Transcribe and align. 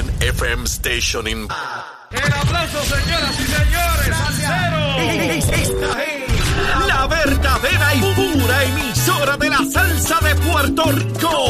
one 0.00 0.12
FM 0.20 0.66
station 0.66 1.26
in. 1.26 1.48
El 2.10 2.32
aplauso, 2.32 2.82
señoras 2.84 3.34
y 3.38 3.44
señores, 3.44 4.16
Esta 5.60 6.02
es 6.04 6.88
la 6.88 7.06
verdadera 7.06 7.94
y 7.94 8.00
pura 8.00 8.64
emisora 8.64 9.36
de 9.36 9.50
la 9.50 9.58
salsa 9.70 10.18
de 10.20 10.34
Puerto 10.36 10.84
Rico. 10.92 11.49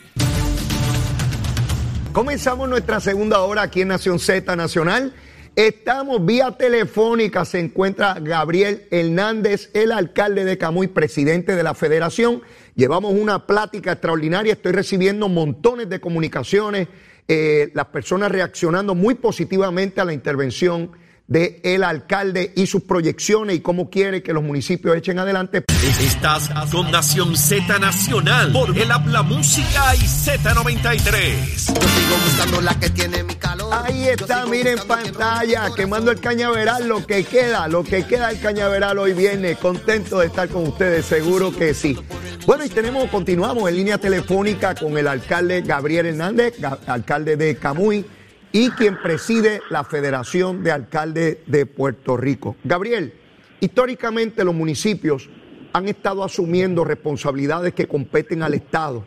Comenzamos 2.13 2.67
nuestra 2.67 2.99
segunda 2.99 3.39
hora 3.39 3.61
aquí 3.61 3.81
en 3.81 3.87
Nación 3.87 4.19
Z 4.19 4.53
Nacional. 4.57 5.13
Estamos 5.55 6.25
vía 6.25 6.51
telefónica, 6.57 7.45
se 7.45 7.59
encuentra 7.59 8.17
Gabriel 8.19 8.85
Hernández, 8.91 9.69
el 9.73 9.93
alcalde 9.93 10.43
de 10.43 10.57
Camuy, 10.57 10.87
presidente 10.87 11.55
de 11.55 11.63
la 11.63 11.73
federación. 11.73 12.41
Llevamos 12.75 13.13
una 13.13 13.47
plática 13.47 13.93
extraordinaria, 13.93 14.51
estoy 14.51 14.73
recibiendo 14.73 15.29
montones 15.29 15.87
de 15.87 16.01
comunicaciones, 16.01 16.89
eh, 17.29 17.71
las 17.75 17.85
personas 17.85 18.29
reaccionando 18.29 18.93
muy 18.93 19.15
positivamente 19.15 20.01
a 20.01 20.05
la 20.05 20.11
intervención 20.11 20.91
del 21.27 21.59
el 21.63 21.83
alcalde 21.83 22.53
y 22.55 22.67
sus 22.67 22.83
proyecciones 22.83 23.55
y 23.55 23.59
cómo 23.61 23.89
quiere 23.89 24.21
que 24.21 24.33
los 24.33 24.43
municipios 24.43 24.95
echen 24.97 25.19
adelante. 25.19 25.63
Estás 25.99 26.49
con 26.71 26.91
Nación 26.91 27.35
Z 27.35 27.79
Nacional 27.79 28.51
por 28.51 28.77
el 28.77 28.91
Habla 28.91 29.23
Música 29.23 29.95
y 29.95 29.99
Z93. 29.99 31.45
Sigo 31.55 32.15
buscando 32.25 32.61
la 32.61 32.79
que 32.79 32.89
tiene 32.89 33.23
mi 33.23 33.35
calor. 33.35 33.73
Ahí 33.73 34.09
está, 34.09 34.45
miren 34.45 34.77
pantalla, 34.87 35.69
quemando 35.75 36.11
el 36.11 36.19
cañaveral, 36.19 36.87
lo 36.87 37.05
que 37.05 37.23
queda, 37.23 37.67
lo 37.67 37.83
que 37.83 38.05
queda 38.05 38.27
del 38.27 38.41
cañaveral 38.41 38.97
hoy 38.99 39.13
viene. 39.13 39.55
Contento 39.55 40.19
de 40.19 40.27
estar 40.27 40.49
con 40.49 40.67
ustedes, 40.67 41.05
seguro 41.05 41.55
que 41.55 41.73
sí. 41.73 41.97
Bueno, 42.45 42.65
y 42.65 42.69
tenemos, 42.69 43.09
continuamos 43.09 43.69
en 43.69 43.75
línea 43.75 43.97
telefónica 43.97 44.75
con 44.75 44.97
el 44.97 45.07
alcalde 45.07 45.61
Gabriel 45.61 46.07
Hernández, 46.07 46.55
alcalde 46.87 47.37
de 47.37 47.55
Camuy, 47.55 48.05
y 48.51 48.69
quien 48.71 49.01
preside 49.01 49.61
la 49.69 49.83
Federación 49.83 50.63
de 50.63 50.71
Alcaldes 50.71 51.37
de 51.45 51.65
Puerto 51.65 52.17
Rico. 52.17 52.55
Gabriel, 52.63 53.13
históricamente 53.59 54.43
los 54.43 54.53
municipios 54.53 55.29
han 55.73 55.87
estado 55.87 56.23
asumiendo 56.23 56.83
responsabilidades 56.83 57.73
que 57.73 57.87
competen 57.87 58.43
al 58.43 58.53
Estado. 58.53 59.05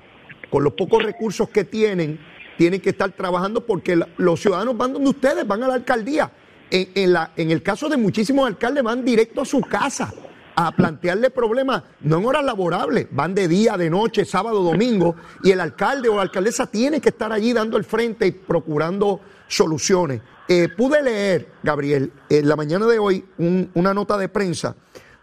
Con 0.50 0.64
los 0.64 0.72
pocos 0.72 1.02
recursos 1.02 1.48
que 1.50 1.64
tienen, 1.64 2.18
tienen 2.56 2.80
que 2.80 2.90
estar 2.90 3.10
trabajando 3.12 3.66
porque 3.66 4.00
los 4.16 4.40
ciudadanos 4.40 4.76
van 4.76 4.92
donde 4.92 5.10
ustedes, 5.10 5.46
van 5.46 5.62
a 5.62 5.68
la 5.68 5.74
alcaldía. 5.74 6.32
En 6.70 7.50
el 7.50 7.62
caso 7.62 7.88
de 7.88 7.96
muchísimos 7.96 8.46
alcaldes, 8.46 8.82
van 8.82 9.04
directo 9.04 9.42
a 9.42 9.44
su 9.44 9.60
casa 9.60 10.12
a 10.56 10.72
plantearle 10.72 11.30
problemas, 11.30 11.82
no 12.00 12.18
en 12.18 12.26
horas 12.26 12.44
laborables, 12.44 13.08
van 13.10 13.34
de 13.34 13.48
día, 13.48 13.76
de 13.76 13.90
noche, 13.90 14.24
sábado, 14.24 14.62
domingo, 14.62 15.16
y 15.42 15.50
el 15.50 15.60
alcalde 15.60 16.08
o 16.08 16.16
la 16.16 16.22
alcaldesa 16.22 16.66
tiene 16.66 17.00
que 17.00 17.08
estar 17.08 17.32
allí 17.32 17.52
dando 17.52 17.76
el 17.76 17.84
frente 17.84 18.26
y 18.26 18.32
procurando 18.32 19.20
soluciones. 19.54 20.20
Eh, 20.48 20.68
pude 20.76 21.02
leer, 21.02 21.48
Gabriel, 21.62 22.12
en 22.28 22.48
la 22.48 22.56
mañana 22.56 22.86
de 22.86 22.98
hoy 22.98 23.24
un- 23.38 23.70
una 23.74 23.94
nota 23.94 24.18
de 24.18 24.28
prensa 24.28 24.76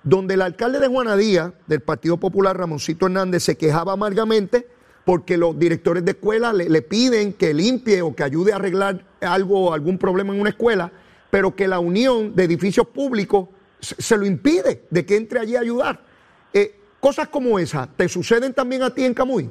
donde 0.04 0.34
el 0.34 0.42
alcalde 0.42 0.80
de 0.80 0.88
Juanadía, 0.88 1.54
del 1.68 1.82
Partido 1.82 2.18
Popular, 2.18 2.58
Ramoncito 2.58 3.06
Hernández, 3.06 3.44
se 3.44 3.56
quejaba 3.56 3.94
amargamente 3.94 4.68
porque 5.06 5.38
los 5.38 5.58
directores 5.60 6.04
de 6.06 6.12
escuela 6.12 6.54
le, 6.54 6.82
piden 6.82 7.34
que 7.34 7.54
limpie 7.54 8.02
o 8.02 8.16
que 8.16 8.24
ayude 8.24 8.54
a 8.54 8.56
arreglar 8.56 9.06
algo, 9.22 9.74
algún 9.74 9.98
problema 9.98 10.34
en 10.34 10.42
una 10.42 10.52
escuela, 10.52 10.92
pero 11.30 11.56
que 11.56 11.68
la 11.68 11.80
unión 11.80 12.36
de 12.36 12.44
edificios 12.46 12.88
públicos 12.88 13.50
se, 13.80 14.18
lo 14.18 14.26
impide 14.26 14.86
de 14.90 15.06
que 15.06 15.18
entre 15.18 15.40
allí 15.40 15.56
a 15.56 15.60
ayudar. 15.60 16.02
Eh, 16.54 16.80
cosas 17.00 17.28
como 17.30 17.58
esas, 17.60 17.88
¿te 17.96 18.08
suceden 18.08 18.54
también 18.54 18.84
a 18.84 18.94
ti 18.94 19.04
en 19.04 19.14
Camuy? 19.14 19.50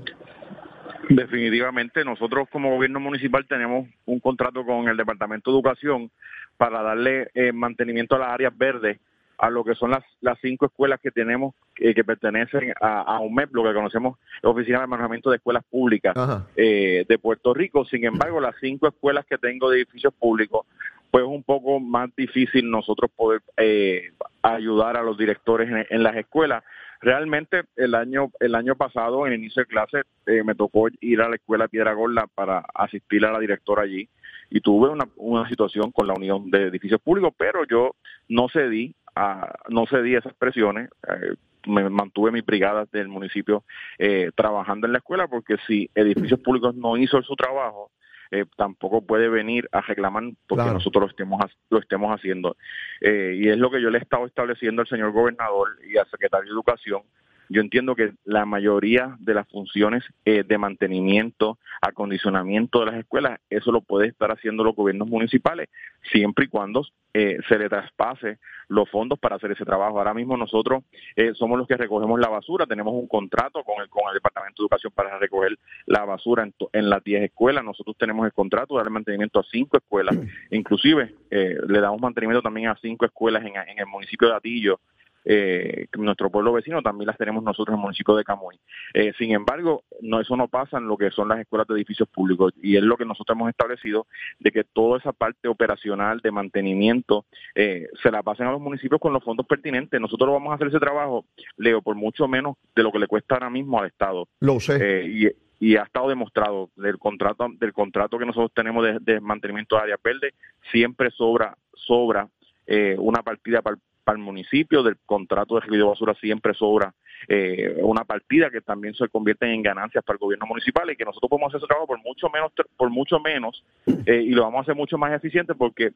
Definitivamente, 1.11 2.05
nosotros 2.05 2.49
como 2.53 2.71
gobierno 2.71 3.01
municipal 3.01 3.45
tenemos 3.45 3.89
un 4.07 4.21
contrato 4.21 4.65
con 4.65 4.87
el 4.87 4.97
Departamento 4.97 5.51
de 5.51 5.57
Educación 5.57 6.09
para 6.57 6.83
darle 6.83 7.31
eh, 7.35 7.51
mantenimiento 7.51 8.15
a 8.15 8.21
las 8.21 8.29
áreas 8.29 8.57
verdes, 8.57 9.01
a 9.37 9.51
lo 9.51 9.65
que 9.65 9.75
son 9.75 9.91
las, 9.91 10.05
las 10.21 10.39
cinco 10.41 10.67
escuelas 10.67 11.01
que 11.01 11.11
tenemos 11.11 11.53
eh, 11.79 11.95
que 11.95 12.05
pertenecen 12.05 12.73
a, 12.81 13.01
a 13.01 13.19
UMEP, 13.21 13.53
lo 13.53 13.65
que 13.65 13.75
conocemos 13.75 14.19
Oficina 14.45 14.83
de 14.83 14.87
Manejamiento 14.87 15.31
de 15.31 15.39
Escuelas 15.39 15.65
Públicas 15.69 16.15
eh, 16.55 17.05
de 17.09 17.19
Puerto 17.19 17.55
Rico. 17.55 17.85
Sin 17.85 18.05
embargo, 18.05 18.41
las 18.41 18.55
cinco 18.61 18.87
escuelas 18.87 19.27
que 19.27 19.37
tengo 19.37 19.69
de 19.69 19.79
edificios 19.79 20.15
públicos, 20.15 20.65
pues 21.11 21.25
es 21.25 21.31
un 21.31 21.43
poco 21.43 21.81
más 21.81 22.11
difícil 22.17 22.71
nosotros 22.71 23.11
poder 23.15 23.43
eh, 23.57 24.13
ayudar 24.43 24.97
a 24.97 25.03
los 25.03 25.19
directores 25.19 25.69
en, 25.91 26.03
las 26.03 26.17
escuelas. 26.17 26.63
Realmente 27.01 27.63
el 27.77 27.95
año 27.95 28.31
el 28.41 28.55
año 28.55 28.77
pasado 28.77 29.27
en 29.27 29.33
inicio 29.33 29.63
de 29.63 29.67
clase 29.67 30.03
eh, 30.27 30.43
me 30.45 30.55
tocó 30.55 30.89
ir 31.01 31.21
a 31.23 31.29
la 31.29 31.37
escuela 31.37 31.69
Piedra 31.69 31.95
Gorda 31.95 32.27
para 32.35 32.65
asistir 32.75 33.25
a 33.25 33.33
la 33.33 33.39
directora 33.41 33.83
allí 33.83 34.09
y 34.51 34.61
tuve 34.61 34.89
una, 34.89 35.09
una 35.17 35.49
situación 35.49 35.93
con 35.93 36.07
la 36.07 36.15
unión 36.15 36.51
de 36.51 36.65
edificios 36.65 37.01
públicos, 37.01 37.33
pero 37.37 37.65
yo 37.65 37.95
no 38.29 38.49
cedí 38.49 38.95
a, 39.15 39.55
no 39.69 39.87
cedí 39.87 40.15
esas 40.15 40.35
presiones. 40.35 40.91
eh, 41.09 41.35
me 41.67 41.89
mantuve 41.91 42.31
mis 42.31 42.45
brigadas 42.45 42.91
del 42.91 43.09
municipio 43.09 43.65
eh, 43.99 44.31
trabajando 44.35 44.87
en 44.87 44.93
la 44.93 44.99
escuela 44.99 45.29
porque 45.29 45.57
si 45.67 45.91
edificios 45.95 46.41
públicos 46.41 46.75
no 46.75 46.97
hizo 46.97 47.21
su 47.23 47.37
trabajo 47.37 47.91
eh, 48.31 48.45
tampoco 48.57 49.03
puede 49.03 49.29
venir 49.29 49.69
a 49.73 49.81
reclamar 49.81 50.23
porque 50.47 50.63
Claro. 50.63 50.75
nosotros 50.75 51.03
lo 51.03 51.09
estemos 51.11 51.41
lo 51.71 51.79
estemos 51.79 52.15
haciendo 52.15 52.57
Eh, 53.01 53.35
y 53.37 53.49
es 53.49 53.57
lo 53.59 53.71
que 53.71 53.81
yo 53.83 53.91
le 53.91 53.99
he 53.99 54.03
estado 54.03 54.27
estableciendo 54.27 54.83
al 54.83 54.89
señor 54.89 55.11
gobernador 55.13 55.79
y 55.87 55.97
al 55.97 56.09
secretario 56.11 56.47
de 56.47 56.53
educación 56.53 57.03
yo 57.51 57.61
entiendo 57.61 57.95
que 57.97 58.13
la 58.25 58.47
mayoría 58.47 59.17
de 59.19 59.35
las 59.35 59.47
funciones 59.49 60.03
eh, 60.25 60.45
de 60.47 60.57
mantenimiento, 60.57 61.59
acondicionamiento 61.83 62.81
de 62.81 62.87
las 62.87 62.95
escuelas, 62.95 63.41
eso 63.51 63.73
lo 63.73 63.81
puede 63.83 64.09
estar 64.09 64.31
haciendo 64.31 64.65
los 64.65 64.75
gobiernos 64.75 65.09
municipales, 65.09 65.69
siempre 66.11 66.47
y 66.47 66.49
cuando 66.49 66.87
eh, 67.13 67.39
se 67.49 67.59
le 67.59 67.69
traspase 67.69 68.39
los 68.69 68.89
fondos 68.89 69.19
para 69.19 69.35
hacer 69.37 69.51
ese 69.51 69.65
trabajo. 69.65 69.99
Ahora 69.99 70.15
mismo 70.15 70.37
nosotros 70.37 70.85
eh, 71.17 71.33
somos 71.35 71.59
los 71.59 71.67
que 71.67 71.77
recogemos 71.77 72.19
la 72.21 72.29
basura, 72.29 72.67
tenemos 72.67 72.95
un 72.95 73.09
contrato 73.09 73.63
con 73.65 73.83
el, 73.83 73.89
con 73.89 74.03
el 74.09 74.15
Departamento 74.15 74.63
de 74.63 74.65
Educación 74.67 74.93
para 74.95 75.19
recoger 75.19 75.59
la 75.87 76.05
basura 76.05 76.45
en, 76.45 76.53
to- 76.53 76.71
en 76.73 76.89
las 76.89 77.03
10 77.03 77.25
escuelas, 77.25 77.65
nosotros 77.65 77.97
tenemos 77.99 78.25
el 78.27 78.33
contrato 78.33 78.75
de 78.75 78.79
darle 78.79 78.93
mantenimiento 78.93 79.41
a 79.41 79.45
cinco 79.51 79.77
escuelas, 79.77 80.17
inclusive 80.53 81.15
eh, 81.31 81.57
le 81.67 81.81
damos 81.81 82.01
mantenimiento 82.01 82.43
también 82.43 82.69
a 82.69 82.77
cinco 82.81 83.05
escuelas 83.05 83.43
en, 83.45 83.57
en 83.57 83.79
el 83.79 83.87
municipio 83.87 84.29
de 84.29 84.35
Atillo, 84.37 84.81
eh, 85.25 85.87
nuestro 85.97 86.31
pueblo 86.31 86.53
vecino 86.53 86.83
también 86.83 87.07
las 87.07 87.19
tenemos 87.19 87.43
nosotros 87.43 87.75
en 87.75 87.79
el 87.79 87.83
municipio 87.83 88.17
de 88.17 88.25
Camuy. 88.25 88.59
Eh, 88.95 89.13
sin 89.19 89.33
embargo, 89.33 89.85
no 90.01 90.21
eso 90.21 90.37
no 90.37 90.49
pasa 90.49 90.79
en 90.79 90.87
lo 90.87 90.97
que 90.97 91.11
son 91.11 91.29
las 91.29 91.41
escuelas 91.41 91.67
de 91.67 91.75
edificios 91.75 92.09
públicos 92.09 92.53
y 92.63 92.77
es 92.77 92.83
lo 92.83 92.97
que 92.97 93.05
nosotros 93.05 93.37
hemos 93.37 93.51
establecido 93.51 94.07
de 94.39 94.51
que 94.51 94.65
toda 94.65 94.99
esa 94.99 95.13
parte 95.13 95.49
operacional 95.49 96.21
de 96.21 96.31
mantenimiento 96.31 97.27
eh, 97.55 97.89
se 98.03 98.11
la 98.11 98.23
pasen 98.23 98.47
a 98.47 98.53
los 98.53 98.61
municipios 98.61 99.01
con 99.01 99.13
los 99.13 99.23
fondos 99.23 99.47
pertinentes. 99.47 100.01
Nosotros 100.01 100.31
vamos 100.31 100.53
a 100.53 100.55
hacer 100.55 100.69
ese 100.69 100.81
trabajo, 100.81 101.25
Leo, 101.57 101.83
por 101.83 101.97
mucho 101.97 102.27
menos 102.27 102.57
de 102.75 102.83
lo 102.83 102.93
que 102.93 102.99
le 102.99 103.07
cuesta 103.07 103.35
ahora 103.35 103.51
mismo 103.51 103.79
al 103.79 103.87
Estado. 103.87 104.29
Lo 104.41 104.61
sé. 104.61 104.79
Eh, 104.81 105.07
y, 105.07 105.73
y 105.73 105.77
ha 105.77 105.83
estado 105.83 106.09
demostrado 106.09 106.71
del 106.77 106.99
contrato 106.99 107.47
del 107.59 107.75
contrato 107.75 108.19
que 108.19 108.25
nosotros 108.25 108.51
tenemos 108.55 108.83
de, 108.83 108.99
de 109.01 109.21
mantenimiento 109.21 109.77
de 109.77 109.83
áreas 109.83 110.01
verdes 110.03 110.33
siempre 110.73 111.11
sobra 111.11 111.55
sobra 111.75 112.29
eh, 112.67 112.97
una 112.99 113.23
partida 113.23 113.61
para 113.61 113.77
el 114.13 114.19
municipio 114.19 114.83
del 114.83 114.97
contrato 115.07 115.61
de 115.61 115.77
de 115.77 115.83
basura 115.83 116.15
siempre 116.15 116.55
sobra 116.55 116.95
eh, 117.29 117.77
una 117.83 118.05
partida 118.05 118.51
que 118.51 118.61
también 118.61 118.95
se 118.95 119.09
convierte 119.09 119.53
en 119.53 119.63
ganancias 119.63 120.03
para 120.05 120.15
el 120.15 120.21
gobierno 120.21 120.47
municipal 120.47 120.91
y 120.91 120.97
que 120.97 121.05
nosotros 121.05 121.29
podemos 121.29 121.49
hacer 121.49 121.59
ese 121.59 121.67
trabajo 121.67 121.87
por 121.87 122.03
mucho 122.03 122.29
menos 122.31 122.53
por 122.77 122.91
mucho 122.91 123.21
menos 123.21 123.63
eh, 124.07 124.23
y 124.23 124.31
lo 124.31 124.43
vamos 124.43 124.59
a 124.59 124.63
hacer 124.63 124.75
mucho 124.75 124.99
más 124.99 125.13
eficiente 125.13 125.55
porque 125.55 125.93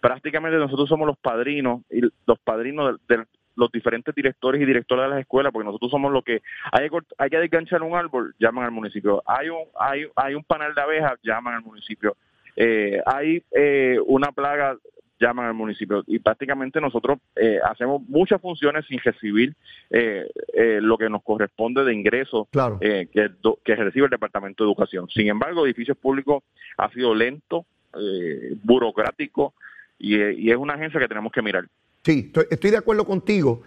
prácticamente 0.00 0.58
nosotros 0.58 0.88
somos 0.88 1.06
los 1.06 1.18
padrinos 1.18 1.82
y 1.90 2.00
los 2.00 2.38
padrinos 2.44 2.98
del, 3.08 3.18
del 3.18 3.26
los 3.58 3.72
diferentes 3.72 4.14
directores 4.14 4.62
y 4.62 4.64
directoras 4.64 5.06
de 5.06 5.10
las 5.10 5.20
escuelas, 5.20 5.52
porque 5.52 5.66
nosotros 5.66 5.90
somos 5.90 6.12
los 6.12 6.22
que 6.22 6.42
hay 6.70 6.88
hay 7.18 7.28
que 7.28 7.38
desganchar 7.38 7.82
un 7.82 7.96
árbol, 7.96 8.34
llaman 8.38 8.64
al 8.64 8.70
municipio. 8.70 9.20
Hay 9.26 9.48
un 9.48 9.64
hay, 9.78 10.06
hay 10.14 10.34
un 10.34 10.44
panel 10.44 10.74
de 10.74 10.80
abejas, 10.80 11.18
llaman 11.24 11.54
al 11.54 11.62
municipio. 11.62 12.16
Eh, 12.54 13.02
hay 13.04 13.42
eh, 13.50 13.98
una 14.06 14.30
plaga, 14.30 14.76
llaman 15.20 15.46
al 15.46 15.54
municipio. 15.54 16.02
Y 16.06 16.18
prácticamente 16.18 16.80
nosotros 16.80 17.18
eh, 17.36 17.58
hacemos 17.64 18.02
muchas 18.08 18.40
funciones 18.40 18.86
sin 18.86 18.98
recibir 19.00 19.54
eh, 19.90 20.26
eh, 20.54 20.78
lo 20.80 20.96
que 20.98 21.08
nos 21.10 21.22
corresponde 21.22 21.84
de 21.84 21.94
ingresos 21.94 22.46
Claro. 22.50 22.78
eh, 22.80 23.08
que, 23.12 23.30
que 23.64 23.76
recibe 23.76 24.04
el 24.06 24.10
Departamento 24.10 24.64
de 24.64 24.68
Educación. 24.68 25.08
Sin 25.08 25.28
embargo, 25.28 25.64
edificios 25.66 25.96
públicos 25.96 26.42
ha 26.76 26.90
sido 26.92 27.14
lento 27.14 27.66
eh, 27.98 28.54
burocrático 28.62 29.54
y, 29.98 30.16
y, 30.16 30.50
es 30.50 30.56
una 30.56 30.74
agencia 30.74 31.00
que 31.00 31.08
tenemos 31.08 31.32
que 31.32 31.42
mirar. 31.42 31.64
Sí, 32.04 32.24
estoy, 32.26 32.44
estoy 32.50 32.70
de 32.70 32.76
acuerdo 32.76 33.04
contigo. 33.04 33.62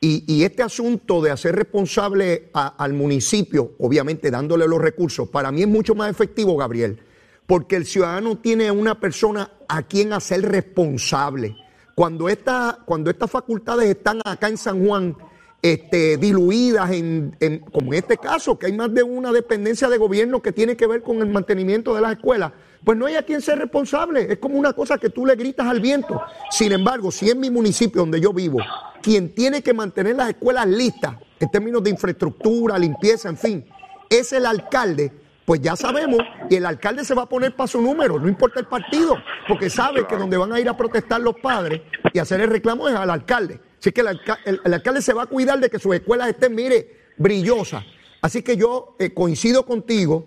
Y, 0.00 0.24
y, 0.26 0.44
este 0.44 0.62
asunto 0.62 1.22
de 1.22 1.30
hacer 1.30 1.54
responsable 1.54 2.50
a, 2.52 2.68
al 2.82 2.92
municipio, 2.92 3.72
obviamente 3.78 4.30
dándole 4.30 4.66
los 4.68 4.80
recursos, 4.80 5.28
para 5.28 5.50
mí 5.50 5.62
es 5.62 5.68
mucho 5.68 5.94
más 5.94 6.10
efectivo, 6.10 6.56
Gabriel, 6.56 6.98
porque 7.46 7.76
el 7.76 7.86
ciudadano 7.86 8.36
tiene 8.38 8.70
una 8.70 8.98
persona 8.98 9.50
a 9.68 9.82
quien 9.82 10.12
hacer 10.12 10.42
responsable. 10.42 11.56
Cuando, 11.94 12.28
esta, 12.28 12.80
cuando 12.84 13.10
estas 13.10 13.30
facultades 13.30 13.88
están 13.88 14.20
acá 14.24 14.48
en 14.48 14.58
San 14.58 14.84
Juan, 14.84 15.16
este, 15.62 16.16
diluidas 16.18 16.90
en, 16.92 17.34
como 17.72 17.92
en 17.92 18.00
este 18.00 18.18
caso, 18.18 18.58
que 18.58 18.66
hay 18.66 18.72
más 18.72 18.92
de 18.92 19.02
una 19.02 19.32
dependencia 19.32 19.88
de 19.88 19.96
gobierno 19.96 20.42
que 20.42 20.52
tiene 20.52 20.76
que 20.76 20.86
ver 20.86 21.02
con 21.02 21.18
el 21.18 21.28
mantenimiento 21.28 21.94
de 21.94 22.02
las 22.02 22.12
escuelas, 22.12 22.52
pues 22.84 22.96
no 22.98 23.06
hay 23.06 23.16
a 23.16 23.22
quien 23.22 23.40
ser 23.40 23.58
responsable. 23.58 24.30
Es 24.30 24.38
como 24.38 24.58
una 24.58 24.74
cosa 24.74 24.98
que 24.98 25.10
tú 25.10 25.26
le 25.26 25.34
gritas 25.34 25.66
al 25.66 25.80
viento. 25.80 26.20
Sin 26.50 26.72
embargo, 26.72 27.10
si 27.10 27.30
en 27.30 27.40
mi 27.40 27.50
municipio 27.50 28.02
donde 28.02 28.20
yo 28.20 28.32
vivo, 28.32 28.58
quien 29.02 29.34
tiene 29.34 29.62
que 29.62 29.72
mantener 29.72 30.16
las 30.16 30.28
escuelas 30.28 30.66
listas 30.66 31.16
en 31.40 31.50
términos 31.50 31.82
de 31.82 31.90
infraestructura, 31.90 32.78
limpieza, 32.78 33.28
en 33.28 33.36
fin, 33.36 33.64
es 34.08 34.32
el 34.32 34.46
alcalde, 34.46 35.12
pues 35.46 35.60
ya 35.60 35.76
sabemos, 35.76 36.18
y 36.50 36.56
el 36.56 36.66
alcalde 36.66 37.04
se 37.04 37.14
va 37.14 37.22
a 37.22 37.28
poner 37.28 37.54
para 37.54 37.68
su 37.68 37.80
número, 37.80 38.18
no 38.18 38.28
importa 38.28 38.58
el 38.58 38.66
partido, 38.66 39.16
porque 39.46 39.70
sabe 39.70 40.04
que 40.04 40.16
donde 40.16 40.36
van 40.36 40.52
a 40.52 40.58
ir 40.58 40.68
a 40.68 40.76
protestar 40.76 41.20
los 41.20 41.36
padres 41.36 41.82
y 42.12 42.18
hacer 42.18 42.40
el 42.40 42.50
reclamo 42.50 42.88
es 42.88 42.96
al 42.96 43.08
alcalde. 43.08 43.60
Así 43.78 43.92
que 43.92 44.00
el, 44.00 44.08
alca 44.08 44.40
el, 44.44 44.60
el 44.64 44.74
alcalde 44.74 45.00
se 45.00 45.14
va 45.14 45.22
a 45.22 45.26
cuidar 45.26 45.60
de 45.60 45.70
que 45.70 45.78
sus 45.78 45.94
escuelas 45.94 46.30
estén, 46.30 46.52
mire, 46.52 47.12
brillosas. 47.16 47.84
Así 48.20 48.42
que 48.42 48.56
yo 48.56 48.96
eh, 48.98 49.14
coincido 49.14 49.64
contigo 49.64 50.26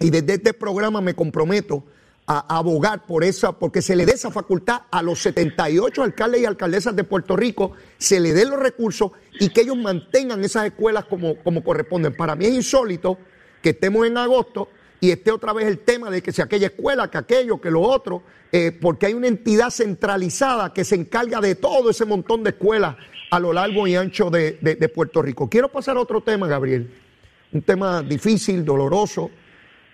y 0.00 0.10
desde 0.10 0.34
este 0.34 0.52
programa 0.52 1.00
me 1.00 1.14
comprometo 1.14 1.84
a, 2.26 2.52
a, 2.52 2.58
abogar 2.58 3.06
por 3.06 3.22
esa, 3.22 3.52
porque 3.52 3.80
se 3.80 3.94
le 3.94 4.06
dé 4.06 4.12
esa 4.12 4.32
facultad 4.32 4.82
a 4.90 5.02
los 5.02 5.20
78 5.20 6.02
alcaldes 6.02 6.40
y 6.40 6.46
alcaldesas 6.46 6.96
de 6.96 7.04
Puerto 7.04 7.36
Rico, 7.36 7.72
se 7.96 8.18
le 8.18 8.32
den 8.32 8.50
los 8.50 8.58
recursos 8.58 9.12
y 9.38 9.50
que 9.50 9.60
ellos 9.60 9.76
mantengan 9.76 10.42
esas 10.42 10.66
escuelas 10.66 11.04
como, 11.04 11.36
como 11.44 11.62
corresponden. 11.62 12.16
Para 12.16 12.34
mí 12.34 12.46
es 12.46 12.54
insólito 12.54 13.18
que 13.62 13.70
estemos 13.70 14.06
en 14.06 14.16
agosto 14.16 14.68
y 15.00 15.10
esté 15.10 15.30
otra 15.30 15.52
vez 15.52 15.66
el 15.66 15.78
tema 15.78 16.10
de 16.10 16.22
que 16.22 16.32
si 16.32 16.42
aquella 16.42 16.68
escuela, 16.68 17.10
que 17.10 17.18
aquello, 17.18 17.60
que 17.60 17.70
lo 17.70 17.82
otro, 17.82 18.22
eh, 18.50 18.72
porque 18.72 19.06
hay 19.06 19.14
una 19.14 19.28
entidad 19.28 19.70
centralizada 19.70 20.72
que 20.72 20.84
se 20.84 20.94
encarga 20.94 21.40
de 21.40 21.54
todo 21.54 21.90
ese 21.90 22.04
montón 22.04 22.42
de 22.42 22.50
escuelas 22.50 22.96
a 23.30 23.38
lo 23.38 23.52
largo 23.52 23.86
y 23.86 23.94
ancho 23.94 24.30
de, 24.30 24.90
Puerto 24.94 25.22
Rico. 25.22 25.48
Quiero 25.48 25.68
pasar 25.68 25.96
a 25.96 26.00
otro 26.00 26.22
tema, 26.22 26.48
Gabriel, 26.48 26.90
un 27.52 27.62
tema 27.62 28.02
difícil, 28.02 28.64
doloroso, 28.64 29.30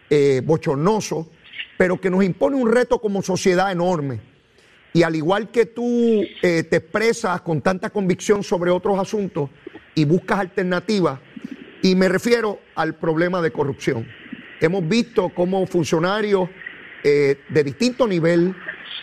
eh, 0.09 0.41
bochornoso, 0.45 1.31
pero 1.77 2.01
que 2.01 2.11
nos 2.11 2.25
impone 2.25 2.57
un 2.57 2.71
reto 2.71 3.01
como 3.01 3.23
sociedad 3.23 3.73
enorme. 3.73 4.21
Y 4.93 5.03
al 5.03 5.17
igual 5.17 5.51
que 5.51 5.67
tú 5.67 6.23
eh, 6.43 6.63
te 6.63 6.77
expresas 6.77 7.41
con 7.41 7.61
tanta 7.61 7.91
convicción 7.91 8.45
sobre 8.45 8.71
otros 8.71 8.97
asuntos 8.99 9.51
y 9.97 10.05
buscas 10.05 10.39
alternativas, 10.39 11.19
y 11.85 11.95
me 11.97 12.09
refiero 12.09 12.61
al 12.77 12.95
problema 12.95 13.43
de 13.43 13.51
corrupción. 13.51 14.07
Hemos 14.59 14.89
visto 14.89 15.29
cómo 15.29 15.67
funcionarios 15.67 16.49
eh, 17.03 17.37
de 17.51 17.63
distinto 17.63 18.09
nivel, 18.09 18.57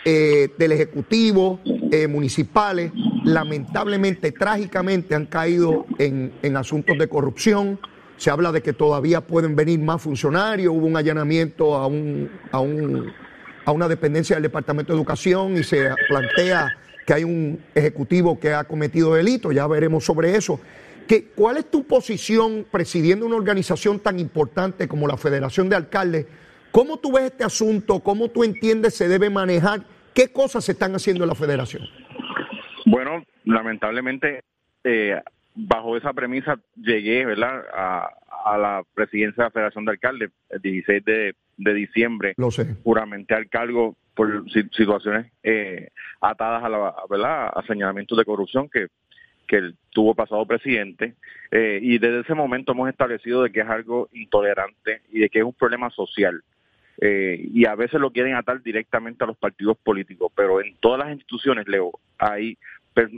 eh, 0.04 0.48
del 0.58 0.72
Ejecutivo, 0.72 1.60
eh, 1.92 2.08
municipales, 2.08 2.90
lamentablemente, 3.22 4.32
trágicamente 4.32 5.14
han 5.14 5.26
caído 5.26 5.86
en, 6.00 6.56
asuntos 6.56 6.98
de 6.98 7.06
corrupción. 7.06 7.78
Se 8.16 8.30
habla 8.30 8.50
de 8.50 8.62
que 8.62 8.72
todavía 8.72 9.20
pueden 9.20 9.54
venir 9.54 9.78
más 9.78 10.02
funcionarios. 10.02 10.74
Hubo 10.74 10.86
un 10.86 10.96
allanamiento 10.96 11.76
a, 11.76 11.84
a, 11.84 11.86
un, 11.86 13.12
a 13.64 13.70
una 13.70 13.86
dependencia 13.86 14.34
del 14.34 14.42
Departamento 14.42 14.92
de 14.92 14.98
Educación 14.98 15.56
y 15.56 15.62
se 15.62 15.88
plantea 16.08 16.76
que 17.06 17.14
hay 17.14 17.22
un 17.22 17.60
ejecutivo 17.76 18.40
que 18.40 18.52
ha 18.52 18.64
cometido 18.64 19.14
delito. 19.14 19.52
Ya 19.52 19.68
veremos 19.68 20.04
sobre 20.04 20.34
eso. 20.34 20.58
¿Qué, 21.06 21.26
¿Cuál 21.34 21.56
es 21.58 21.70
tu 21.70 21.84
posición 21.86 22.66
presidiendo 22.70 23.26
una 23.26 23.36
organización 23.36 24.00
tan 24.00 24.18
importante 24.18 24.88
como 24.88 25.06
la 25.06 25.16
Federación 25.16 25.68
de 25.68 25.76
Alcaldes? 25.76 26.26
¿Cómo 26.70 26.98
tú 26.98 27.12
ves 27.12 27.24
este 27.24 27.44
asunto? 27.44 28.00
¿Cómo 28.00 28.28
tú 28.28 28.44
entiendes 28.44 28.94
se 28.94 29.08
debe 29.08 29.28
manejar? 29.28 29.82
¿Qué 30.14 30.32
cosas 30.32 30.64
se 30.64 30.72
están 30.72 30.94
haciendo 30.94 31.24
en 31.24 31.28
la 31.28 31.34
Federación? 31.34 31.82
Bueno, 32.86 33.24
lamentablemente, 33.44 34.42
eh, 34.84 35.20
bajo 35.54 35.96
esa 35.96 36.12
premisa 36.12 36.58
llegué 36.76 37.26
¿verdad? 37.26 37.64
A, 37.74 38.10
a, 38.44 38.58
la 38.58 38.82
presidencia 38.94 39.44
de 39.44 39.46
la 39.48 39.50
Federación 39.50 39.84
de 39.84 39.90
Alcaldes 39.92 40.30
el 40.50 40.60
16 40.60 41.04
de, 41.04 41.34
de 41.56 41.74
diciembre. 41.74 42.34
Lo 42.36 42.50
sé. 42.50 42.76
Juramenté 42.82 43.34
al 43.34 43.48
cargo 43.48 43.96
por 44.14 44.50
situaciones 44.50 45.32
eh, 45.42 45.88
atadas 46.20 46.64
a, 46.64 46.68
la, 46.68 46.94
¿verdad? 47.08 47.50
a 47.54 47.62
señalamientos 47.66 48.18
de 48.18 48.24
corrupción 48.24 48.68
que 48.68 48.88
que 49.52 49.58
el 49.58 49.76
tuvo 49.90 50.14
pasado 50.14 50.46
presidente 50.46 51.14
eh, 51.50 51.78
y 51.82 51.98
desde 51.98 52.20
ese 52.20 52.34
momento 52.34 52.72
hemos 52.72 52.88
establecido 52.88 53.42
de 53.42 53.52
que 53.52 53.60
es 53.60 53.68
algo 53.68 54.08
intolerante 54.14 55.02
y 55.12 55.20
de 55.20 55.28
que 55.28 55.40
es 55.40 55.44
un 55.44 55.52
problema 55.52 55.90
social. 55.90 56.42
Eh, 56.98 57.50
y 57.52 57.66
a 57.66 57.74
veces 57.74 58.00
lo 58.00 58.10
quieren 58.10 58.34
atar 58.34 58.62
directamente 58.62 59.24
a 59.24 59.26
los 59.26 59.36
partidos 59.36 59.78
políticos 59.78 60.30
pero 60.34 60.60
en 60.60 60.76
todas 60.76 60.98
las 60.98 61.10
instituciones 61.10 61.66
Leo 61.66 61.90
hay 62.18 62.58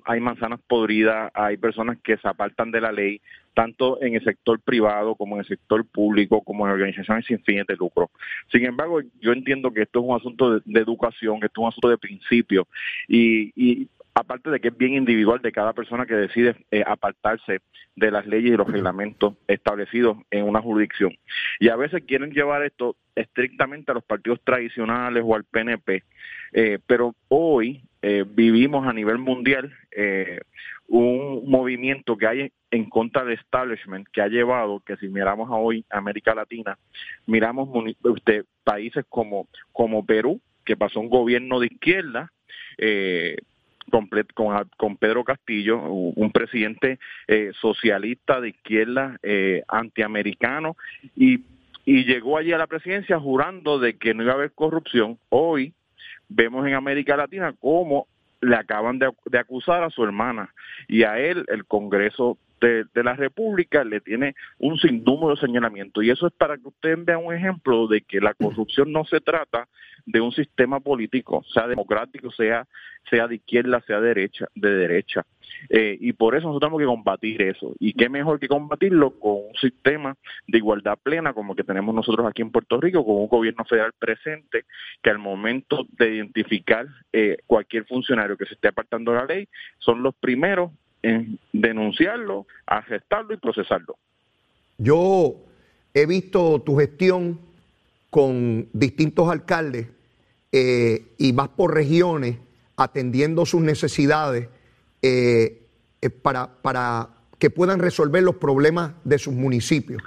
hay 0.04 0.20
manzanas 0.20 0.60
podridas 0.68 1.30
hay 1.34 1.56
personas 1.56 1.98
que 2.02 2.16
se 2.16 2.28
apartan 2.28 2.70
de 2.70 2.80
la 2.80 2.92
ley 2.92 3.20
tanto 3.52 4.00
en 4.00 4.14
el 4.14 4.22
sector 4.22 4.60
privado 4.60 5.16
como 5.16 5.34
en 5.34 5.40
el 5.40 5.46
sector 5.46 5.84
público 5.84 6.40
como 6.42 6.66
en 6.66 6.72
organizaciones 6.72 7.26
sin 7.26 7.40
fines 7.40 7.66
de 7.66 7.76
lucro. 7.76 8.10
Sin 8.50 8.64
embargo 8.64 9.00
yo 9.20 9.32
entiendo 9.32 9.72
que 9.72 9.82
esto 9.82 9.98
es 10.00 10.04
un 10.06 10.16
asunto 10.16 10.60
de, 10.60 10.80
educación 10.80 11.40
que 11.40 11.46
esto 11.46 11.60
es 11.60 11.64
un 11.64 11.68
asunto 11.68 11.88
de 11.88 11.98
principio 11.98 12.68
y, 13.08 13.52
y 13.56 13.88
aparte 14.14 14.50
de 14.50 14.60
que 14.60 14.68
es 14.68 14.76
bien 14.76 14.94
individual 14.94 15.40
de 15.42 15.52
cada 15.52 15.72
persona 15.72 16.06
que 16.06 16.14
decide 16.14 16.56
eh, 16.70 16.84
apartarse 16.86 17.60
de 17.96 18.10
las 18.10 18.26
leyes 18.26 18.52
y 18.52 18.56
los 18.56 18.70
reglamentos 18.70 19.34
establecidos 19.48 20.18
en 20.30 20.44
una 20.44 20.60
jurisdicción. 20.60 21.16
Y 21.58 21.68
a 21.68 21.76
veces 21.76 22.04
quieren 22.06 22.30
llevar 22.30 22.62
esto 22.62 22.96
estrictamente 23.14 23.90
a 23.90 23.94
los 23.94 24.04
partidos 24.04 24.40
tradicionales 24.44 25.22
o 25.26 25.34
al 25.34 25.44
PNP, 25.44 26.04
eh, 26.52 26.78
pero 26.86 27.14
hoy 27.28 27.82
eh, 28.02 28.24
vivimos 28.26 28.86
a 28.86 28.92
nivel 28.92 29.18
mundial 29.18 29.72
un 30.88 31.48
movimiento 31.48 32.16
que 32.16 32.26
hay 32.26 32.52
en 32.70 32.90
contra 32.90 33.24
del 33.24 33.38
establishment 33.38 34.06
que 34.12 34.20
ha 34.20 34.28
llevado 34.28 34.80
que 34.80 34.96
si 34.96 35.08
miramos 35.08 35.48
a 35.50 35.54
hoy 35.54 35.84
América 35.90 36.34
Latina, 36.34 36.76
miramos 37.26 37.68
usted, 38.02 38.44
países 38.64 39.04
como, 39.08 39.46
como 39.72 40.04
Perú, 40.04 40.40
que 40.64 40.76
pasó 40.76 41.00
un 41.00 41.08
gobierno 41.08 41.60
de 41.60 41.66
izquierda, 41.66 42.32
eh, 42.78 43.36
con, 44.34 44.66
con, 44.76 44.96
Pedro 44.96 45.22
Castillo, 45.22 45.80
un 45.80 46.32
presidente 46.32 46.98
eh, 47.28 47.52
socialista 47.60 48.40
de 48.40 48.48
izquierda, 48.48 49.18
eh, 49.22 49.62
antiamericano, 49.68 50.76
y, 51.14 51.42
y 51.84 52.04
llegó 52.04 52.36
allí 52.36 52.52
a 52.52 52.58
la 52.58 52.66
presidencia 52.66 53.20
jurando 53.20 53.78
de 53.78 53.96
que 53.96 54.12
no 54.12 54.24
iba 54.24 54.32
a 54.32 54.36
haber 54.36 54.52
corrupción. 54.52 55.18
Hoy 55.28 55.72
vemos 56.28 56.66
en 56.66 56.74
América 56.74 57.16
Latina 57.16 57.54
cómo 57.60 58.08
le 58.40 58.56
acaban 58.56 58.98
de 58.98 59.38
acusar 59.38 59.84
a 59.84 59.90
su 59.90 60.02
hermana 60.02 60.52
y 60.88 61.04
a 61.04 61.18
él 61.18 61.44
el 61.48 61.64
Congreso 61.64 62.36
de, 62.60 63.02
la 63.02 63.14
República 63.14 63.84
le 63.84 64.00
tiene 64.00 64.34
un 64.58 64.78
sinnúmero 64.78 65.34
de 65.34 65.40
señalamientos. 65.40 66.04
Y 66.04 66.10
eso 66.10 66.26
es 66.26 66.32
para 66.32 66.56
que 66.56 66.68
ustedes 66.68 67.04
vean 67.04 67.24
un 67.24 67.34
ejemplo 67.34 67.86
de 67.86 68.00
que 68.02 68.20
la 68.20 68.34
corrupción 68.34 68.92
no 68.92 69.04
se 69.04 69.20
trata 69.20 69.68
de 70.06 70.20
un 70.20 70.32
sistema 70.32 70.80
político, 70.80 71.44
sea 71.52 71.66
democrático, 71.66 72.30
sea, 72.30 72.66
sea 73.08 73.26
de 73.26 73.36
izquierda, 73.36 73.82
sea 73.86 74.00
de 74.00 74.08
derecha, 74.08 74.46
de 74.54 74.70
derecha. 74.70 75.24
Eh, 75.68 75.96
y 75.98 76.12
por 76.12 76.34
eso 76.34 76.48
nosotros 76.48 76.68
tenemos 76.68 76.80
que 76.80 76.86
combatir 76.86 77.42
eso. 77.42 77.74
Y 77.78 77.92
qué 77.94 78.08
mejor 78.08 78.38
que 78.38 78.48
combatirlo 78.48 79.18
con 79.18 79.32
un 79.48 79.54
sistema 79.60 80.14
de 80.46 80.58
igualdad 80.58 80.98
plena 81.02 81.32
como 81.32 81.54
que 81.54 81.64
tenemos 81.64 81.94
nosotros 81.94 82.26
aquí 82.26 82.42
en 82.42 82.50
Puerto 82.50 82.80
Rico, 82.80 83.04
con 83.04 83.16
un 83.16 83.28
gobierno 83.28 83.64
federal 83.64 83.92
presente 83.98 84.64
que 85.02 85.10
al 85.10 85.18
momento 85.18 85.86
de 85.92 86.16
identificar 86.16 86.86
eh, 87.12 87.38
cualquier 87.46 87.86
funcionario 87.86 88.36
que 88.36 88.46
se 88.46 88.54
esté 88.54 88.68
apartando 88.68 89.12
de 89.12 89.18
la 89.18 89.26
ley, 89.26 89.48
son 89.78 90.02
los 90.02 90.14
primeros 90.14 90.70
en 91.04 91.38
denunciarlo, 91.52 92.46
aceptarlo 92.66 93.34
y 93.34 93.36
procesarlo. 93.36 93.96
Yo 94.78 95.36
he 95.92 96.06
visto 96.06 96.62
tu 96.62 96.76
gestión 96.76 97.38
con 98.08 98.68
distintos 98.72 99.28
alcaldes 99.28 99.86
eh, 100.50 101.08
y 101.18 101.32
vas 101.32 101.48
por 101.48 101.74
regiones 101.74 102.38
atendiendo 102.76 103.44
sus 103.44 103.60
necesidades 103.60 104.48
eh, 105.02 105.62
eh, 106.00 106.10
para, 106.10 106.48
para, 106.62 107.10
que 107.38 107.50
puedan 107.50 107.80
resolver 107.80 108.22
los 108.22 108.36
problemas 108.36 108.92
de 109.04 109.18
sus 109.18 109.34
municipios. 109.34 110.02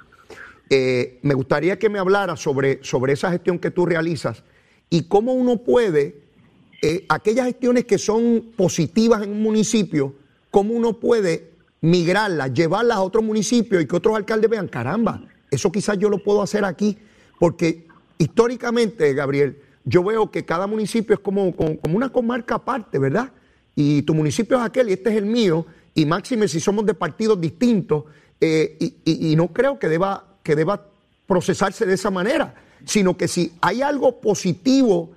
Me 0.70 1.34
gustaría 1.34 1.78
que 1.78 1.90
me 1.90 2.00
hablara 2.00 2.36
sobre, 2.36 2.84
sobre 2.84 3.14
esa 3.14 3.32
gestión 3.32 3.60
que 3.60 3.72
tú 3.72 3.86
realizas 3.86 4.44
y 4.90 5.04
cómo 5.04 5.34
uno 5.34 5.58
puede, 5.58 6.16
aquellas 7.08 7.46
gestiones 7.46 7.86
que 7.86 7.98
son 7.98 8.52
positivas 8.56 9.22
en 9.24 9.32
un 9.32 9.44
municipio, 9.44 10.16
cómo 10.58 10.74
uno 10.74 10.94
puede 10.94 11.52
migrarlas, 11.82 12.52
llevarlas 12.52 12.98
a 12.98 13.02
otro 13.04 13.22
municipio 13.22 13.80
y 13.80 13.86
que 13.86 13.96
otros 13.96 14.16
alcaldes 14.16 14.50
vean, 14.50 14.68
caramba, 14.68 15.22
eso 15.52 15.72
quizás 15.72 16.00
yo 16.00 16.10
lo 16.10 16.24
puedo 16.24 16.42
hacer 16.42 16.66
aquí, 16.66 16.98
porque 17.38 17.86
históricamente, 18.18 19.14
Gabriel, 19.14 19.62
yo 19.86 20.04
veo 20.04 20.32
que 20.32 20.46
cada 20.46 20.66
municipio 20.66 21.14
es 21.14 21.20
como, 21.20 21.54
una 21.94 22.10
comarca 22.10 22.56
aparte, 22.56 22.98
¿verdad? 22.98 23.34
Y 23.76 24.02
tu 24.02 24.16
municipio 24.16 24.58
es 24.58 24.64
aquel 24.64 24.90
y 24.90 24.94
este 24.94 25.12
es 25.12 25.18
el 25.18 25.28
mío, 25.28 25.64
y 25.94 26.08
máxime 26.08 26.48
si 26.48 26.60
somos 26.60 26.88
de 26.88 26.96
partidos 26.96 27.40
distintos, 27.40 28.06
eh, 28.42 28.80
y, 29.06 29.36
no 29.36 29.50
creo 29.50 29.78
que 29.78 29.90
deba 29.90 30.90
procesarse 31.28 31.86
de 31.86 31.94
esa 31.94 32.10
manera, 32.10 32.56
sino 32.84 33.16
que 33.16 33.28
si 33.28 33.54
hay 33.62 33.84
algo 33.84 34.20
positivo, 34.20 35.12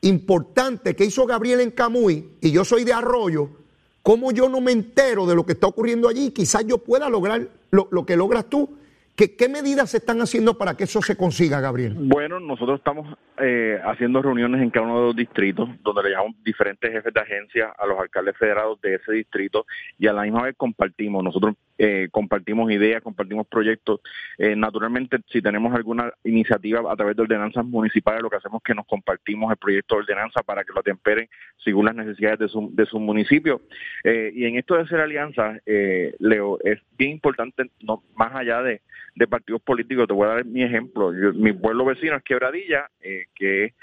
importante 0.00 0.96
que 0.96 1.04
hizo 1.04 1.26
Gabriel 1.26 1.60
en 1.60 1.72
Camuy, 1.72 2.30
y 2.40 2.50
yo 2.50 2.64
soy 2.64 2.84
de 2.84 2.94
Arroyo, 2.94 3.65
¿cómo 4.06 4.30
yo 4.30 4.48
no 4.48 4.60
me 4.60 4.70
entero 4.70 5.26
de 5.26 5.34
lo 5.34 5.44
que 5.44 5.54
está 5.54 5.66
ocurriendo 5.66 6.08
allí? 6.08 6.30
Quizás 6.30 6.64
yo 6.64 6.78
pueda 6.78 7.10
lograr 7.10 7.40
lo, 7.72 8.06
que 8.06 8.16
logras 8.16 8.48
tú. 8.48 8.78
¿Qué, 9.16 9.34
¿Qué 9.34 9.48
medidas 9.48 9.90
se 9.90 9.96
están 9.96 10.20
haciendo 10.20 10.56
para 10.56 10.76
que 10.76 10.84
eso 10.84 11.02
se 11.02 11.16
consiga, 11.16 11.58
Gabriel? 11.60 11.96
Bueno, 11.98 12.38
nosotros 12.38 12.78
estamos 12.78 13.18
eh, 13.40 13.80
haciendo 13.84 14.22
reuniones 14.22 14.62
en 14.62 14.70
cada 14.70 14.86
uno 14.86 15.00
de 15.00 15.06
los 15.06 15.16
distritos, 15.16 15.68
donde 15.82 16.04
le 16.04 16.10
llamamos 16.10 16.36
diferentes 16.44 16.88
jefes 16.88 17.12
de 17.12 17.20
agencia 17.20 17.74
a 17.76 17.84
los 17.84 17.98
alcaldes 17.98 18.36
federados 18.36 18.80
de 18.80 18.94
ese 18.94 19.10
distrito 19.10 19.66
y 19.98 20.06
a 20.06 20.12
la 20.12 20.22
misma 20.22 20.42
vez 20.42 20.54
compartimos. 20.56 21.24
Nosotros 21.24 21.56
eh, 21.78 22.08
compartimos 22.10 22.70
ideas, 22.70 23.02
compartimos 23.02 23.46
proyectos. 23.46 24.00
Eh, 24.38 24.56
naturalmente, 24.56 25.18
si 25.30 25.42
tenemos 25.42 25.74
alguna 25.74 26.12
iniciativa 26.24 26.80
a 26.90 26.96
través 26.96 27.16
de 27.16 27.22
ordenanzas 27.22 27.64
municipales, 27.64 28.22
lo 28.22 28.30
que 28.30 28.36
hacemos 28.36 28.60
es 28.60 28.64
que 28.64 28.74
nos 28.74 28.86
compartimos 28.86 29.50
el 29.50 29.56
proyecto 29.56 29.96
de 29.96 30.02
ordenanza 30.02 30.42
para 30.42 30.64
que 30.64 30.72
lo 30.74 30.82
temperen 30.82 31.28
según 31.62 31.86
las 31.86 31.94
necesidades 31.94 32.38
de 32.38 32.48
su, 32.48 32.70
de 32.72 32.86
su 32.86 32.98
municipio. 32.98 33.62
Eh, 34.04 34.32
y 34.34 34.44
en 34.44 34.56
esto 34.56 34.74
de 34.74 34.82
hacer 34.82 35.00
alianzas, 35.00 35.60
eh, 35.66 36.14
Leo, 36.18 36.58
es 36.64 36.80
bien 36.96 37.12
importante, 37.12 37.70
no, 37.82 38.02
más 38.14 38.34
allá 38.34 38.62
de, 38.62 38.80
de 39.14 39.26
partidos 39.26 39.60
políticos, 39.62 40.06
te 40.06 40.14
voy 40.14 40.26
a 40.26 40.34
dar 40.34 40.44
mi 40.44 40.62
ejemplo. 40.62 41.12
Mi 41.34 41.52
pueblo 41.52 41.84
vecino 41.84 42.16
es 42.16 42.22
Quebradilla, 42.22 42.88
eh, 43.00 43.24
que 43.34 43.74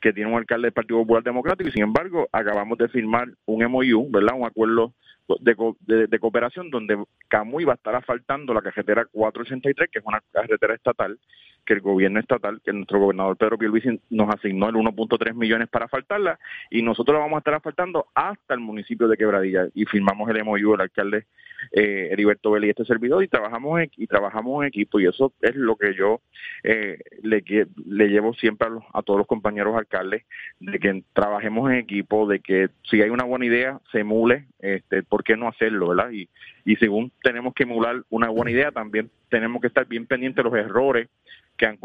que 0.00 0.12
tiene 0.12 0.30
un 0.30 0.38
alcalde 0.38 0.66
del 0.66 0.72
Partido 0.72 1.00
Popular 1.00 1.22
Democrático 1.22 1.68
y 1.68 1.72
sin 1.72 1.82
embargo 1.82 2.28
acabamos 2.32 2.78
de 2.78 2.88
firmar 2.88 3.28
un 3.46 3.64
MOU, 3.64 4.08
¿verdad? 4.10 4.36
Un 4.36 4.46
acuerdo 4.46 4.92
de, 5.40 5.56
de- 5.80 6.06
de 6.06 6.18
cooperación 6.18 6.70
donde 6.70 7.02
Camuy 7.28 7.64
va 7.64 7.72
a 7.72 7.76
estar 7.76 7.94
asfaltando 7.94 8.54
la 8.54 8.62
carretera 8.62 9.04
483, 9.04 9.90
que 9.90 9.98
es 9.98 10.04
una 10.04 10.20
carretera 10.32 10.74
estatal, 10.74 11.18
que 11.68 11.74
el 11.74 11.80
gobierno 11.82 12.18
estatal, 12.18 12.62
que 12.64 12.72
nuestro 12.72 12.98
gobernador 12.98 13.36
Pedro 13.36 13.58
Pierluisi 13.58 14.00
nos 14.08 14.34
asignó 14.34 14.70
el 14.70 14.74
1.3 14.76 15.34
millones 15.34 15.68
para 15.68 15.84
asfaltarla 15.84 16.38
y 16.70 16.80
nosotros 16.80 17.14
la 17.14 17.20
vamos 17.20 17.36
a 17.36 17.40
estar 17.40 17.52
asfaltando 17.52 18.06
hasta 18.14 18.54
el 18.54 18.60
municipio 18.60 19.06
de 19.06 19.18
Quebradilla 19.18 19.66
y 19.74 19.84
firmamos 19.84 20.30
el 20.30 20.42
MOU, 20.44 20.74
el 20.74 20.80
alcalde 20.80 21.26
eh, 21.72 22.08
Heriberto 22.10 22.52
Vélez 22.52 22.68
y 22.68 22.70
este 22.70 22.84
servidor 22.86 23.22
y 23.22 23.28
trabajamos 23.28 23.80
en, 23.82 23.90
y 23.98 24.06
trabajamos 24.06 24.62
en 24.62 24.68
equipo 24.68 24.98
y 24.98 25.06
eso 25.06 25.34
es 25.42 25.54
lo 25.56 25.76
que 25.76 25.92
yo 25.94 26.22
eh, 26.64 26.98
le 27.22 28.08
llevo 28.08 28.32
siempre 28.32 28.68
a, 28.68 28.70
los- 28.70 28.84
a 28.94 29.02
todos 29.02 29.18
los 29.18 29.26
compañeros 29.26 29.76
alcaldes 29.76 30.24
de 30.60 30.78
que 30.78 31.02
trabajemos 31.12 31.70
en 31.70 31.76
equipo, 31.78 32.26
de 32.26 32.40
que 32.40 32.68
si 32.88 33.02
hay 33.02 33.10
una 33.10 33.24
buena 33.24 33.44
idea 33.44 33.78
se 33.92 34.00
emule, 34.00 34.46
este, 34.60 35.02
¿por 35.02 35.22
qué 35.22 35.36
no 35.36 35.48
hacerlo, 35.48 35.88
verdad? 35.88 36.10
Y, 36.12 36.28
y 36.64 36.76
según 36.76 37.12
tenemos 37.22 37.52
que 37.52 37.64
emular 37.64 38.02
una 38.08 38.28
buena 38.30 38.50
idea, 38.52 38.70
también 38.72 39.10
tenemos 39.28 39.60
que 39.60 39.66
estar 39.66 39.86
bien 39.86 40.06
pendientes 40.06 40.42
de 40.42 40.50
los 40.50 40.58
errores 40.58 41.08
que 41.58 41.66
han, 41.66 41.78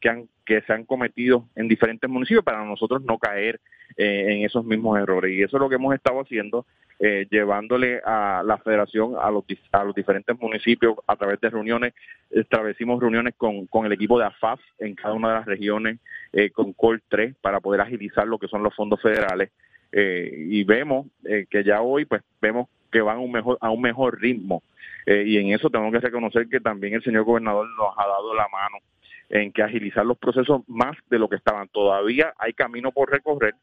que 0.00 0.08
han 0.08 0.28
que 0.48 0.62
se 0.62 0.72
han 0.72 0.86
cometido 0.86 1.44
en 1.54 1.68
diferentes 1.68 2.08
municipios 2.08 2.42
para 2.42 2.64
nosotros 2.64 3.02
no 3.04 3.18
caer 3.18 3.60
eh, 3.98 4.24
en 4.30 4.46
esos 4.46 4.64
mismos 4.64 4.98
errores. 4.98 5.30
Y 5.32 5.42
eso 5.42 5.58
es 5.58 5.60
lo 5.60 5.68
que 5.68 5.74
hemos 5.74 5.94
estado 5.94 6.22
haciendo 6.22 6.64
eh, 6.98 7.26
llevándole 7.30 8.00
a 8.02 8.42
la 8.44 8.56
federación 8.56 9.14
a 9.20 9.30
los 9.30 9.44
a 9.72 9.84
los 9.84 9.94
diferentes 9.94 10.36
municipios 10.40 10.96
a 11.06 11.16
través 11.16 11.38
de 11.42 11.50
reuniones. 11.50 11.92
Establecimos 12.30 12.98
reuniones 12.98 13.34
con, 13.36 13.66
con 13.66 13.84
el 13.84 13.92
equipo 13.92 14.18
de 14.18 14.24
AFAF 14.24 14.58
en 14.78 14.94
cada 14.94 15.12
una 15.12 15.28
de 15.28 15.34
las 15.34 15.44
regiones 15.44 15.98
eh, 16.32 16.48
con 16.48 16.72
COL 16.72 17.02
3 17.06 17.36
para 17.42 17.60
poder 17.60 17.82
agilizar 17.82 18.26
lo 18.26 18.38
que 18.38 18.48
son 18.48 18.62
los 18.62 18.74
fondos 18.74 19.02
federales. 19.02 19.50
Y 19.90 20.64
vemos 20.64 21.06
que 21.22 21.64
ya 21.64 21.80
hoy 21.80 22.04
pues 22.04 22.22
vemos 22.42 22.68
que 22.90 23.00
van 23.00 23.16
a 23.16 23.20
un 23.20 23.32
mejor 23.32 23.56
a 23.60 23.70
un 23.70 23.80
mejor 23.80 24.20
ritmo. 24.20 24.62
Y 25.06 25.38
en 25.38 25.54
eso 25.54 25.70
tengo 25.70 25.90
que 25.90 26.00
reconocer 26.00 26.46
que 26.46 26.60
también 26.60 26.92
el 26.92 27.02
señor 27.02 27.24
gobernador 27.24 27.66
nos 27.70 27.96
ha 27.96 28.06
dado 28.06 28.34
la 28.34 28.46
mano 28.48 28.78
en 29.28 29.52
que 29.52 29.62
agilizar 29.62 30.06
los 30.06 30.18
procesos 30.18 30.62
más 30.66 30.96
de 31.10 31.18
lo 31.18 31.28
que 31.28 31.36
estaban 31.36 31.68
todavía 31.68 32.32
hay 32.38 32.54
camino 32.54 32.92
por 32.92 33.10
recorrer 33.10 33.54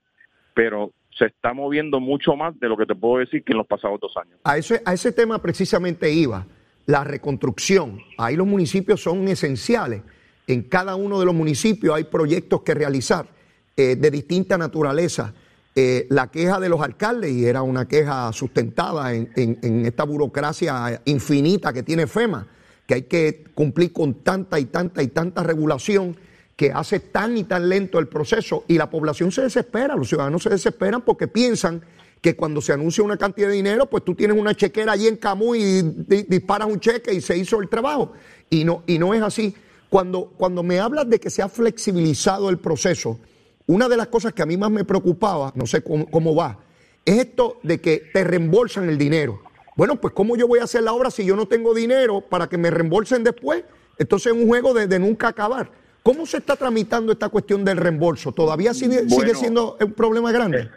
pero 0.54 0.94
se 1.18 1.26
está 1.26 1.54
moviendo 1.54 2.00
mucho 2.00 2.36
más 2.36 2.60
de 2.60 2.68
lo 2.68 2.78
que 2.78 2.86
te 2.86 2.96
puedo 2.96 3.20
decir 3.20 3.44
que 3.44 3.54
en 3.54 3.58
los 3.58 3.68
pasados 3.68 4.00
dos 4.00 4.16
años 4.18 4.40
A 4.44 4.58
ese, 4.58 4.82
a 4.86 4.94
ese 4.94 5.12
tema 5.12 5.40
precisamente 5.42 6.12
iba, 6.12 6.46
la 6.86 7.04
reconstrucción. 7.04 8.00
Ahí 8.18 8.36
los 8.36 8.48
municipios 8.48 9.02
son 9.02 9.28
esenciales. 9.28 10.02
En 10.48 10.64
cada 10.64 10.96
uno 10.96 11.20
de 11.20 11.26
los 11.26 11.34
municipios 11.34 11.96
hay 11.96 12.06
proyectos 12.06 12.62
que 12.62 12.74
realizar 12.74 13.28
eh, 13.76 13.96
de 13.96 14.12
distinta 14.12 14.58
naturaleza. 14.58 15.34
Eh, 15.76 16.08
la 16.10 16.28
queja 16.32 16.60
de 16.60 16.70
los 16.70 16.82
alcaldes, 16.82 17.32
y 17.32 17.46
era 17.46 17.62
una 17.62 17.88
queja 17.88 18.32
sustentada 18.32 19.14
en, 19.14 19.86
esta 19.86 20.06
burocracia 20.06 21.02
infinita 21.06 21.74
que 21.74 21.84
tiene 21.84 22.08
FEMA, 22.08 22.48
que 22.88 22.94
hay 22.94 23.02
que 23.04 23.44
cumplir 23.54 23.92
con 23.94 24.16
tanta 24.16 24.60
y 24.60 24.66
tanta 24.66 25.02
y 25.02 25.08
tanta 25.08 25.44
regulación 25.44 26.16
que 26.56 26.72
hace 26.72 27.00
tan 27.00 27.38
y 27.38 27.44
tan 27.44 27.68
lento 27.68 28.00
el 28.00 28.08
proceso 28.08 28.64
y 28.68 28.78
la 28.78 28.90
población 28.90 29.32
se 29.32 29.42
desespera, 29.42 29.96
los 29.96 30.08
ciudadanos 30.08 30.44
se 30.44 30.50
desesperan 30.50 31.02
porque 31.02 31.28
piensan 31.28 31.82
que 32.22 32.36
cuando 32.36 32.62
se 32.62 32.74
anuncia 32.74 33.04
una 33.04 33.18
cantidad 33.18 33.50
de 33.50 33.56
dinero, 33.56 33.88
pues 33.88 34.04
tú 34.04 34.16
tienes 34.16 34.38
una 34.38 34.56
chequera 34.56 34.94
allí 34.94 35.08
en 35.08 35.18
Camuy 35.18 35.60
y 35.62 35.82
di- 35.82 36.26
disparas 36.28 36.68
un 36.68 36.80
cheque 36.80 37.14
y 37.14 37.22
se 37.22 37.38
hizo 37.38 37.60
el 37.62 37.68
trabajo. 37.70 38.14
Y 38.50 38.64
no, 38.64 38.84
y 38.88 38.98
no 38.98 39.14
es 39.14 39.22
así. 39.22 39.54
Cuando, 39.90 40.34
cuando 40.38 40.64
me 40.64 40.80
hablas 40.80 41.08
de 41.10 41.20
que 41.20 41.30
se 41.30 41.42
ha 41.44 41.50
flexibilizado 41.50 42.50
el 42.50 42.58
proceso, 42.58 43.20
una 43.68 43.88
de 43.90 43.98
las 43.98 44.08
cosas 44.08 44.34
que 44.34 44.42
a 44.42 44.46
mí 44.46 44.58
más 44.58 44.72
me 44.72 44.86
preocupaba, 44.86 45.52
no 45.56 45.68
sé 45.68 45.84
cómo, 45.84 46.08
cómo 46.10 46.34
va, 46.34 46.60
es 47.04 47.20
esto 47.20 47.60
de 47.64 47.80
que 47.80 48.10
te 48.12 48.24
reembolsan 48.24 48.90
el 48.90 48.98
dinero. 48.98 49.42
Bueno, 49.76 49.96
pues 49.98 50.14
¿cómo 50.14 50.36
yo 50.38 50.48
voy 50.48 50.60
a 50.60 50.64
hacer 50.64 50.84
la 50.84 50.94
obra 50.94 51.10
si 51.12 51.26
yo 51.26 51.36
no 51.36 51.46
tengo 51.48 51.74
dinero 51.74 52.22
para 52.22 52.48
que 52.48 52.58
me 52.58 52.70
reembolsen 52.72 53.24
después? 53.24 53.64
Entonces 53.98 54.34
es 54.34 54.42
un 54.42 54.48
juego 54.48 54.74
de, 54.74 54.88
de 54.88 55.00
nunca 55.00 55.28
acabar. 55.30 55.70
¿Cómo 56.04 56.26
se 56.26 56.38
está 56.38 56.56
tramitando 56.56 57.12
esta 57.12 57.30
cuestión 57.30 57.66
del 57.66 57.78
reembolso? 57.78 58.32
¿Todavía 58.32 58.74
sigue, 58.74 59.10
sigue 59.10 59.34
siendo 59.36 59.78
un 59.82 59.94
problema 59.94 60.32
grande? 60.32 60.70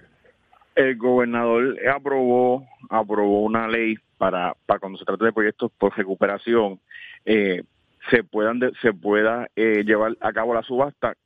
el 0.74 0.96
gobernador 0.96 1.76
aprobó 1.92 2.64
aprobó 2.88 3.42
una 3.42 3.66
ley 3.66 3.96
para, 4.16 4.54
para 4.64 4.78
cuando 4.78 4.96
se 4.96 5.04
trata 5.04 5.24
de 5.24 5.32
proyectos 5.32 5.72
por 5.76 5.92
recuperación 5.96 6.78
eh, 7.24 7.64
se 8.10 8.22
puedan 8.22 8.60
de- 8.60 8.70
se 8.80 8.92
pueda 8.92 9.48
eh, 9.56 9.82
llevar 9.84 10.16
a 10.20 10.32
cabo 10.32 10.54
la 10.54 10.62
subasta 10.62 11.16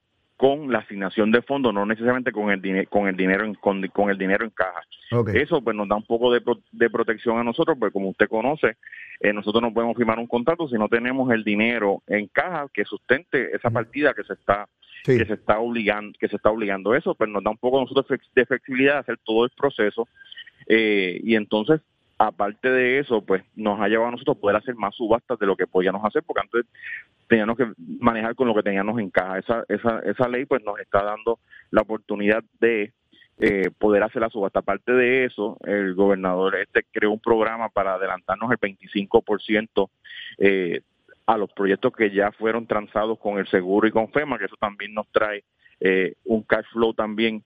con 0.42 0.72
la 0.72 0.78
asignación 0.80 1.30
de 1.30 1.40
fondos 1.40 1.72
no 1.72 1.86
necesariamente 1.86 2.32
con 2.32 2.50
el 2.50 2.88
con 2.88 3.06
el 3.06 3.16
dinero 3.16 3.44
en 3.44 3.54
con, 3.54 3.80
con 3.88 4.10
el 4.10 4.18
dinero 4.18 4.44
en 4.44 4.50
caja. 4.50 4.80
Eso 5.40 5.62
pues 5.62 5.76
nos 5.76 5.86
da 5.86 5.94
un 5.94 6.02
poco 6.04 6.32
de, 6.32 6.40
pro- 6.40 6.58
de 6.72 6.90
protección 6.90 7.38
a 7.38 7.44
nosotros 7.44 7.76
porque 7.78 7.92
como 7.92 8.08
usted 8.08 8.26
conoce 8.28 8.76
eh, 9.20 9.32
nosotros 9.32 9.62
no 9.62 9.72
podemos 9.72 9.96
firmar 9.96 10.18
un 10.18 10.26
contrato 10.26 10.66
si 10.66 10.74
no 10.74 10.88
tenemos 10.88 11.30
el 11.30 11.44
dinero 11.44 12.02
en 12.08 12.26
caja 12.26 12.66
que 12.74 12.84
sustente 12.84 13.54
esa 13.54 13.70
partida 13.70 14.14
que 14.14 14.24
se 14.24 14.32
está 14.32 14.66
Sí. 15.04 15.16
que 15.18 15.24
se 15.26 15.34
está 15.34 15.60
obligando 15.60 16.16
que 16.18 16.26
se 16.28 16.34
está 16.36 16.50
obligando. 16.50 16.92
Eso 16.94 17.14
pues 17.14 17.30
nos 17.30 17.44
da 17.44 17.50
un 17.50 17.58
poco 17.58 17.78
a 17.78 17.82
nosotros 17.82 18.06
de 18.34 18.44
flexibilidad 18.46 18.94
de 18.94 18.98
hacer 19.00 19.18
todo 19.24 19.44
el 19.44 19.50
proceso 19.56 20.08
eh, 20.66 21.20
y 21.22 21.36
entonces 21.36 21.80
aparte 22.26 22.70
de 22.70 23.00
eso 23.00 23.20
pues 23.22 23.42
nos 23.56 23.80
ha 23.80 23.88
llevado 23.88 24.08
a 24.08 24.12
nosotros 24.12 24.38
poder 24.38 24.56
hacer 24.56 24.76
más 24.76 24.94
subastas 24.94 25.38
de 25.38 25.46
lo 25.46 25.56
que 25.56 25.66
podíamos 25.66 26.04
hacer 26.04 26.22
porque 26.22 26.42
antes 26.42 26.66
teníamos 27.28 27.56
que 27.56 27.72
manejar 27.98 28.34
con 28.36 28.46
lo 28.46 28.54
que 28.54 28.62
teníamos 28.62 29.00
en 29.00 29.10
caja 29.10 29.38
esa 29.38 29.64
esa 29.68 29.98
esa 30.00 30.28
ley 30.28 30.44
pues 30.44 30.62
nos 30.62 30.78
está 30.78 31.02
dando 31.02 31.40
la 31.70 31.82
oportunidad 31.82 32.44
de 32.60 32.92
eh, 33.38 33.70
poder 33.76 34.04
hacer 34.04 34.22
la 34.22 34.28
subasta. 34.28 34.60
Aparte 34.60 34.92
de 34.92 35.24
eso, 35.24 35.56
el 35.64 35.94
gobernador 35.94 36.54
este 36.56 36.84
creó 36.92 37.10
un 37.10 37.18
programa 37.18 37.70
para 37.70 37.94
adelantarnos 37.94 38.52
el 38.52 38.58
25% 38.58 39.88
eh, 40.38 40.80
a 41.26 41.36
los 41.38 41.50
proyectos 41.52 41.92
que 41.92 42.10
ya 42.10 42.30
fueron 42.32 42.66
transados 42.66 43.18
con 43.18 43.38
el 43.38 43.48
seguro 43.48 43.88
y 43.88 43.90
con 43.90 44.12
FEMA, 44.12 44.38
que 44.38 44.44
eso 44.44 44.56
también 44.60 44.94
nos 44.94 45.08
trae 45.08 45.42
eh, 45.80 46.14
un 46.24 46.42
cash 46.42 46.66
flow 46.72 46.94
también 46.94 47.42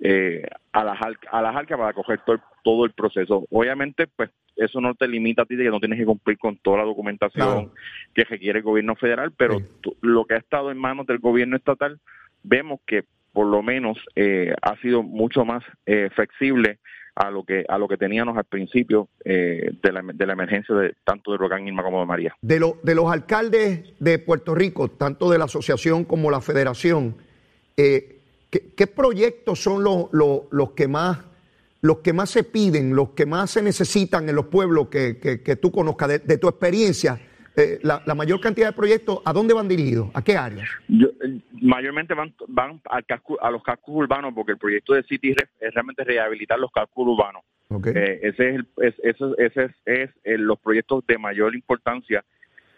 eh, 0.00 0.42
a 0.72 0.84
las 0.84 1.00
al- 1.02 1.18
a 1.30 1.42
las 1.42 1.56
arcas 1.56 1.78
para 1.78 1.92
coger 1.92 2.20
todo, 2.24 2.36
el- 2.36 2.42
todo 2.64 2.84
el 2.84 2.92
proceso. 2.92 3.46
Obviamente, 3.50 4.06
pues 4.06 4.30
eso 4.56 4.80
no 4.80 4.94
te 4.94 5.06
limita 5.08 5.42
a 5.42 5.46
ti 5.46 5.56
de 5.56 5.64
que 5.64 5.70
no 5.70 5.80
tienes 5.80 5.98
que 5.98 6.04
cumplir 6.06 6.38
con 6.38 6.56
toda 6.58 6.78
la 6.78 6.84
documentación 6.84 7.70
que 8.14 8.24
requiere 8.24 8.58
el 8.58 8.64
gobierno 8.64 8.96
federal, 8.96 9.32
pero 9.36 9.58
Sí. 9.60 9.64
lo 10.02 10.24
que 10.24 10.34
ha 10.34 10.38
estado 10.38 10.70
en 10.70 10.78
manos 10.78 11.06
del 11.06 11.18
gobierno 11.18 11.56
estatal, 11.56 12.00
vemos 12.42 12.80
que 12.86 13.04
por 13.32 13.46
lo 13.46 13.62
menos 13.62 13.98
eh, 14.16 14.52
ha 14.62 14.76
sido 14.78 15.02
mucho 15.02 15.44
más 15.44 15.62
eh, 15.86 16.10
flexible 16.14 16.78
a 17.14 17.30
lo 17.30 17.42
que 17.44 17.64
a 17.68 17.78
lo 17.78 17.88
que 17.88 17.96
teníamos 17.96 18.36
al 18.36 18.44
principio 18.44 19.08
eh, 19.24 19.72
de, 19.82 19.92
la, 19.92 20.02
de 20.02 20.26
la 20.26 20.32
emergencia 20.32 20.74
de 20.74 20.94
tanto 21.04 21.30
de 21.32 21.36
huracán 21.38 21.66
Irma 21.66 21.82
como 21.82 22.00
de 22.00 22.06
María. 22.06 22.34
De, 22.42 22.58
lo- 22.60 22.78
de 22.82 22.94
los 22.94 23.10
alcaldes 23.12 23.92
de 24.00 24.18
Puerto 24.20 24.54
Rico, 24.54 24.88
tanto 24.88 25.28
de 25.30 25.38
la 25.38 25.44
asociación 25.46 26.04
como 26.04 26.30
la 26.30 26.40
federación, 26.40 27.16
eh, 27.76 28.17
¿qué, 28.50 28.70
qué 28.76 28.86
proyectos 28.86 29.62
son 29.62 29.82
los, 29.84 30.06
los- 30.12 30.42
los 30.50 30.72
que 30.72 30.88
más, 30.88 31.18
los 31.80 31.98
que 31.98 32.12
más 32.12 32.30
se 32.30 32.42
piden, 32.44 32.94
los 32.96 33.10
que 33.10 33.26
más 33.26 33.50
se 33.50 33.62
necesitan 33.62 34.28
en 34.28 34.34
los 34.34 34.46
pueblos 34.46 34.88
que, 34.88 35.18
que- 35.18 35.42
que 35.42 35.56
tú 35.56 35.70
conozcas, 35.70 36.08
de, 36.08 36.18
de 36.20 36.38
tu 36.38 36.48
experiencia? 36.48 37.20
eh, 37.60 37.80
la, 37.82 38.00
la 38.06 38.14
mayor 38.14 38.40
cantidad 38.40 38.68
de 38.68 38.72
proyectos, 38.72 39.18
¿a 39.24 39.32
dónde 39.32 39.52
van 39.52 39.66
dirigidos? 39.66 40.10
¿A 40.14 40.22
qué 40.22 40.36
áreas? 40.36 40.68
Yo, 40.86 41.08
eh, 41.08 41.40
mayormente 41.60 42.14
van, 42.14 42.32
van 42.46 42.80
al 42.88 43.04
casco- 43.04 43.36
a 43.40 43.50
los 43.50 43.64
cascos 43.64 43.96
urbanos 43.96 44.32
porque 44.32 44.52
el 44.52 44.58
proyecto 44.58 44.94
de 44.94 45.02
City 45.02 45.34
es 45.58 45.74
realmente 45.74 46.04
rehabilitar 46.04 46.56
los 46.56 46.70
cascos 46.70 47.04
urbanos. 47.08 47.42
Ok. 47.70 47.88
Eh, 47.88 48.20
ese 48.22 48.48
es, 48.50 48.54
el, 48.54 48.68
es, 48.76 48.94
eso- 49.02 49.36
ese 49.38 49.64
es, 49.64 49.72
es 49.86 50.10
el- 50.22 50.42
los 50.42 50.60
proyectos 50.60 51.04
de 51.08 51.18
mayor 51.18 51.52
importancia 51.56 52.24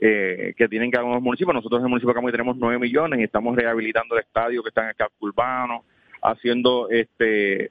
eh, 0.00 0.54
que 0.57 0.69
tienen 0.69 0.90
cada 0.90 1.04
uno 1.04 1.14
de 1.14 1.19
los 1.19 1.25
municipios. 1.25 1.54
Nosotros 1.54 1.78
en 1.80 1.85
el 1.87 1.90
municipio 1.90 2.11
de 2.11 2.14
Camuy 2.14 2.33
tenemos 2.33 2.57
9 2.57 2.78
millones 2.78 3.21
y 3.21 3.25
estamos 3.25 3.54
rehabilitando 3.57 4.14
el 4.16 4.23
estadio 4.23 4.62
que 4.62 4.71
está 4.71 4.83
en 4.83 4.88
el 4.88 4.95
casco 4.97 5.14
urbano, 5.21 5.85
haciendo 6.23 6.88
este 6.90 7.71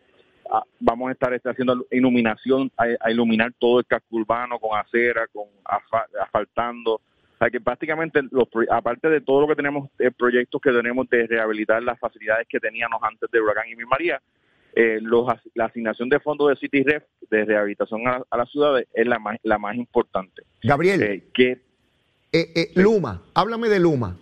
vamos 0.79 1.09
a 1.09 1.11
estar 1.11 1.31
este, 1.33 1.47
haciendo 1.49 1.85
iluminación, 1.91 2.71
a, 2.75 2.85
a 3.01 3.11
iluminar 3.11 3.53
todo 3.59 3.79
el 3.79 3.85
casco 3.85 4.07
urbano 4.15 4.57
con 4.59 4.77
acera, 4.79 5.27
con 5.31 5.45
asfa- 5.63 6.07
asfaltando. 6.23 6.93
O 6.95 7.37
sea 7.37 7.49
que 7.51 7.61
prácticamente, 7.61 8.21
los, 8.31 8.47
aparte 8.71 9.09
de 9.09 9.21
todo 9.21 9.41
lo 9.41 9.47
que 9.47 9.55
tenemos, 9.55 9.89
eh, 9.99 10.09
proyectos 10.11 10.59
que 10.59 10.71
tenemos 10.71 11.07
de 11.09 11.27
rehabilitar 11.27 11.81
las 11.83 11.99
facilidades 11.99 12.47
que 12.47 12.59
teníamos 12.59 12.99
antes 13.03 13.29
de 13.31 13.39
Huracán 13.39 13.65
y 13.69 13.75
María, 13.85 14.19
eh, 14.75 14.97
los, 15.01 15.27
la 15.53 15.65
asignación 15.65 16.09
de 16.09 16.19
fondos 16.19 16.49
de 16.49 16.55
City 16.55 16.83
Ref 16.83 17.03
de 17.29 17.45
rehabilitación 17.45 18.07
a, 18.07 18.21
a 18.29 18.37
las 18.37 18.49
ciudades 18.51 18.87
es 18.93 19.05
la 19.07 19.19
más, 19.19 19.37
la 19.43 19.57
más 19.59 19.75
importante. 19.75 20.41
Gabriel, 20.63 21.01
Eh, 21.03 21.23
que 21.33 21.59
eh, 22.31 22.51
eh, 22.55 22.71
Luma, 22.75 23.21
háblame 23.33 23.69
de 23.69 23.79
Luma. 23.79 24.17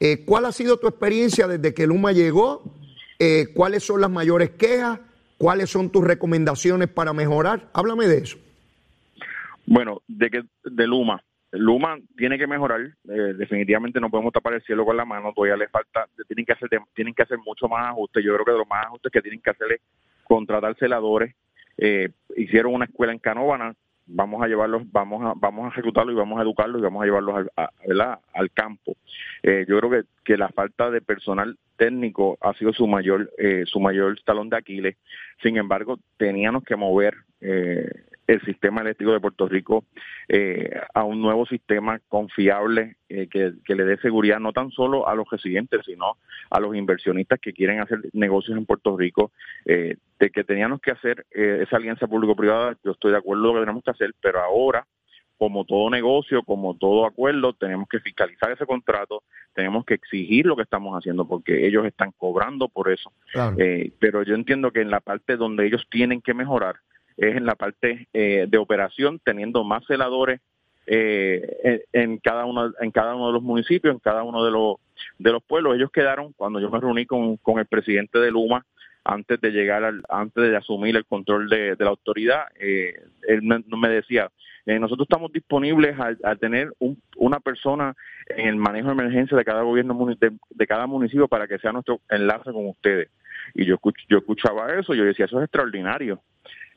Eh, 0.00 0.24
¿Cuál 0.24 0.46
ha 0.46 0.52
sido 0.52 0.78
tu 0.78 0.88
experiencia 0.88 1.46
desde 1.46 1.74
que 1.74 1.86
Luma 1.86 2.12
llegó? 2.12 2.62
Eh, 3.18 3.46
¿Cuáles 3.54 3.84
son 3.84 4.00
las 4.00 4.10
mayores 4.10 4.50
quejas? 4.50 4.98
¿Cuáles 5.38 5.70
son 5.70 5.90
tus 5.90 6.04
recomendaciones 6.04 6.88
para 6.88 7.12
mejorar? 7.12 7.68
Háblame 7.72 8.06
de 8.06 8.18
eso. 8.18 8.38
Bueno, 9.66 10.02
de 10.08 10.30
que 10.30 10.42
de 10.64 10.86
Luma. 10.86 11.22
Luma 11.52 11.98
tiene 12.16 12.38
que 12.38 12.46
mejorar. 12.46 12.80
eh, 12.80 13.34
definitivamente 13.36 14.00
no 14.00 14.10
podemos 14.10 14.32
tapar 14.32 14.54
el 14.54 14.62
cielo 14.62 14.84
con 14.84 14.96
la 14.96 15.04
mano. 15.04 15.32
Todavía 15.34 15.56
le 15.56 15.68
falta. 15.68 16.06
Tienen 16.26 16.46
que 16.46 16.52
hacer 16.52 16.68
tienen 16.94 17.14
que 17.14 17.22
hacer 17.22 17.38
mucho 17.38 17.68
más 17.68 17.88
ajustes. 17.90 18.24
Yo 18.24 18.32
creo 18.34 18.44
que 18.44 18.52
de 18.52 18.58
los 18.58 18.68
más 18.68 18.86
ajustes 18.86 19.12
que 19.12 19.20
tienen 19.20 19.40
que 19.40 19.50
hacer 19.50 19.72
es 19.72 19.80
contratar 20.24 20.74
celadores. 20.78 21.34
Eh, 21.76 22.08
hicieron 22.36 22.74
una 22.74 22.86
escuela 22.86 23.12
en 23.12 23.18
Canóvana. 23.18 23.74
Vamos 24.14 24.42
a 24.42 24.46
llevarlos, 24.48 24.82
vamos 24.92 25.22
a 25.24 25.32
vamos 25.36 25.64
a 25.66 25.68
ejecutarlos 25.68 26.14
y 26.14 26.18
vamos 26.18 26.38
a 26.38 26.42
educarlos 26.42 26.80
y 26.80 26.84
vamos 26.84 27.02
a 27.02 27.06
llevarlos 27.06 27.36
al, 27.36 27.50
a- 28.00 28.18
al 28.34 28.50
campo. 28.52 28.96
Eh, 29.42 29.64
yo 29.68 29.78
creo 29.78 29.90
que, 29.90 30.02
que 30.24 30.36
la 30.36 30.48
falta 30.50 30.90
de 30.90 31.00
personal 31.00 31.56
técnico 31.76 32.36
ha 32.40 32.52
sido 32.54 32.72
su 32.72 32.86
mayor 32.86 33.30
eh, 33.38 33.64
su 33.66 33.80
mayor 33.80 34.18
talón 34.24 34.48
de 34.50 34.56
Aquiles. 34.58 34.96
Sin 35.42 35.56
embargo, 35.56 35.98
teníamos 36.18 36.62
que 36.64 36.76
mover 36.76 37.14
eh, 37.40 37.90
el 38.26 38.40
sistema 38.42 38.80
eléctrico 38.80 39.12
de 39.12 39.20
Puerto 39.20 39.48
Rico 39.48 39.84
eh, 40.28 40.80
a 40.94 41.04
un 41.04 41.20
nuevo 41.20 41.44
sistema 41.46 41.98
confiable 42.08 42.96
eh, 43.08 43.28
que, 43.28 43.54
que 43.64 43.74
le 43.74 43.84
dé 43.84 43.96
seguridad 43.98 44.38
no 44.38 44.52
tan 44.52 44.70
solo 44.70 45.08
a 45.08 45.14
los 45.14 45.28
residentes, 45.30 45.80
sino 45.84 46.16
a 46.50 46.60
los 46.60 46.76
inversionistas 46.76 47.40
que 47.40 47.52
quieren 47.52 47.80
hacer 47.80 48.00
negocios 48.12 48.56
en 48.56 48.66
Puerto 48.66 48.96
Rico, 48.96 49.32
eh, 49.64 49.96
de 50.18 50.30
que 50.30 50.44
teníamos 50.44 50.80
que 50.80 50.92
hacer 50.92 51.26
eh, 51.32 51.64
esa 51.66 51.76
alianza 51.76 52.06
público-privada, 52.06 52.76
yo 52.84 52.92
estoy 52.92 53.12
de 53.12 53.18
acuerdo 53.18 53.54
que 53.54 53.60
tenemos 53.60 53.82
que 53.82 53.90
hacer, 53.90 54.14
pero 54.20 54.40
ahora 54.40 54.86
como 55.42 55.64
todo 55.64 55.90
negocio, 55.90 56.44
como 56.44 56.76
todo 56.76 57.04
acuerdo, 57.04 57.52
tenemos 57.52 57.88
que 57.88 57.98
fiscalizar 57.98 58.52
ese 58.52 58.64
contrato, 58.64 59.24
tenemos 59.54 59.84
que 59.84 59.94
exigir 59.94 60.46
lo 60.46 60.54
que 60.54 60.62
estamos 60.62 60.96
haciendo 60.96 61.26
porque 61.26 61.66
ellos 61.66 61.84
están 61.84 62.12
cobrando 62.16 62.68
por 62.68 62.92
eso. 62.92 63.12
Claro. 63.32 63.56
Eh, 63.58 63.90
pero 63.98 64.22
yo 64.22 64.36
entiendo 64.36 64.70
que 64.70 64.82
en 64.82 64.90
la 64.92 65.00
parte 65.00 65.36
donde 65.36 65.66
ellos 65.66 65.84
tienen 65.90 66.20
que 66.22 66.32
mejorar 66.32 66.76
es 67.16 67.36
en 67.36 67.46
la 67.46 67.54
parte 67.54 68.08
eh, 68.12 68.46
de 68.48 68.58
operación, 68.58 69.20
teniendo 69.24 69.64
más 69.64 69.84
celadores 69.86 70.40
eh, 70.86 71.84
en, 71.92 72.18
cada 72.18 72.44
uno 72.44 72.72
en 72.80 72.90
cada 72.90 73.14
uno 73.14 73.28
de 73.28 73.32
los 73.34 73.42
municipios, 73.42 73.94
en 73.94 74.00
cada 74.00 74.22
uno 74.24 74.44
de 74.44 74.50
los 74.50 74.76
de 75.18 75.30
los 75.32 75.42
pueblos. 75.42 75.76
Ellos 75.76 75.90
quedaron 75.90 76.32
cuando 76.32 76.60
yo 76.60 76.70
me 76.70 76.80
reuní 76.80 77.06
con, 77.06 77.36
con 77.38 77.58
el 77.58 77.66
presidente 77.66 78.18
de 78.18 78.30
Luma 78.30 78.64
antes 79.04 79.40
de 79.40 79.50
llegar 79.50 79.82
al, 79.84 80.02
antes 80.08 80.48
de 80.50 80.56
asumir 80.56 80.96
el 80.96 81.04
control 81.04 81.48
de, 81.48 81.74
de 81.74 81.84
la 81.84 81.90
autoridad, 81.90 82.44
eh, 82.60 82.94
él 83.26 83.42
me, 83.42 83.88
decía, 83.88 84.30
eh, 84.64 84.78
nosotros 84.78 85.06
estamos 85.06 85.32
disponibles 85.32 85.96
a, 85.98 86.36
tener 86.36 86.72
un- 86.78 87.02
una 87.16 87.40
persona 87.40 87.96
en 88.28 88.46
el 88.46 88.54
manejo 88.56 88.88
de 88.88 88.92
emergencia 88.94 89.36
de 89.36 89.44
cada 89.44 89.62
gobierno 89.62 90.06
de, 90.20 90.30
de 90.50 90.66
cada 90.68 90.86
municipio 90.86 91.26
para 91.26 91.48
que 91.48 91.58
sea 91.58 91.72
nuestro 91.72 92.00
enlace 92.10 92.52
con 92.52 92.66
ustedes. 92.68 93.08
Y 93.54 93.64
yo, 93.64 93.74
escuch- 93.76 94.06
yo 94.08 94.18
escuchaba 94.18 94.72
eso, 94.78 94.94
yo 94.94 95.04
decía, 95.04 95.24
eso 95.24 95.38
es 95.38 95.44
extraordinario. 95.46 96.20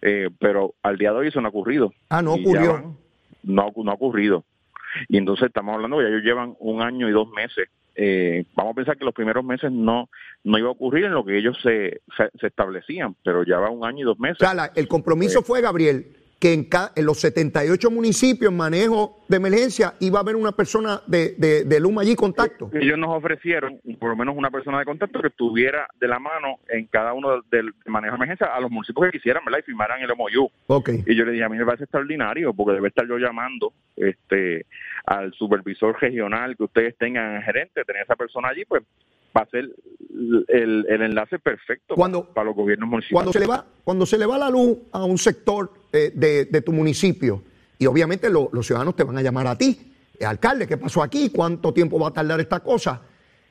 Eh, 0.08 0.30
pero 0.40 0.76
al 0.84 0.98
día 0.98 1.12
de 1.12 1.18
hoy 1.18 1.28
eso 1.30 1.42
no 1.42 1.48
ha 1.48 1.50
ocurrido. 1.50 1.92
Ah, 2.10 2.22
no 2.22 2.38
Y 2.38 2.42
ocurrió. 2.42 2.74
van- 2.74 2.98
no, 3.44 3.62
ha- 3.64 3.84
no 3.84 3.92
ha 3.92 3.96
ocurrido. 3.96 4.44
Y 5.08 5.18
entonces 5.18 5.48
estamos 5.48 5.74
hablando, 5.76 6.00
ya 6.02 6.08
ellos 6.10 6.22
llevan 6.22 6.56
un 6.60 6.82
año 6.84 7.10
y 7.10 7.12
dos 7.12 7.28
meses. 7.30 7.68
Eh, 7.96 8.46
vamos 8.56 8.74
a 8.74 8.76
pensar 8.76 8.98
que 8.98 9.06
los 9.06 9.14
primeros 9.14 9.44
meses 9.44 9.72
no 9.72 10.10
no 10.44 10.58
iba 10.60 10.68
a 10.68 10.72
ocurrir 10.74 11.06
en 11.06 11.14
lo 11.14 11.24
que 11.26 11.38
ellos 11.38 11.58
se, 11.64 12.02
se, 12.16 12.30
se 12.40 12.48
establecían, 12.48 13.16
pero 13.24 13.44
ya 13.44 13.58
va 13.58 13.70
un 13.72 13.84
año 13.86 14.02
y 14.02 14.04
dos 14.04 14.20
meses. 14.20 14.38
O 14.42 14.46
sea, 14.46 14.54
la- 14.54 14.72
el 14.76 14.88
compromiso 14.88 15.42
fue, 15.42 15.62
Gabriel, 15.62 16.16
que 16.40 16.54
en, 16.54 16.66
ca- 16.66 16.92
en 16.96 17.06
los 17.06 17.20
78 17.22 17.90
municipios 17.90 18.52
en 18.52 18.58
manejo 18.58 19.24
de 19.28 19.38
emergencia 19.38 19.94
iba 20.00 20.20
a 20.20 20.22
haber 20.22 20.36
una 20.36 20.52
persona 20.52 21.02
de, 21.08 21.34
de, 21.38 21.64
de 21.64 21.80
Luma 21.80 22.02
allí 22.02 22.16
contacto. 22.16 22.70
Ellos 22.74 22.98
nos 22.98 23.16
ofrecieron 23.16 23.80
por 24.00 24.10
lo 24.10 24.16
menos 24.16 24.36
una 24.38 24.52
persona 24.52 24.80
de 24.80 24.86
contacto 24.86 25.22
que 25.22 25.30
estuviera 25.30 25.88
de 26.00 26.08
la 26.08 26.20
mano 26.20 26.60
en 26.70 26.86
cada 26.88 27.14
uno 27.14 27.42
del 27.50 27.74
manejo 27.86 28.12
de 28.14 28.18
emergencia 28.18 28.48
a 28.48 28.60
los 28.60 28.70
municipios 28.70 29.06
que 29.06 29.18
quisieran, 29.18 29.44
¿verdad? 29.46 29.60
Y 29.60 29.64
firmaran 29.64 30.02
el 30.02 30.10
MOU. 30.16 30.50
Ok. 30.68 30.90
Y 31.08 31.16
yo 31.16 31.26
le 31.26 31.32
dije, 31.32 31.44
a 31.46 31.50
mí 31.50 31.58
me 31.58 31.66
parece 31.66 31.86
extraordinario 31.86 32.54
porque 32.54 32.74
debe 32.74 32.90
estar 32.90 33.08
yo 33.08 33.18
llamando 33.18 33.74
este 33.96 34.66
al 35.06 35.32
supervisor 35.34 36.00
regional 36.02 36.56
que 36.58 36.64
ustedes 36.64 36.98
tengan, 36.98 37.42
gerente, 37.44 37.84
tener 37.86 38.04
esa 38.04 38.16
persona 38.16 38.50
allí, 38.50 38.66
pues 38.66 38.84
va 39.36 39.42
a 39.42 39.46
ser 39.48 39.70
el, 40.48 40.86
el 40.90 41.02
enlace 41.02 41.40
perfecto 41.40 41.96
Cuando- 41.96 42.26
para, 42.34 42.46
los 42.46 42.56
gobiernos 42.56 42.88
municipales. 42.90 43.14
Cuando 43.14 43.34
se 43.34 43.40
le 43.40 43.48
va, 43.48 43.66
cuando 43.84 44.06
se 44.06 44.18
le 44.18 44.26
va 44.26 44.38
la 44.38 44.50
luz 44.50 44.78
a 44.92 45.04
un 45.04 45.18
sector 45.18 45.72
eh, 45.92 46.12
de, 46.14 46.46
de 46.46 46.62
tu 46.62 46.72
municipio, 46.72 47.44
y 47.78 47.86
obviamente 47.86 48.30
lo- 48.30 48.50
los 48.54 48.66
ciudadanos 48.66 48.96
te 48.96 49.04
van 49.04 49.18
a 49.18 49.22
llamar 49.22 49.48
a 49.48 49.58
ti, 49.58 49.92
eh, 50.20 50.26
alcalde, 50.26 50.68
¿qué 50.68 50.78
pasó 50.78 51.04
aquí? 51.04 51.30
¿Cuánto 51.30 51.74
tiempo 51.74 52.00
va 52.00 52.08
a 52.10 52.12
tardar 52.14 52.40
esta 52.40 52.62
cosa? 52.62 53.02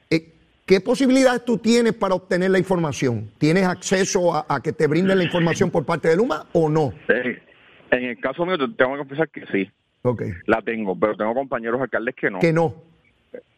Eh, 0.09 0.33
¿Qué 0.65 0.81
posibilidades 0.81 1.45
tú 1.45 1.59
tienes 1.59 1.93
para 1.93 2.15
obtener 2.15 2.51
la 2.51 2.59
información? 2.59 3.31
¿Tienes 3.37 3.65
acceso 3.65 4.35
a, 4.35 4.47
a 4.49 4.63
que 4.63 4.73
te 4.73 4.87
brinden 4.87 5.19
la 5.19 5.25
información 5.25 5.71
por 5.71 5.85
parte 5.85 6.09
de 6.09 6.17
Luma 6.17 6.47
o 6.55 6.71
no? 6.71 6.93
Eh, 7.09 7.39
en 7.91 8.05
el 8.05 8.19
caso 8.19 8.47
mío, 8.47 8.57
te 8.57 8.67
tengo 8.69 8.93
que 8.93 8.99
confesar 8.99 9.29
que 9.29 9.45
sí, 9.53 9.71
Ok. 10.03 10.23
la 10.47 10.63
tengo, 10.63 10.99
pero 10.99 11.15
tengo 11.17 11.35
compañeros 11.35 11.81
alcaldes 11.83 12.15
que 12.15 12.31
no. 12.31 12.39
Que 12.39 12.53
no. 12.55 12.75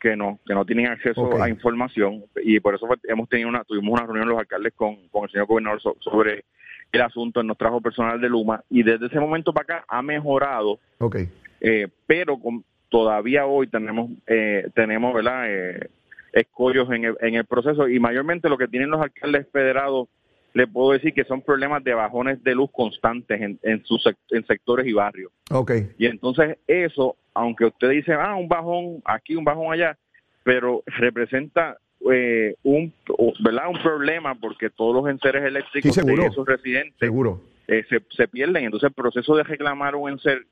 Que 0.01 0.17
no, 0.17 0.39
que 0.47 0.55
no 0.55 0.65
tienen 0.65 0.87
acceso 0.89 1.23
Ok. 1.23 1.41
a 1.41 1.49
información 1.49 2.25
y 2.43 2.61
por 2.61 2.75
eso 2.75 2.87
hemos 3.05 3.29
tenido 3.29 3.49
una, 3.49 3.65
tuvimos 3.65 3.93
una 3.93 4.07
reunión 4.07 4.29
los 4.29 4.39
alcaldes 4.39 4.73
con, 4.75 5.09
con 5.09 5.25
el 5.25 5.31
señor 5.31 5.47
gobernador 5.47 5.81
so- 5.81 5.97
sobre 6.01 6.45
el 6.93 7.01
asunto, 7.01 7.43
nos 7.43 7.59
trajo 7.59 7.81
personal 7.81 8.21
de 8.21 8.29
Luma 8.29 8.63
y 8.71 8.83
desde 8.83 9.07
ese 9.07 9.19
momento 9.21 9.53
para 9.53 9.77
acá 9.79 9.85
ha 9.89 10.03
mejorado, 10.03 10.79
Ok. 10.99 11.17
eh, 11.61 11.89
pero 12.07 12.39
con- 12.39 12.65
todavía 12.89 13.47
hoy 13.47 13.67
tenemos, 13.67 14.11
eh, 14.27 14.69
tenemos, 14.75 15.13
¿verdad? 15.15 15.45
Eh, 15.49 15.89
escollos 16.33 16.91
en 16.93 17.05
el, 17.05 17.17
en 17.21 17.35
el 17.35 17.45
proceso 17.45 17.89
y 17.89 17.99
mayormente 17.99 18.49
lo 18.49 18.57
que 18.59 18.69
tienen 18.69 18.91
los 18.91 19.01
alcaldes 19.01 19.47
federados, 19.53 20.09
le 20.57 20.67
puedo 20.67 20.93
decir 20.93 21.13
que 21.13 21.25
son 21.25 21.43
problemas 21.43 21.85
de 21.85 21.93
bajones 21.93 22.43
de 22.43 22.55
luz 22.55 22.71
constantes 22.73 23.39
en, 23.43 23.59
en 23.63 23.85
sus 23.85 24.03
en 24.31 24.47
sectores 24.47 24.87
y 24.87 24.95
barrios. 24.95 25.31
Ok. 25.51 25.71
Y 25.99 26.07
entonces 26.07 26.57
eso, 26.67 27.15
aunque 27.35 27.67
usted 27.67 27.91
dice, 27.91 28.15
ah, 28.15 28.35
un 28.37 28.49
bajón 28.49 29.03
aquí, 29.05 29.37
un 29.37 29.45
bajón 29.45 29.71
allá, 29.71 29.99
pero 30.45 30.83
representa 30.87 31.77
eh, 32.11 32.55
un, 32.63 32.91
¿verdad? 33.41 33.69
un 33.69 33.83
problema 33.83 34.35
porque 34.35 34.71
todos 34.71 34.95
los 34.97 35.11
enseres 35.11 35.45
eléctricos 35.45 35.95
Sí, 35.95 36.01
de 36.01 36.25
esos 36.25 36.47
residentes 36.47 36.95
Seguro. 37.01 37.43
eh, 37.69 37.85
se, 37.91 38.01
se 38.17 38.27
pierden. 38.27 38.65
Entonces 38.65 38.89
el 38.89 38.95
proceso 38.95 39.37
de 39.37 39.43
reclamar 39.43 39.95
un 39.95 40.09
enser 40.11 40.47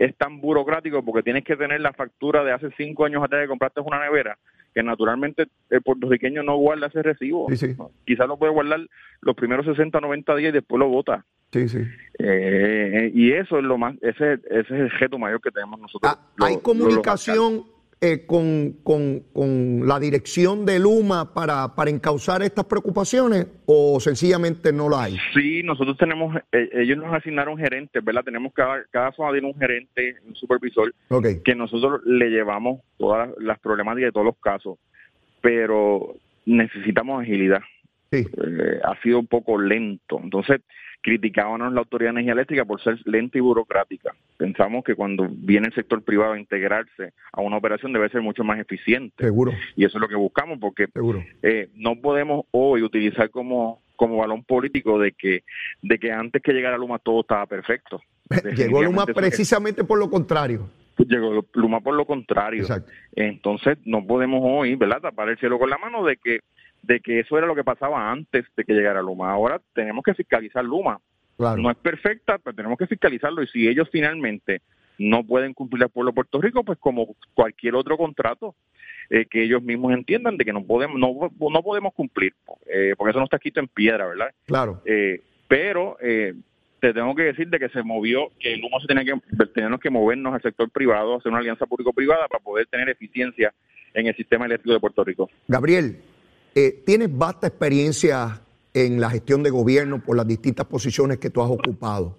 es 0.00 0.16
tan 0.16 0.40
burocrático 0.40 1.04
porque 1.04 1.22
tienes 1.22 1.44
que 1.44 1.56
tener 1.56 1.80
la 1.80 1.92
factura 1.92 2.42
de 2.42 2.52
hace 2.52 2.70
cinco 2.76 3.04
años 3.04 3.22
atrás 3.22 3.42
que 3.42 3.48
compraste 3.48 3.80
una 3.80 4.00
nevera, 4.02 4.38
que 4.74 4.82
naturalmente 4.82 5.46
el 5.68 5.82
puertorriqueño 5.82 6.42
no 6.42 6.56
guarda 6.56 6.86
ese 6.86 7.02
recibo. 7.02 7.46
Sí, 7.50 7.56
sí. 7.56 7.76
Quizás 8.06 8.26
lo 8.26 8.38
puede 8.38 8.52
guardar 8.52 8.80
los 9.20 9.36
primeros 9.36 9.66
60, 9.66 10.00
90 10.00 10.34
días 10.36 10.50
y 10.50 10.54
después 10.54 10.78
lo 10.78 10.88
vota. 10.88 11.26
Sí, 11.52 11.68
sí. 11.68 11.80
Eh, 12.18 13.10
y 13.14 13.32
eso 13.32 13.58
es 13.58 13.64
lo 13.64 13.76
más, 13.76 13.94
ese, 14.02 14.34
ese 14.34 14.58
es 14.60 14.70
el 14.70 14.90
reto 14.90 15.18
mayor 15.18 15.40
que 15.40 15.50
tenemos 15.50 15.78
nosotros. 15.80 16.12
Ah, 16.16 16.18
los- 16.36 16.48
¿Hay 16.48 16.56
comunicación 16.62 17.64
eh, 18.02 18.24
con, 18.26 18.78
con- 18.82 19.20
con 19.32 19.86
la 19.86 20.00
dirección 20.00 20.64
de 20.64 20.78
Luma 20.78 21.34
para, 21.34 21.74
para 21.74 21.90
encauzar 21.90 22.42
estas 22.42 22.64
preocupaciones 22.64 23.46
o 23.66 24.00
sencillamente 24.00 24.72
no 24.72 24.88
la 24.88 25.04
hay? 25.04 25.16
Sí, 25.34 25.62
nosotros 25.62 25.96
tenemos, 25.98 26.34
eh, 26.52 26.68
ellos 26.74 26.96
nos 26.98 27.12
asignaron 27.14 27.58
gerentes, 27.58 28.02
¿verdad? 28.02 28.24
Tenemos 28.24 28.52
cada, 28.54 28.84
cada 28.90 29.12
zona 29.12 29.32
tiene 29.32 29.48
un 29.48 29.58
gerente, 29.58 30.16
un 30.26 30.34
supervisor, 30.34 30.94
que 31.44 31.54
nosotros 31.54 32.00
le 32.06 32.30
llevamos 32.30 32.80
todas 32.96 33.28
las- 33.28 33.38
las 33.38 33.58
problemáticas 33.58 34.08
de 34.08 34.12
todos 34.12 34.26
los 34.26 34.36
casos, 34.38 34.78
pero 35.40 36.14
necesitamos 36.46 37.22
agilidad. 37.22 37.60
Sí. 38.12 38.26
eh, 38.42 38.80
ha 38.82 39.00
sido 39.02 39.20
un 39.20 39.26
poco 39.28 39.56
lento. 39.60 40.18
Entonces, 40.22 40.62
criticábamos 41.02 41.72
la 41.72 41.80
Autoridad 41.80 42.08
de 42.10 42.20
Energía 42.20 42.32
Eléctrica 42.32 42.64
por 42.64 42.82
ser 42.82 42.98
lenta 43.04 43.38
y 43.38 43.40
burocrática. 43.40 44.14
Pensamos 44.36 44.84
que 44.84 44.94
cuando 44.94 45.28
viene 45.30 45.68
el 45.68 45.74
sector 45.74 46.02
privado 46.02 46.32
a 46.32 46.38
integrarse 46.38 47.12
a 47.32 47.40
una 47.40 47.56
operación 47.56 47.92
debe 47.92 48.08
ser 48.08 48.22
mucho 48.22 48.44
más 48.44 48.58
eficiente. 48.58 49.14
Seguro, 49.24 49.52
Y 49.76 49.84
eso 49.84 49.98
es 49.98 50.02
lo 50.02 50.08
que 50.08 50.16
buscamos, 50.16 50.58
porque 50.58 50.86
seguro. 50.92 51.24
eh, 51.42 51.68
no 51.74 51.96
podemos 51.96 52.46
hoy 52.50 52.82
utilizar 52.82 53.30
como 53.30 53.80
como 53.96 54.16
balón 54.16 54.42
político 54.44 54.98
de 54.98 55.12
que 55.12 55.42
de 55.82 55.98
que 55.98 56.10
antes 56.10 56.40
que 56.42 56.52
llegara 56.54 56.78
Luma 56.78 56.98
todo 56.98 57.20
estaba 57.20 57.44
perfecto. 57.46 58.00
Llegó 58.56 58.82
Luma 58.82 59.04
precisamente 59.04 59.84
por 59.84 59.98
lo 59.98 60.08
contrario. 60.08 60.70
llegó 60.96 61.44
Luma 61.52 61.80
por 61.80 61.94
lo 61.94 62.06
contrario. 62.06 62.62
Exacto. 62.62 62.90
Entonces 63.14 63.76
no 63.84 64.06
podemos 64.06 64.40
hoy, 64.42 64.74
¿verdad? 64.76 65.02
Tapar 65.02 65.28
el 65.28 65.38
cielo 65.38 65.58
con 65.58 65.68
la 65.68 65.76
mano 65.76 66.02
de 66.04 66.16
que 66.16 66.40
de 66.82 67.00
que 67.00 67.20
eso 67.20 67.36
era 67.38 67.46
lo 67.46 67.54
que 67.54 67.64
pasaba 67.64 68.10
antes 68.10 68.44
de 68.56 68.64
que 68.64 68.72
llegara 68.72 69.02
Luma. 69.02 69.30
Ahora 69.30 69.60
tenemos 69.74 70.02
que 70.04 70.14
fiscalizar 70.14 70.64
Luma. 70.64 71.00
Claro. 71.36 71.62
No 71.62 71.70
es 71.70 71.76
perfecta, 71.76 72.38
pero 72.38 72.54
tenemos 72.54 72.78
que 72.78 72.86
fiscalizarlo 72.86 73.42
y 73.42 73.46
si 73.48 73.66
ellos 73.66 73.88
finalmente 73.90 74.60
no 74.98 75.24
pueden 75.24 75.54
cumplir 75.54 75.82
al 75.82 75.88
pueblo 75.90 76.10
de 76.10 76.14
Puerto 76.14 76.40
Rico, 76.40 76.62
pues 76.62 76.78
como 76.78 77.16
cualquier 77.32 77.74
otro 77.74 77.96
contrato 77.96 78.54
eh, 79.08 79.24
que 79.24 79.42
ellos 79.42 79.62
mismos 79.62 79.94
entiendan 79.94 80.36
de 80.36 80.44
que 80.44 80.52
no 80.52 80.62
podemos 80.64 80.98
no, 80.98 81.30
no 81.50 81.62
podemos 81.62 81.94
cumplir, 81.94 82.34
eh, 82.66 82.94
porque 82.96 83.10
eso 83.10 83.18
no 83.18 83.24
está 83.24 83.36
escrito 83.36 83.60
en 83.60 83.68
piedra, 83.68 84.06
¿verdad? 84.06 84.28
Claro. 84.46 84.82
Eh, 84.84 85.22
pero 85.48 85.96
eh, 86.00 86.34
te 86.80 86.92
tengo 86.92 87.14
que 87.14 87.24
decir 87.24 87.48
de 87.48 87.58
que 87.58 87.68
se 87.70 87.82
movió, 87.82 88.30
que 88.38 88.54
el 88.54 88.64
humo 88.64 88.80
se 88.80 88.86
tenía 88.86 89.04
que, 89.04 89.46
tenemos 89.54 89.80
que 89.80 89.90
movernos 89.90 90.34
al 90.34 90.42
sector 90.42 90.70
privado, 90.70 91.16
hacer 91.16 91.30
una 91.30 91.40
alianza 91.40 91.66
público-privada 91.66 92.28
para 92.28 92.42
poder 92.42 92.66
tener 92.66 92.88
eficiencia 92.88 93.52
en 93.94 94.06
el 94.06 94.14
sistema 94.14 94.46
eléctrico 94.46 94.74
de 94.74 94.80
Puerto 94.80 95.02
Rico. 95.02 95.28
Gabriel, 95.48 95.96
eh, 96.54 96.82
tienes 96.84 97.16
vasta 97.16 97.46
experiencia 97.46 98.42
en 98.74 99.00
la 99.00 99.10
gestión 99.10 99.42
de 99.42 99.50
gobierno 99.50 100.02
por 100.02 100.16
las 100.16 100.26
distintas 100.26 100.66
posiciones 100.66 101.18
que 101.18 101.30
tú 101.30 101.42
has 101.42 101.50
ocupado. 101.50 102.18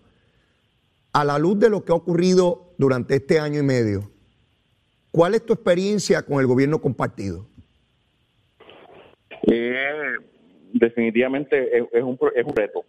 A 1.14 1.26
la 1.26 1.38
luz 1.38 1.60
de 1.60 1.70
lo 1.70 1.84
que 1.84 1.92
ha 1.92 1.96
ocurrido 1.96 2.74
durante 2.78 3.16
este 3.16 3.40
año 3.40 3.60
y 3.60 3.64
medio, 3.64 4.10
¿cuál 5.12 5.36
es 5.36 5.46
tu 5.46 5.54
experiencia 5.54 6.22
con 6.24 6.40
el 6.40 6.48
gobierno 6.48 6.80
compartido? 6.80 7.46
Eh, 9.44 10.16
definitivamente 10.74 11.78
es, 11.78 11.84
es 11.92 12.04
un, 12.04 12.18
es 12.36 12.46
un 12.46 12.56
reto. 12.56 12.86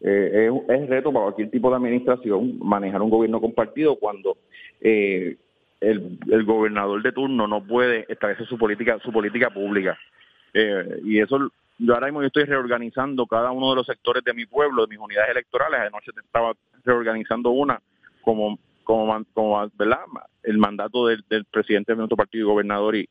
Eh, 0.00 0.50
es, 0.68 0.80
es 0.80 0.88
reto 0.88 1.12
para 1.12 1.26
cualquier 1.26 1.50
tipo 1.50 1.70
de 1.70 1.76
administración 1.76 2.58
manejar 2.58 3.02
un 3.02 3.10
gobierno 3.10 3.40
compartido 3.40 3.96
cuando 3.96 4.36
eh, 4.80 5.36
el, 5.80 6.18
el 6.28 6.44
gobernador 6.44 7.00
de 7.02 7.12
turno 7.12 7.46
no 7.46 7.64
puede 7.64 8.04
establecer 8.08 8.46
su 8.46 8.58
política 8.58 8.98
su 9.04 9.12
política 9.12 9.50
pública. 9.50 9.96
Eh, 10.54 11.00
y 11.04 11.20
eso, 11.20 11.50
yo 11.78 11.94
ahora 11.94 12.06
mismo 12.06 12.20
yo 12.20 12.26
estoy 12.28 12.44
reorganizando 12.44 13.26
cada 13.26 13.50
uno 13.50 13.70
de 13.70 13.76
los 13.76 13.86
sectores 13.86 14.22
de 14.24 14.34
mi 14.34 14.46
pueblo, 14.46 14.82
de 14.82 14.88
mis 14.88 14.98
unidades 14.98 15.30
electorales. 15.30 15.80
Anoche 15.80 16.10
estaba 16.16 16.52
reorganizando 16.84 17.50
una 17.50 17.80
como 18.22 18.58
como, 18.84 19.24
como 19.32 19.70
¿verdad? 19.78 20.00
el 20.42 20.58
mandato 20.58 21.06
del, 21.06 21.24
presidente 21.50 21.92
de 21.92 21.98
nuestro 21.98 22.16
partido 22.16 22.44
y 22.46 22.50
gobernador 22.50 22.96
y, 22.96 23.08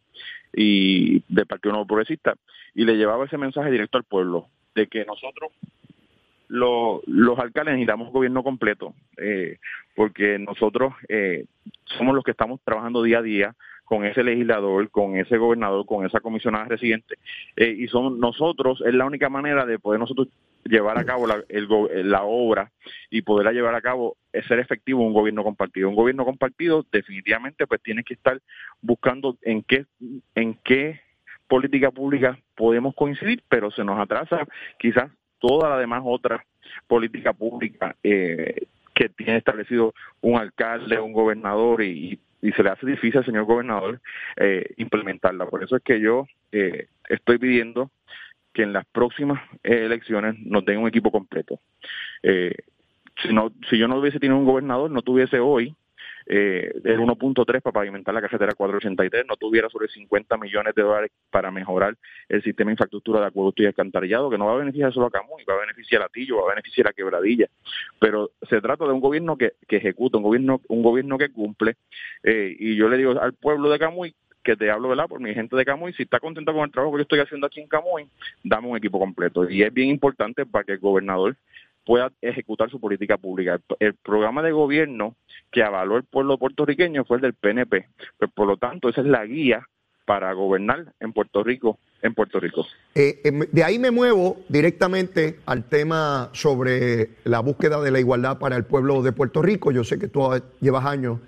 y 0.54 1.24
del 1.30 1.46
Partido 1.46 1.72
Nuevo 1.72 1.88
Progresista 1.88 2.36
y 2.76 2.84
le 2.84 2.98
llevaba 2.98 3.26
ese 3.26 3.38
mensaje 3.38 3.72
directo 3.72 3.98
al 3.98 4.04
pueblo 4.04 4.48
de 4.76 4.88
que 4.88 5.06
nosotros 5.06 5.52
lo- 6.50 7.02
los 7.08 7.40
alcaldes 7.40 7.74
necesitamos 7.76 8.12
gobierno 8.12 8.44
completo 8.44 8.94
eh, 9.18 9.58
porque 9.96 10.38
nosotros 10.40 10.94
eh, 11.08 11.46
somos 11.98 12.14
los 12.16 12.24
que 12.24 12.32
estamos 12.32 12.60
trabajando 12.64 13.04
día 13.04 13.20
a 13.20 13.24
día 13.24 13.56
con 13.92 14.06
ese 14.06 14.24
legislador, 14.24 14.90
con 14.90 15.18
ese 15.18 15.38
gobernador, 15.38 15.86
con 15.86 16.06
esa 16.06 16.22
comisionada 16.22 16.64
residente 16.64 17.16
eh, 17.58 17.76
y 17.78 17.90
somos 17.90 18.18
nosotros 18.18 18.82
es 18.86 18.94
la 18.94 19.04
única 19.04 19.28
manera 19.28 19.66
de 19.66 19.80
poder 19.80 20.00
nosotros 20.00 20.30
llevar 20.64 20.98
a 20.98 21.04
cabo 21.04 21.28
la, 21.28 21.44
la 21.50 22.24
obra 22.24 22.72
y 23.10 23.22
poderla 23.22 23.52
llevar 23.52 23.76
a 23.76 23.82
cabo 23.82 24.16
es 24.32 24.46
ser 24.46 24.60
efectivo 24.60 25.04
un 25.06 25.12
gobierno 25.12 25.44
compartido. 25.44 25.90
Un 25.90 25.96
gobierno 25.96 26.24
compartido 26.24 26.86
definitivamente 26.90 27.68
pues 27.68 27.82
tiene 27.82 28.06
que 28.06 28.14
estar 28.14 28.40
buscando 28.82 29.36
en 29.42 29.62
qué 29.62 29.86
en 30.36 30.54
qué 30.64 31.02
política 31.50 31.92
pública 31.92 32.40
podemos 32.56 32.96
coincidir, 32.96 33.44
pero 33.50 33.72
se 33.72 33.84
nos 33.84 34.00
atrasa 34.00 34.48
quizás 34.80 35.12
toda 35.40 35.70
la 35.70 35.78
demás 35.78 36.02
otra 36.06 36.46
política 36.88 37.34
pública 37.34 37.98
eh, 38.04 38.68
que 38.94 39.10
tiene 39.10 39.36
establecido 39.36 39.94
un 40.22 40.40
alcalde, 40.40 40.98
un 40.98 41.12
gobernador 41.12 41.84
y 41.84 42.18
se 42.42 42.64
le 42.64 42.70
hace 42.70 42.86
difícil 42.86 43.20
al 43.20 43.26
señor 43.26 43.46
gobernador 43.46 44.02
eh, 44.38 44.66
implementarla. 44.78 45.46
Por 45.46 45.64
eso 45.64 45.76
es 45.76 45.84
que 45.84 46.00
yo 46.00 46.26
eh, 46.52 46.88
estoy 47.08 47.38
pidiendo 47.38 47.92
que 48.54 48.64
en 48.64 48.74
las 48.74 48.86
próximas 48.86 49.42
eh, 49.64 49.86
elecciones 49.86 50.36
nos 50.40 50.66
den 50.66 50.80
un 50.80 50.88
equipo 50.88 51.12
completo. 51.12 51.60
Eh, 52.24 52.56
si, 53.22 53.34
no, 53.34 53.52
si 53.70 53.78
yo 53.78 53.88
no 53.88 53.98
hubiese 53.98 54.20
tenido 54.20 54.38
un 54.38 54.46
gobernador, 54.46 54.90
no 54.92 55.02
tuviese 55.02 55.40
hoy 55.40 55.76
eh, 56.26 56.72
el 56.84 57.00
1.3 57.00 57.62
para 57.62 57.74
pavimentar 57.74 58.14
la 58.14 58.22
carretera 58.22 58.54
483, 58.54 59.26
no 59.28 59.36
tuviera 59.38 59.70
sobre 59.70 59.88
50 59.88 60.38
millones 60.38 60.76
de 60.76 60.82
dólares 60.82 61.12
para 61.30 61.52
mejorar 61.52 61.98
el 62.30 62.44
sistema 62.44 62.70
de 62.70 62.74
infraestructura 62.74 63.20
de 63.20 63.28
acueducto 63.28 63.64
y 63.64 63.66
alcantarillado, 63.66 64.30
que 64.30 64.38
no 64.38 64.46
va 64.46 64.54
a 64.54 64.58
beneficiar 64.58 64.94
solo 64.94 65.08
a 65.08 65.12
Camuy, 65.12 65.44
va 65.44 65.56
a 65.56 65.62
beneficiar 65.62 66.02
a 66.02 66.10
Tillo, 66.10 66.38
va 66.38 66.52
a 66.52 66.56
beneficiar 66.56 66.88
a 66.88 66.94
Quebradilla. 66.94 67.48
Pero 68.00 68.32
se 68.50 68.62
trata 68.62 68.86
de 68.86 68.92
un 68.92 69.02
gobierno 69.02 69.38
que, 69.38 69.54
que 69.68 69.78
ejecuta, 69.78 70.18
un 70.18 70.24
gobierno, 70.24 70.62
un 70.68 70.84
gobierno 70.84 71.18
que 71.18 71.30
cumple. 71.30 71.76
eh, 72.24 72.56
y 72.58 72.76
yo 72.76 72.90
le 72.90 72.98
digo 72.98 73.20
al 73.20 73.34
pueblo 73.34 73.70
de 73.70 73.80
Camuy 73.80 74.14
que 74.44 74.56
te 74.56 74.72
hablo, 74.72 74.90
¿verdad? 74.90 75.08
Por 75.08 75.20
mi 75.20 75.34
gente 75.34 75.56
de 75.56 75.66
Camuy, 75.66 75.94
si 75.94 76.04
está 76.04 76.20
contento 76.20 76.54
con 76.54 76.64
el 76.64 76.72
trabajo 76.72 76.94
que 76.94 77.00
yo 77.00 77.04
estoy 77.04 77.20
haciendo 77.20 77.48
aquí 77.48 77.62
en 77.62 77.68
Camuy, 77.68 78.08
dame 78.44 78.68
un 78.68 78.78
equipo 78.78 79.00
completo. 79.00 79.50
Y 79.50 79.64
es 79.64 79.74
bien 79.74 79.90
importante 79.90 80.46
para 80.46 80.64
que 80.64 80.74
el 80.74 80.80
gobernador 80.80 81.36
pueda 81.86 82.12
ejecutar 82.22 82.70
su 82.70 82.80
política 82.80 83.18
pública. 83.18 83.56
El, 83.56 83.88
el 83.88 83.94
programa 83.96 84.42
de 84.42 84.52
gobierno 84.52 85.16
que 85.52 85.64
avaló 85.64 85.98
el 85.98 86.04
pueblo 86.04 86.38
puertorriqueño 86.38 87.06
fue 87.06 87.18
el 87.18 87.22
del 87.22 87.34
PNP. 87.34 87.88
Pues, 88.18 88.32
por 88.32 88.48
lo 88.48 88.58
tanto, 88.58 88.90
esa 88.90 89.02
es 89.02 89.08
la 89.08 89.26
guía 89.26 89.68
para 90.06 90.34
gobernar 90.34 90.94
en 91.00 91.14
Puerto 91.14 91.44
Rico, 91.44 91.80
en 92.02 92.14
Puerto 92.14 92.40
Rico. 92.40 92.66
Eh, 92.96 93.22
em, 93.24 93.40
de 93.52 93.64
ahí 93.64 93.80
me 93.80 93.92
muevo 93.92 94.42
directamente 94.50 95.40
al 95.46 95.66
tema 95.66 96.30
sobre 96.34 97.12
la 97.24 97.40
búsqueda 97.40 97.80
de 97.82 97.92
la 97.92 98.00
igualdad 98.00 98.38
para 98.38 98.56
el 98.56 98.66
pueblo 98.66 99.02
de 99.02 99.12
Puerto 99.12 99.42
Rico. 99.42 99.72
Yo 99.72 99.84
sé 99.84 100.00
que 100.00 100.08
tú 100.08 100.30
llevas 100.60 100.86
años 100.86 101.20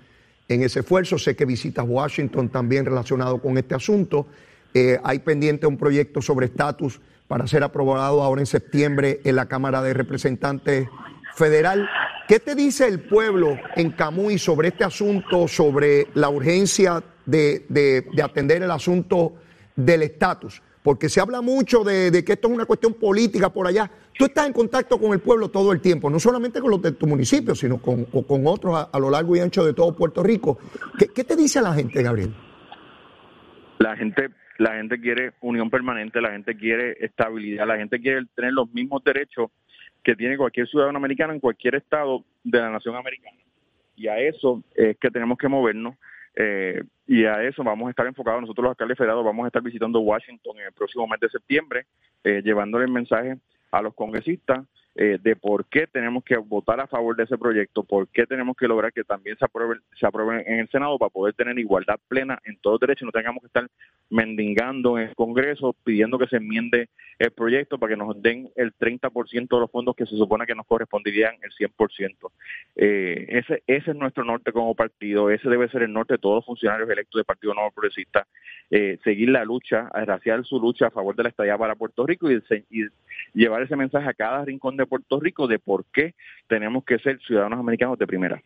en 0.48 0.62
ese 0.62 0.80
esfuerzo, 0.80 1.18
sé 1.18 1.34
que 1.34 1.46
visitas 1.46 1.86
Washington 1.88 2.50
también 2.50 2.84
relacionado 2.84 3.40
con 3.40 3.56
este 3.56 3.74
asunto. 3.74 4.26
Eh, 4.74 4.98
hay 5.04 5.20
pendiente 5.20 5.66
un 5.66 5.76
proyecto 5.78 6.20
sobre 6.20 6.46
estatus 6.46 7.00
para 7.28 7.46
ser 7.46 7.62
aprobado 7.62 8.22
ahora 8.22 8.42
en 8.42 8.46
septiembre 8.46 9.20
en 9.24 9.36
la 9.36 9.46
Cámara 9.46 9.80
de 9.82 9.94
Representantes 9.94 10.88
Federal. 11.36 11.88
¿Qué 12.28 12.40
te 12.40 12.54
dice 12.54 12.86
el 12.88 13.00
pueblo 13.00 13.56
en 13.76 13.92
Camuy 13.92 14.38
sobre 14.38 14.68
este 14.68 14.82
asunto, 14.84 15.46
sobre 15.48 16.08
la 16.14 16.28
urgencia 16.28 17.02
de, 17.24 17.64
de- 17.68 18.06
de 18.12 18.22
atender 18.22 18.62
el 18.62 18.70
asunto 18.70 19.34
del 19.76 20.02
estatus? 20.02 20.60
Porque 20.82 21.08
se 21.08 21.20
habla 21.20 21.40
mucho 21.40 21.82
de, 21.82 22.22
que 22.24 22.32
esto 22.34 22.48
es 22.48 22.54
una 22.54 22.66
cuestión 22.66 22.92
política 22.94 23.48
por 23.50 23.66
allá. 23.66 23.90
Tú 24.18 24.26
estás 24.26 24.46
en 24.46 24.52
contacto 24.52 24.98
con 24.98 25.12
el 25.12 25.20
pueblo 25.20 25.48
todo 25.50 25.72
el 25.72 25.80
tiempo, 25.80 26.10
no 26.10 26.20
solamente 26.20 26.60
con 26.60 26.70
los 26.70 26.82
de 26.82 26.92
tu 26.92 27.06
municipio, 27.06 27.54
sino 27.54 27.78
con, 27.80 28.04
con 28.04 28.46
otros 28.46 28.74
a, 28.76 28.82
a 28.92 28.98
lo 28.98 29.08
largo 29.08 29.34
y 29.34 29.40
ancho 29.40 29.64
de 29.64 29.72
todo 29.72 29.94
Puerto 29.96 30.22
Rico. 30.22 30.58
¿Qué, 30.98 31.08
qué 31.08 31.24
te 31.24 31.36
dice 31.36 31.62
la 31.62 31.72
gente, 31.72 32.02
Gabriel? 32.02 32.34
La 33.78 33.96
gente, 33.96 34.28
la 34.58 34.74
gente 34.74 35.00
quiere 35.00 35.32
unión 35.40 35.70
permanente, 35.70 36.20
la 36.20 36.30
gente 36.30 36.56
quiere 36.56 36.96
estabilidad, 37.00 37.66
la 37.66 37.76
gente 37.76 38.00
quiere 38.00 38.24
tener 38.34 38.52
los 38.52 38.72
mismos 38.72 39.02
derechos 39.02 39.50
que 40.02 40.14
tiene 40.14 40.36
cualquier 40.36 40.68
ciudadano 40.68 40.98
americano 40.98 41.32
en 41.32 41.40
cualquier 41.40 41.76
estado 41.76 42.24
de 42.42 42.58
la 42.58 42.70
nación 42.70 42.94
americana. 42.94 43.38
Y 43.96 44.08
a 44.08 44.18
eso 44.18 44.62
es 44.74 44.96
que 44.98 45.10
tenemos 45.10 45.38
que 45.38 45.48
movernos 45.48 45.96
eh, 46.36 46.82
y 47.06 47.24
a 47.24 47.42
eso 47.42 47.62
vamos 47.62 47.86
a 47.86 47.90
estar 47.90 48.06
enfocados. 48.06 48.42
Nosotros 48.42 48.64
los 48.64 48.70
alcaldes 48.70 48.98
federados 48.98 49.24
vamos 49.24 49.44
a 49.44 49.48
estar 49.48 49.62
visitando 49.62 50.00
Washington 50.00 50.58
en 50.58 50.66
el 50.66 50.72
próximo 50.72 51.06
mes 51.06 51.20
de 51.20 51.28
septiembre, 51.28 51.86
eh, 52.22 52.42
llevándole 52.44 52.84
el 52.84 52.90
mensaje 52.90 53.36
a 53.70 53.82
los 53.82 53.94
congresistas 53.94 54.64
eh, 54.96 55.18
de 55.20 55.34
por 55.34 55.66
qué 55.66 55.86
tenemos 55.88 56.22
que 56.22 56.36
votar 56.36 56.78
a 56.80 56.86
favor 56.86 57.16
de 57.16 57.24
ese 57.24 57.36
proyecto, 57.36 57.82
por 57.82 58.06
qué 58.08 58.26
tenemos 58.26 58.56
que 58.56 58.68
lograr 58.68 58.92
que 58.92 59.02
también 59.02 59.36
se 59.36 59.44
apruebe, 59.44 59.80
se 59.98 60.06
apruebe 60.06 60.44
en 60.46 60.60
el 60.60 60.68
Senado 60.68 60.98
para 60.98 61.10
poder 61.10 61.34
tener 61.34 61.58
igualdad 61.58 61.98
plena 62.06 62.38
en 62.44 62.56
todos 62.58 62.74
los 62.74 62.80
derechos 62.80 63.02
y 63.02 63.06
no 63.06 63.12
tengamos 63.12 63.40
que 63.40 63.48
estar 63.48 63.68
mendigando 64.10 64.96
en 64.98 65.08
el 65.08 65.14
Congreso 65.16 65.74
pidiendo 65.82 66.18
que 66.18 66.28
se 66.28 66.36
enmiende 66.36 66.88
el 67.18 67.30
proyecto 67.32 67.78
para 67.78 67.90
que 67.90 67.96
nos 67.96 68.20
den 68.22 68.50
el 68.54 68.72
30% 68.76 69.48
de 69.48 69.60
los 69.60 69.70
fondos 69.70 69.96
que 69.96 70.06
se 70.06 70.16
supone 70.16 70.46
que 70.46 70.54
nos 70.54 70.66
corresponderían 70.66 71.34
el 71.42 71.50
100%. 71.52 72.30
Eh, 72.76 73.26
ese, 73.28 73.62
ese 73.66 73.90
es 73.90 73.96
nuestro 73.96 74.24
norte 74.24 74.52
como 74.52 74.74
partido, 74.74 75.30
ese 75.30 75.48
debe 75.48 75.68
ser 75.68 75.82
el 75.82 75.92
norte 75.92 76.14
de 76.14 76.18
todos 76.18 76.36
los 76.36 76.46
funcionarios 76.46 76.88
electos 76.88 77.18
del 77.18 77.24
Partido 77.24 77.54
Nuevo 77.54 77.70
Progresista, 77.72 78.26
eh, 78.70 78.98
seguir 79.02 79.30
la 79.30 79.44
lucha, 79.44 79.88
raciar 79.92 80.44
su 80.44 80.58
lucha 80.58 80.86
a 80.86 80.90
favor 80.90 81.16
de 81.16 81.24
la 81.24 81.28
estadía 81.30 81.58
para 81.58 81.74
Puerto 81.74 82.06
Rico 82.06 82.30
y, 82.30 82.42
y 82.70 82.84
llevar 83.32 83.62
ese 83.62 83.76
mensaje 83.76 84.08
a 84.08 84.14
cada 84.14 84.44
rincón 84.44 84.76
de 84.76 84.83
Puerto 84.86 85.20
Rico 85.20 85.46
de 85.46 85.58
por 85.58 85.84
qué 85.92 86.14
tenemos 86.48 86.84
que 86.84 86.98
ser 86.98 87.18
ciudadanos 87.26 87.58
americanos 87.58 87.98
de 87.98 88.06
primera. 88.06 88.42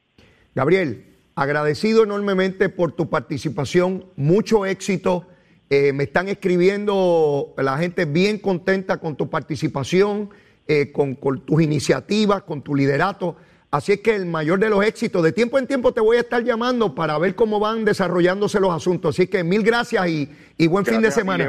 Gabriel, 0.54 1.04
agradecido 1.34 2.04
enormemente 2.04 2.68
por 2.68 2.92
tu 2.92 3.08
participación, 3.08 4.04
mucho 4.16 4.66
éxito 4.66 5.26
Eh, 5.70 5.92
me 5.92 6.04
están 6.04 6.28
escribiendo 6.28 7.52
la 7.58 7.76
gente 7.76 8.06
bien 8.06 8.38
contenta 8.38 8.96
con 8.96 9.16
tu 9.16 9.28
participación, 9.28 10.30
eh, 10.66 10.90
con, 10.92 11.14
con 11.14 11.44
tus 11.44 11.60
iniciativas, 11.60 12.42
con 12.44 12.62
tu 12.62 12.74
liderato. 12.74 13.36
Así 13.70 13.92
es 13.92 14.00
que 14.00 14.16
el 14.16 14.24
mayor 14.24 14.58
de 14.58 14.70
los 14.70 14.82
éxitos, 14.82 15.22
de 15.22 15.30
tiempo 15.30 15.58
en 15.58 15.66
tiempo 15.66 15.92
te 15.92 16.00
voy 16.00 16.16
a 16.16 16.20
estar 16.20 16.42
llamando 16.42 16.94
para 16.94 17.18
ver 17.18 17.34
cómo 17.34 17.60
van 17.60 17.84
desarrollándose 17.84 18.60
los 18.60 18.72
asuntos. 18.72 19.14
Así 19.14 19.26
que 19.26 19.44
mil 19.44 19.62
gracias 19.62 20.08
y, 20.08 20.30
y 20.56 20.66
buen 20.68 20.86
fin 20.86 21.02
de 21.02 21.10
semana. 21.10 21.46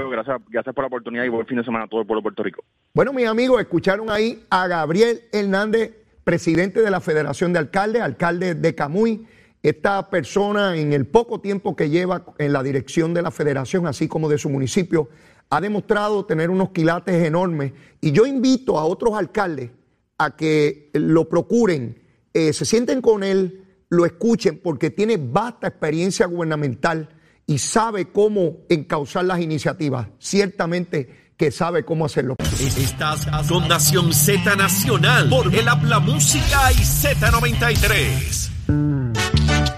Gracias 0.50 0.76
por 0.76 0.84
la 0.84 0.88
oportunidad 0.88 1.24
y 1.24 1.30
buen 1.30 1.46
fin 1.48 1.58
de 1.58 1.64
semana 1.64 1.86
a 1.86 1.88
todo 1.88 2.02
el 2.02 2.08
pueblo 2.08 2.20
de 2.20 2.24
Puerto 2.24 2.44
Rico. 2.44 2.64
Bueno, 2.94 3.14
mis 3.14 3.26
amigos, 3.26 3.62
escucharon 3.62 4.10
ahí 4.10 4.44
a 4.50 4.68
Gabriel 4.68 5.22
Hernández, 5.32 5.96
presidente 6.26 6.82
de 6.82 6.92
la 6.92 7.00
Federación 7.00 7.54
de 7.54 7.60
Alcaldes, 7.60 8.02
alcalde 8.02 8.54
de 8.54 8.76
Camuy. 8.76 9.26
Esta 9.64 10.10
persona, 10.10 10.76
en 10.76 10.92
el 10.92 11.06
poco 11.06 11.40
tiempo 11.40 11.76
que 11.76 11.90
lleva 11.90 12.26
en 12.38 12.52
la 12.52 12.64
dirección 12.64 13.14
de 13.14 13.22
la 13.22 13.32
federación, 13.32 13.88
así 13.88 14.10
como 14.10 14.28
de 14.28 14.38
su 14.38 14.50
municipio, 14.50 15.10
ha 15.50 15.62
demostrado 15.62 16.26
tener 16.26 16.50
unos 16.50 16.72
quilates 16.72 17.26
enormes. 17.26 17.72
Y 18.02 18.12
yo 18.12 18.26
invito 18.26 18.78
a 18.78 18.84
otros 18.84 19.16
alcaldes 19.16 19.72
a 20.18 20.36
que 20.36 20.90
lo 20.94 21.30
procuren, 21.30 21.98
eh, 22.34 22.54
se 22.54 22.66
sienten 22.66 23.02
con 23.02 23.24
él, 23.24 23.66
lo 23.90 24.06
escuchen, 24.06 24.60
porque 24.64 24.90
tiene 24.90 25.18
vasta 25.18 25.68
experiencia 25.68 26.26
gubernamental 26.26 27.10
y 27.46 27.58
sabe 27.58 28.12
cómo 28.12 28.58
encauzar 28.70 29.26
las 29.26 29.40
iniciativas. 29.40 30.08
Ciertamente 30.20 31.32
que 31.40 31.52
sabe 31.52 31.86
cómo 31.86 32.06
hacerlo. 32.06 32.36
Estás 32.60 33.26
con 33.48 33.68
Nación 33.68 34.14
Z 34.14 34.58
Nacional 34.58 35.30
por 35.30 35.56
el 35.56 35.68
Habla 35.68 36.00
Música 36.00 36.72
y 36.74 36.76
Z93. 36.76 38.50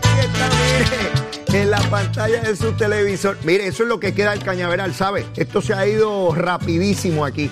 Ahí 0.03 0.25
está, 0.25 0.49
mire, 0.49 1.61
en 1.61 1.69
la 1.69 1.79
pantalla 1.89 2.41
de 2.41 2.55
su 2.55 2.71
televisor. 2.73 3.37
Mire, 3.43 3.67
eso 3.67 3.83
es 3.83 3.89
lo 3.89 3.99
que 3.99 4.13
queda 4.13 4.31
del 4.31 4.43
cañaveral, 4.43 4.95
¿sabe? 4.95 5.25
Esto 5.37 5.61
se 5.61 5.75
ha 5.75 5.87
ido 5.87 6.33
rapidísimo 6.33 7.23
aquí. 7.23 7.51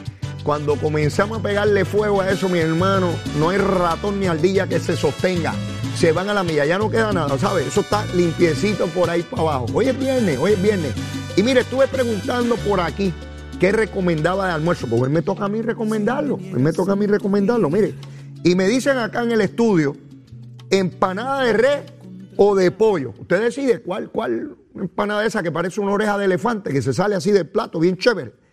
Cuando 0.50 0.78
comenzamos 0.78 1.38
a 1.38 1.42
pegarle 1.44 1.86
fuego 1.86 2.22
a 2.22 2.32
eso, 2.32 2.50
mi 2.50 2.58
hermano, 2.58 3.12
no 3.38 3.50
hay 3.50 3.60
ratón 3.60 4.20
ni 4.20 4.26
ardilla 4.26 4.66
que 4.66 4.80
se 4.80 4.98
sostenga. 4.98 5.54
Se 5.96 6.12
van 6.12 6.28
a 6.28 6.34
la 6.34 6.44
milla, 6.44 6.66
ya 6.66 6.80
no 6.80 6.90
queda 6.90 7.14
nada, 7.14 7.38
¿sabe? 7.38 7.68
Eso 7.68 7.82
está 7.82 8.04
limpiecito 8.16 8.88
por 8.88 9.12
ahí 9.12 9.22
para 9.22 9.44
abajo. 9.44 9.68
Hoy 9.76 9.90
es 9.90 10.00
viernes, 10.00 10.40
hoy 10.40 10.54
es 10.54 10.62
viernes. 10.64 10.94
Y 11.38 11.44
mire, 11.44 11.62
estuve 11.62 11.88
preguntando 11.88 12.56
por 12.56 12.80
aquí 12.82 13.14
qué 13.60 13.72
recomendaba 13.72 14.48
de 14.48 14.54
almuerzo. 14.54 14.88
Pues 14.88 15.04
hoy 15.04 15.10
me 15.10 15.22
toca 15.22 15.46
a 15.46 15.50
mí 15.50 15.62
recomendarlo. 15.62 16.38
Hoy 16.38 16.60
me 16.60 16.74
toca 16.74 16.94
a 16.94 16.96
mí 16.96 17.06
recomendarlo, 17.06 17.70
mire. 17.70 17.94
Y 18.44 18.56
me 18.56 18.68
dicen 18.68 18.98
acá 18.98 19.22
en 19.22 19.34
el 19.34 19.42
estudio, 19.42 19.96
empanada 20.72 21.44
de 21.44 21.54
res 21.54 21.80
o 22.38 22.56
de 22.56 22.72
pollo. 22.72 23.14
Usted 23.20 23.40
decide 23.40 23.82
cuál, 23.82 24.10
cuál 24.10 24.58
empanada 24.74 25.24
esa 25.28 25.44
que 25.44 25.52
parece 25.52 25.80
una 25.80 25.92
oreja 25.92 26.18
de 26.18 26.26
elefante, 26.26 26.74
que 26.74 26.82
se 26.82 26.92
sale 26.92 27.14
así 27.14 27.30
del 27.30 27.48
plato, 27.48 27.80
bien 27.80 27.98
chévere. 27.98 28.49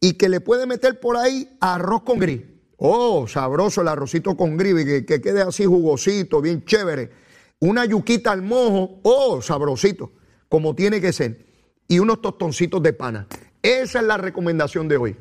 Y 0.00 0.14
que 0.14 0.28
le 0.28 0.40
puede 0.40 0.66
meter 0.66 1.00
por 1.00 1.16
ahí 1.16 1.56
arroz 1.60 2.02
con 2.02 2.18
gris. 2.18 2.42
Oh, 2.76 3.26
sabroso 3.26 3.80
el 3.80 3.88
arrocito 3.88 4.36
con 4.36 4.56
gris, 4.56 4.84
que, 4.84 5.06
que 5.06 5.20
quede 5.20 5.42
así 5.42 5.64
jugosito, 5.64 6.40
bien 6.40 6.64
chévere. 6.64 7.10
Una 7.58 7.86
yuquita 7.86 8.32
al 8.32 8.42
mojo, 8.42 9.00
oh, 9.02 9.40
sabrosito, 9.40 10.12
como 10.48 10.74
tiene 10.74 11.00
que 11.00 11.12
ser. 11.12 11.46
Y 11.88 11.98
unos 11.98 12.20
tostoncitos 12.20 12.82
de 12.82 12.92
pana. 12.92 13.26
Esa 13.62 14.00
es 14.00 14.04
la 14.04 14.18
recomendación 14.18 14.88
de 14.88 14.96
hoy. 14.98 15.16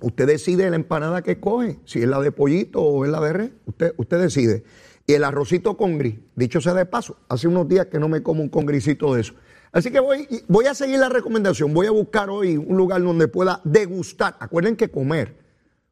Usted 0.00 0.26
decide 0.26 0.70
la 0.70 0.76
empanada 0.76 1.22
que 1.22 1.40
coge, 1.40 1.78
si 1.84 2.02
es 2.02 2.08
la 2.08 2.20
de 2.20 2.30
pollito 2.30 2.80
o 2.80 3.04
es 3.04 3.10
la 3.10 3.20
de 3.20 3.32
res, 3.32 3.50
usted, 3.66 3.94
usted 3.96 4.20
decide. 4.20 4.64
Y 5.06 5.14
el 5.14 5.24
arrocito 5.24 5.76
con 5.76 5.98
gris, 5.98 6.16
dicho 6.34 6.60
sea 6.60 6.74
de 6.74 6.86
paso, 6.86 7.18
hace 7.28 7.48
unos 7.48 7.68
días 7.68 7.86
que 7.86 7.98
no 7.98 8.08
me 8.08 8.22
como 8.22 8.42
un 8.42 8.48
congrisito 8.48 9.14
de 9.14 9.20
eso. 9.22 9.34
Así 9.74 9.90
que 9.90 9.98
voy, 9.98 10.28
voy 10.46 10.66
a 10.66 10.74
seguir 10.74 11.00
la 11.00 11.08
recomendación, 11.08 11.74
voy 11.74 11.88
a 11.88 11.90
buscar 11.90 12.30
hoy 12.30 12.56
un 12.56 12.76
lugar 12.76 13.02
donde 13.02 13.26
pueda 13.26 13.60
degustar. 13.64 14.36
Acuerden 14.38 14.76
que 14.76 14.88
comer, 14.88 15.36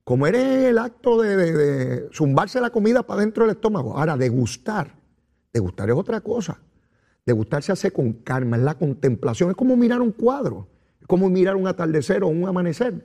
comer 0.05 0.37
es 0.37 0.65
el 0.67 0.79
acto 0.79 1.21
de, 1.21 2.09
zumbarse 2.15 2.61
la 2.61 2.71
comida 2.71 3.03
para 3.03 3.23
dentro 3.23 3.43
del 3.43 3.57
estómago. 3.57 3.99
Ahora, 3.99 4.17
degustar, 4.17 4.95
degustar 5.53 5.91
es 5.91 5.97
otra 5.97 6.21
cosa. 6.21 6.61
Degustar 7.27 7.65
se 7.65 7.73
hace 7.73 7.91
con 7.91 8.13
calma, 8.13 8.57
es 8.57 8.63
la 8.63 8.79
contemplación, 8.79 9.51
es 9.51 9.57
como 9.57 9.77
mirar 9.77 10.01
un 10.01 10.13
cuadro, 10.13 10.69
es 11.01 11.09
como 11.09 11.29
mirar 11.29 11.57
un 11.57 11.67
atardecer 11.67 12.23
o 12.23 12.29
un 12.29 12.47
amanecer. 12.47 13.05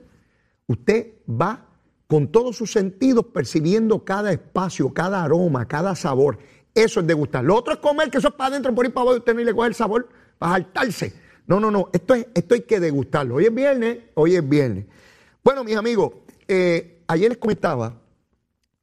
Usted 0.68 1.14
va 1.28 1.66
con 2.06 2.28
todos 2.28 2.56
sus 2.56 2.70
sentidos 2.70 3.26
percibiendo 3.34 4.04
cada 4.04 4.30
espacio, 4.30 4.94
cada 4.94 5.24
aroma, 5.24 5.66
cada 5.66 5.96
sabor. 5.96 6.38
Eso 6.72 7.00
es 7.00 7.06
degustar. 7.08 7.42
Lo 7.44 7.56
otro 7.56 7.72
es 7.72 7.80
comer, 7.80 8.10
que 8.10 8.18
eso 8.18 8.28
es 8.28 8.34
para 8.34 8.50
adentro, 8.50 8.72
por 8.72 8.86
ahí 8.86 8.92
para 8.92 9.02
abajo, 9.02 9.16
y 9.16 9.18
usted 9.18 9.34
no 9.34 9.40
le 9.40 9.52
coge 9.52 9.66
el 9.66 9.74
sabor 9.74 10.08
para 10.38 10.52
saltarse. 10.52 11.12
No, 11.46 11.60
no, 11.60 11.70
no. 11.70 11.90
Esto, 11.92 12.14
es, 12.14 12.26
esto 12.34 12.54
hay 12.54 12.62
que 12.62 12.80
degustarlo. 12.80 13.36
Hoy 13.36 13.46
es 13.46 13.54
viernes, 13.54 13.98
hoy 14.14 14.36
es 14.36 14.48
viernes. 14.48 14.86
Bueno, 15.42 15.64
mis 15.64 15.76
amigos, 15.76 16.12
eh, 16.46 17.02
ayer 17.06 17.30
les 17.30 17.38
comentaba 17.38 18.00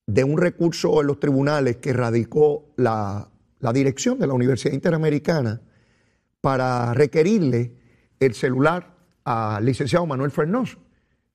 de 0.08 0.24
un 0.24 0.38
recurso 0.38 1.02
en 1.02 1.08
los 1.08 1.20
tribunales 1.20 1.78
que 1.78 1.94
radicó 1.94 2.74
la, 2.78 3.30
la 3.60 3.74
dirección 3.74 4.20
de 4.20 4.28
la 4.28 4.34
Universidad 4.34 4.74
Interamericana 4.74 5.62
para 6.42 6.94
requerirle 6.94 7.72
el 8.20 8.34
celular 8.34 8.96
al 9.24 9.66
licenciado 9.66 10.06
Manuel 10.06 10.32
Fernós, 10.32 10.78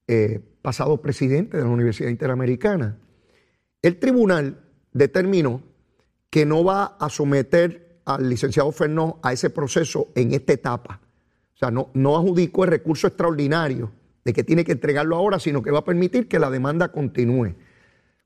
eh, 0.07 0.41
pasado 0.63 1.03
presidente 1.03 1.57
de 1.57 1.65
la 1.65 1.69
Universidad 1.69 2.11
Interamericana. 2.11 2.99
El 3.83 3.99
tribunal 3.99 4.61
determinó 4.93 5.63
que 6.31 6.47
no 6.47 6.63
va 6.63 6.97
a 7.01 7.09
someter 7.09 7.90
al 8.05 8.29
licenciado 8.29 8.71
Fernós 8.73 9.15
a 9.23 9.33
ese 9.33 9.51
proceso 9.51 10.09
en 10.15 10.33
esta 10.33 10.53
etapa. 10.53 11.01
O 11.55 11.59
sea, 11.59 11.71
no, 11.71 11.91
no 11.95 12.17
adjudicó 12.17 12.65
el 12.65 12.71
recurso 12.71 13.07
extraordinario 13.07 13.91
de 14.25 14.33
que 14.33 14.45
tiene 14.45 14.65
que 14.65 14.73
entregarlo 14.73 15.17
ahora, 15.17 15.39
sino 15.39 15.63
que 15.63 15.71
va 15.71 15.81
a 15.81 15.85
permitir 15.85 16.29
que 16.29 16.39
la 16.39 16.51
demanda 16.51 16.89
continúe. 16.89 17.55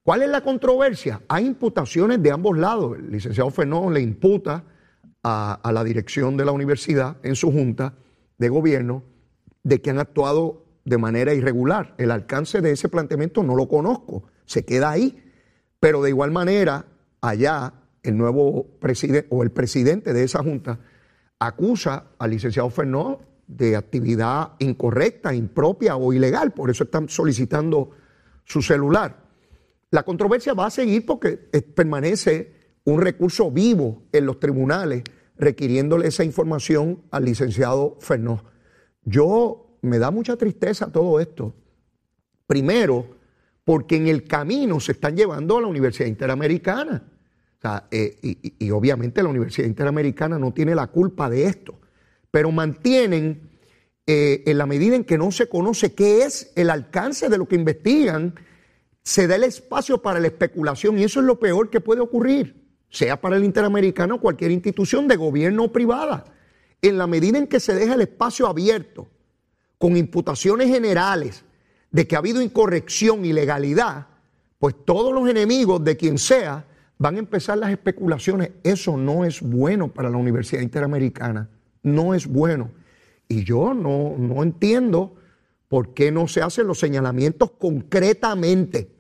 ¿Cuál 0.03 0.23
es 0.23 0.29
la 0.29 0.43
controversia? 0.43 1.23
Hay 1.29 1.47
imputaciones 1.47 2.23
de 2.23 2.31
ambos 2.31 2.59
lados. 2.59 2.99
El 2.99 3.11
licenciado 3.11 3.51
Fernós 3.51 3.93
le 3.93 4.01
imputa 4.01 4.65
a, 5.23 5.55
a 5.55 5.73
la 5.73 5.83
dirección 5.83 6.37
de 6.37 6.45
la 6.45 6.53
universidad 6.53 7.17
en 7.23 7.37
su 7.37 7.51
junta 7.51 7.95
de 8.39 8.49
gobierno 8.49 9.03
de 9.63 9.81
que 9.81 9.91
han 9.91 9.99
actuado 9.99 10.65
de 10.85 10.99
manera 10.99 11.33
irregular. 11.33 11.95
El 11.99 12.11
alcance 12.11 12.61
de 12.61 12.73
ese 12.73 12.89
planteamiento 12.89 13.43
no 13.43 13.57
lo 13.57 13.67
conozco, 13.69 14.25
se 14.45 14.65
queda 14.65 14.91
ahí. 14.91 15.21
Pero 15.81 16.03
de 16.03 16.11
igual 16.11 16.31
manera, 16.31 16.87
allá 17.21 17.73
el 18.05 18.17
nuevo 18.17 18.67
presidente 18.79 19.27
o 19.31 19.43
el 19.43 19.51
presidente 19.51 20.13
de 20.13 20.23
esa 20.23 20.43
junta 20.43 20.79
acusa 21.39 22.11
al 22.19 22.31
licenciado 22.31 22.71
Fernó 22.71 23.21
de 23.47 23.77
actividad 23.77 24.53
incorrecta, 24.61 25.35
impropia 25.35 25.97
o 25.97 26.13
ilegal. 26.13 26.53
Por 26.53 26.71
eso 26.71 26.85
están 26.85 27.09
solicitando 27.09 27.91
su 28.45 28.63
celular. 28.63 29.25
La 29.91 30.03
controversia 30.03 30.55
va 30.55 30.67
a 30.67 30.71
seguir 30.71 31.05
porque 31.05 31.49
eh, 31.53 31.63
permanece 31.63 32.53
un 32.85 33.01
recurso 33.01 33.51
vivo 33.51 34.05
en 34.13 34.27
los 34.27 34.39
tribunales 34.39 35.03
requiriéndole 35.37 36.09
esa 36.09 36.25
información 36.25 37.03
al 37.11 37.25
licenciado 37.25 37.97
Fernó. 38.01 38.45
Yo 39.03 39.79
me 39.83 39.99
da 39.99 40.11
mucha 40.11 40.37
tristeza 40.37 40.91
todo 40.91 41.21
esto. 41.21 41.55
Primero, 42.47 43.17
porque 43.65 43.97
en 43.97 44.09
el 44.09 44.25
camino 44.25 44.81
se 44.81 44.93
están 44.93 45.17
llevando 45.17 45.59
a 45.59 45.63
la 45.63 45.67
Universidad 45.67 46.09
Interamericana. 46.09 47.03
Eh, 47.91 48.37
y 48.59 48.71
obviamente 48.71 49.23
la 49.23 49.31
Universidad 49.31 49.67
Interamericana 49.67 50.39
no 50.39 50.53
tiene 50.53 50.75
la 50.75 50.89
culpa 50.89 51.31
de 51.31 51.45
esto, 51.45 51.81
pero 52.31 52.51
mantienen, 52.53 53.51
eh, 54.07 54.43
en 54.47 54.59
la 54.59 54.67
medida 54.67 54.97
en 54.97 55.05
que 55.05 55.17
no 55.17 55.31
se 55.31 55.49
conoce 55.49 55.95
qué 55.95 56.25
es 56.25 56.53
el 56.57 56.69
alcance 56.69 57.29
de 57.29 57.39
lo 57.39 57.49
que 57.49 57.57
investigan, 57.57 58.35
se 59.03 59.27
da 59.27 59.37
el 59.37 59.45
espacio 59.45 60.03
para 60.03 60.21
la 60.21 60.27
especulación 60.27 60.99
y 60.99 61.05
eso 61.05 61.21
es 61.21 61.27
lo 61.27 61.39
peor 61.39 61.71
que 61.71 61.81
puede 61.81 62.01
ocurrir, 62.01 62.67
sea 62.91 63.21
para 63.21 63.37
el 63.37 63.45
Interamericano 63.45 64.17
o 64.17 64.21
cualquier 64.21 64.51
institución 64.51 65.09
de 65.09 65.17
gobierno 65.17 65.65
o 65.65 65.73
privada. 65.73 66.25
En 66.83 66.99
la 66.99 67.07
medida 67.07 67.39
en 67.39 67.47
que 67.47 67.61
se 67.61 67.75
deja 67.75 67.95
el 67.95 68.03
espacio 68.03 68.47
abierto, 68.47 69.09
con 69.79 69.97
imputaciones 69.97 70.69
generales 70.69 71.45
de 71.91 72.07
que 72.07 72.15
ha 72.15 72.19
habido 72.19 72.43
incorrección, 72.43 73.25
ilegalidad, 73.25 74.09
pues 74.59 74.75
todos 74.85 75.15
los 75.15 75.29
enemigos 75.29 75.83
de 75.85 75.97
quien 75.97 76.19
sea 76.19 76.67
van 76.99 77.17
a 77.17 77.21
empezar 77.21 77.59
las 77.59 77.71
especulaciones. 77.71 78.51
Eso 78.63 78.97
no 78.97 79.25
es 79.25 79.41
bueno 79.41 79.93
para 79.93 80.11
la 80.11 80.17
Universidad 80.17 80.63
Interamericana, 80.63 81.49
no 81.83 82.15
es 82.15 82.27
bueno. 82.27 82.71
Y 83.29 83.45
yo 83.45 83.75
no, 83.75 84.15
no 84.19 84.43
entiendo 84.43 85.17
por 85.69 85.95
qué 85.95 86.13
no 86.13 86.29
se 86.29 86.43
hacen 86.43 86.67
los 86.67 86.79
señalamientos 86.79 87.53
concretamente. 87.53 88.91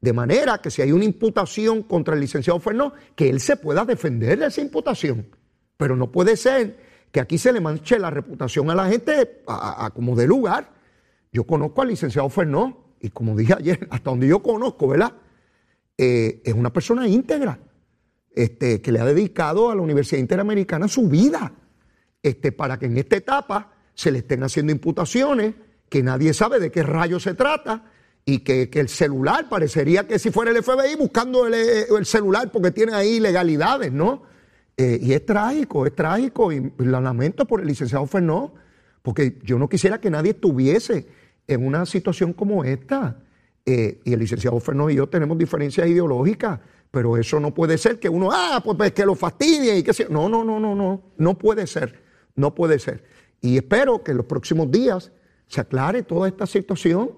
De 0.00 0.12
manera 0.12 0.58
que 0.58 0.70
si 0.70 0.82
hay 0.82 0.92
una 0.92 1.04
imputación 1.04 1.82
contra 1.82 2.14
el 2.14 2.20
licenciado 2.20 2.58
Fernó, 2.58 2.92
que 3.14 3.30
él 3.30 3.40
se 3.40 3.56
pueda 3.56 3.84
defender 3.84 4.38
de 4.38 4.46
esa 4.46 4.60
imputación. 4.60 5.28
Pero 5.76 5.96
no 5.96 6.10
puede 6.10 6.36
ser 6.36 6.76
que 7.12 7.20
aquí 7.20 7.38
se 7.38 7.52
le 7.52 7.60
manche 7.60 7.98
la 7.98 8.10
reputación 8.10 8.70
a 8.70 8.74
la 8.74 8.88
gente 8.88 9.42
a, 9.46 9.90
como 9.94 10.16
de 10.16 10.26
lugar. 10.26 10.70
Yo 11.32 11.44
conozco 11.44 11.82
al 11.82 11.88
licenciado 11.88 12.28
Fernó 12.28 12.94
y 13.00 13.10
como 13.10 13.36
dije 13.36 13.54
ayer, 13.54 13.86
hasta 13.90 14.10
donde 14.10 14.26
yo 14.26 14.42
conozco, 14.42 14.88
¿verdad? 14.88 15.12
Eh, 16.04 16.42
es 16.44 16.52
una 16.52 16.72
persona 16.72 17.06
íntegra, 17.06 17.60
este, 18.34 18.80
que 18.82 18.90
le 18.90 18.98
ha 18.98 19.04
dedicado 19.04 19.70
a 19.70 19.76
la 19.76 19.82
Universidad 19.82 20.18
Interamericana 20.18 20.88
su 20.88 21.08
vida, 21.08 21.52
este, 22.20 22.50
para 22.50 22.76
que 22.76 22.86
en 22.86 22.98
esta 22.98 23.14
etapa 23.14 23.72
se 23.94 24.10
le 24.10 24.18
estén 24.18 24.42
haciendo 24.42 24.72
imputaciones 24.72 25.54
que 25.88 26.02
nadie 26.02 26.34
sabe 26.34 26.58
de 26.58 26.72
qué 26.72 26.82
rayo 26.82 27.20
se 27.20 27.34
trata 27.34 27.84
y 28.24 28.40
que, 28.40 28.68
que 28.68 28.80
el 28.80 28.88
celular 28.88 29.48
parecería 29.48 30.08
que 30.08 30.18
si 30.18 30.32
fuera 30.32 30.50
el 30.50 30.60
FBI 30.60 30.96
buscando 30.98 31.46
el, 31.46 31.54
el 31.54 32.04
celular 32.04 32.50
porque 32.50 32.72
tiene 32.72 32.94
ahí 32.94 33.18
ilegalidades, 33.18 33.92
¿no? 33.92 34.24
Eh, 34.76 34.98
y 35.00 35.12
es 35.12 35.24
trágico, 35.24 35.86
es 35.86 35.94
trágico 35.94 36.50
y 36.50 36.72
lo 36.78 37.00
lamento 37.00 37.46
por 37.46 37.60
el 37.60 37.68
licenciado 37.68 38.06
Fernó, 38.06 38.54
porque 39.02 39.38
yo 39.44 39.56
no 39.56 39.68
quisiera 39.68 40.00
que 40.00 40.10
nadie 40.10 40.32
estuviese 40.32 41.06
en 41.46 41.64
una 41.64 41.86
situación 41.86 42.32
como 42.32 42.64
esta. 42.64 43.21
Eh, 43.64 44.00
y 44.04 44.12
el 44.12 44.18
licenciado 44.18 44.58
Fernó 44.58 44.90
y 44.90 44.96
yo 44.96 45.08
tenemos 45.08 45.38
diferencias 45.38 45.86
ideológicas, 45.86 46.58
pero 46.90 47.16
eso 47.16 47.38
no 47.38 47.54
puede 47.54 47.78
ser 47.78 48.00
que 48.00 48.08
uno, 48.08 48.30
ah, 48.32 48.60
pues, 48.64 48.76
pues 48.76 48.92
que 48.92 49.06
lo 49.06 49.14
fastidie 49.14 49.76
y 49.78 49.82
que 49.82 49.92
sea. 49.92 50.08
No, 50.08 50.28
no, 50.28 50.44
no, 50.44 50.58
no, 50.58 50.74
no, 50.74 51.02
no 51.16 51.38
puede 51.38 51.66
ser, 51.66 52.02
no 52.34 52.54
puede 52.54 52.78
ser. 52.78 53.04
Y 53.40 53.56
espero 53.56 54.02
que 54.02 54.10
en 54.10 54.18
los 54.18 54.26
próximos 54.26 54.70
días 54.70 55.12
se 55.46 55.60
aclare 55.60 56.02
toda 56.02 56.28
esta 56.28 56.46
situación. 56.46 57.10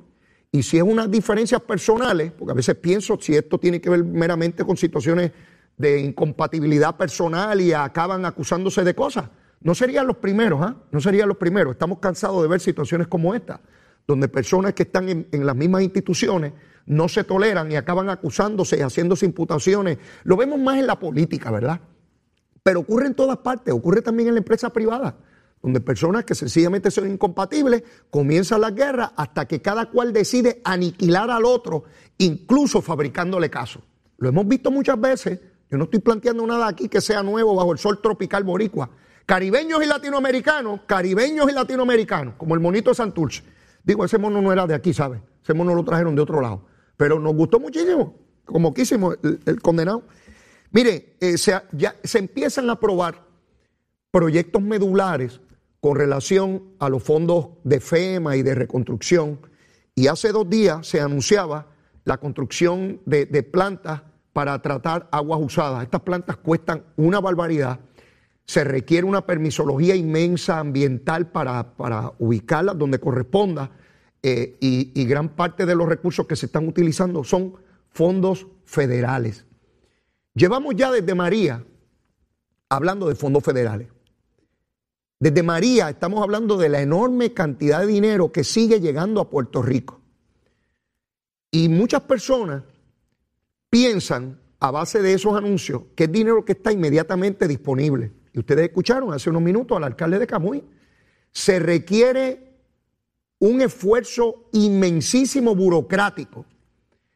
Y 0.53 0.63
si 0.63 0.77
es 0.77 0.83
unas 0.83 1.11
diferencias 1.11 1.61
personales, 1.63 2.31
porque 2.33 2.53
a 2.53 2.55
veces 2.55 2.77
pienso 2.77 3.19
si 3.21 3.35
esto 3.35 3.59
tiene 3.59 3.81
que 3.81 3.91
ver 3.91 4.05
meramente 4.05 4.65
con 4.65 4.77
situaciones 4.77 5.33
de 5.77 6.01
incompatibilidad 6.01 6.97
personal 6.97 7.61
y 7.61 7.73
acaban 7.73 8.25
acusándose 8.25 8.85
de 8.85 8.95
cosas, 8.95 9.29
no 9.61 9.75
serían 9.75 10.07
los 10.07 10.19
primeros, 10.19 10.61
¿ah? 10.63 10.77
No 10.93 11.01
serían 11.01 11.27
los 11.27 11.39
primeros. 11.39 11.73
Estamos 11.73 11.99
cansados 11.99 12.43
de 12.43 12.49
ver 12.49 12.61
situaciones 12.61 13.09
como 13.09 13.35
esta, 13.35 13.61
donde 14.07 14.29
personas 14.29 14.75
que 14.75 14.85
están 14.85 15.09
en, 15.09 15.47
las 15.47 15.57
mismas 15.57 15.83
instituciones 15.83 16.53
no 16.87 17.09
se 17.09 17.25
toleran 17.25 17.73
y 17.73 17.77
acaban 17.77 18.11
acusándose 18.11 18.79
y 18.79 18.81
haciéndose 18.81 19.27
imputaciones. 19.27 19.99
Lo 20.25 20.37
vemos 20.37 20.59
más 20.59 20.79
en 20.79 20.87
la 20.87 20.99
política, 20.99 21.51
¿verdad? 21.51 21.81
Pero 22.63 22.81
ocurre 22.81 23.07
en 23.07 23.15
todas 23.15 23.39
partes, 23.39 23.73
ocurre 23.73 24.03
también 24.03 24.29
en 24.29 24.35
la 24.35 24.39
empresa 24.39 24.71
privada 24.71 25.17
donde 25.65 25.81
personas 25.81 26.25
que 26.27 26.35
sencillamente 26.35 26.91
son 26.91 27.11
incompatibles 27.11 27.83
comienzan 28.11 28.61
las 28.61 28.75
guerras 28.75 29.13
hasta 29.17 29.47
que 29.47 29.63
cada 29.63 29.87
cual 29.87 30.13
decide 30.13 30.61
aniquilar 30.63 31.31
al 31.31 31.47
otro, 31.47 31.85
incluso 32.19 32.83
fabricándole 32.83 33.49
caso. 33.49 33.81
Lo 34.19 34.29
hemos 34.29 34.47
visto 34.47 34.71
muchas 34.71 35.01
veces, 35.01 35.41
yo 35.71 35.79
no 35.79 35.85
estoy 35.85 36.01
planteando 36.01 36.47
nada 36.47 36.69
aquí 36.69 36.91
que 36.91 37.01
sea 37.01 37.23
nuevo 37.23 37.55
bajo 37.55 37.73
el 37.73 37.79
sol 37.79 38.03
tropical 38.03 38.45
boricua. 38.45 38.91
Caribeños 39.25 39.83
y 39.83 39.87
latinoamericanos, 39.87 40.81
caribeños 40.85 41.51
y 41.51 41.55
latinoamericanos, 41.55 42.35
como 42.35 42.55
el 42.55 42.61
monito 42.61 42.93
Santurce. 42.93 43.43
Digo, 43.85 44.05
ese 44.05 44.19
mono 44.19 44.43
no 44.43 44.53
era 44.53 44.67
de 44.67 44.75
aquí, 44.75 44.93
¿sabes? 44.93 45.21
Ese 45.43 45.55
mono 45.55 45.75
lo 45.75 45.85
trajeron 45.85 46.17
de 46.17 46.23
otro 46.23 46.41
lado. 46.41 46.67
Pero 46.97 47.21
nos 47.21 47.35
gustó 47.35 47.61
muchísimo, 47.61 48.17
como 48.45 48.75
quisimos, 48.75 49.17
el, 49.23 49.61
condenado. 49.61 50.03
Mire, 50.73 51.17
eh, 51.21 51.39
se, 51.39 51.55
ya, 51.73 51.95
se 52.03 52.19
empiezan 52.19 52.69
a 52.71 52.81
probar 52.81 53.25
proyectos 54.11 54.63
medulares 54.63 55.41
con 55.81 55.97
relación 55.97 56.63
a 56.79 56.89
los 56.89 57.03
fondos 57.03 57.49
de 57.63 57.79
FEMA 57.79 58.37
y 58.37 58.43
de 58.43 58.55
reconstrucción. 58.55 59.39
Y 59.95 60.07
hace 60.07 60.33
dos 60.33 60.49
días 60.49 60.87
se 60.87 61.01
anunciaba 61.01 61.67
la 62.05 62.19
construcción 62.19 63.01
de, 63.05 63.27
plantas 63.43 64.03
para 64.33 64.61
tratar 64.63 65.09
aguas 65.13 65.41
usadas. 65.43 65.83
Estas 65.83 66.01
plantas 66.01 66.37
cuestan 66.39 66.85
una 66.97 67.21
barbaridad. 67.21 67.81
Se 68.47 68.65
requiere 68.65 69.07
una 69.07 69.27
permisología 69.27 69.95
inmensa 69.95 70.59
ambiental 70.59 71.31
para, 71.31 72.13
ubicarlas 72.19 72.79
donde 72.79 72.99
corresponda. 72.99 73.71
Eh, 74.23 74.57
y, 74.61 74.93
y 74.99 75.05
gran 75.05 75.31
parte 75.31 75.67
de 75.67 75.75
los 75.75 75.89
recursos 75.89 76.27
que 76.27 76.37
se 76.37 76.47
están 76.47 76.67
utilizando 76.67 77.25
son 77.25 77.57
fondos 77.91 78.47
federales. 78.65 79.45
Llevamos 80.35 80.75
ya 80.77 80.91
desde 80.91 81.15
María 81.15 81.65
hablando 82.69 83.09
de 83.09 83.15
fondos 83.15 83.45
federales. 83.45 83.89
Desde 85.21 85.43
María 85.43 85.89
estamos 85.89 86.23
hablando 86.23 86.57
de 86.57 86.69
la 86.69 86.83
enorme 86.83 87.33
cantidad 87.33 87.81
de 87.81 87.87
dinero 87.87 88.33
que 88.33 88.45
sigue 88.45 88.81
llegando 88.81 89.21
a 89.21 89.31
Puerto 89.31 89.63
Rico. 89.63 90.01
Y 91.51 91.69
muchas 91.69 92.03
personas 92.03 92.63
piensan, 93.71 94.41
a 94.61 94.71
base 94.71 95.03
de 95.03 95.15
esos 95.15 95.37
anuncios, 95.37 95.83
que 95.95 96.05
es 96.05 96.13
dinero 96.13 96.45
que 96.45 96.53
está 96.53 96.73
inmediatamente 96.73 97.47
disponible. 97.47 98.13
Y 98.35 98.41
ustedes 98.41 98.67
escucharon 98.67 99.15
hace 99.15 99.31
unos 99.31 99.41
minutos 99.41 99.75
al 99.77 99.85
alcalde 99.85 100.19
de 100.19 100.27
Camuy. 100.27 100.63
Se 101.33 101.59
requiere 101.59 102.53
un 103.39 103.63
esfuerzo 103.63 104.51
inmensísimo 104.53 105.55
burocrático 105.55 106.45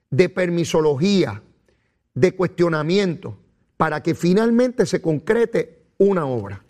de 0.08 0.30
permisología, 0.30 1.42
de 2.14 2.34
cuestionamiento, 2.34 3.36
para 3.76 4.02
que 4.02 4.14
finalmente 4.14 4.86
se 4.86 5.02
concrete 5.02 5.82
una 5.98 6.24
obra 6.24 6.64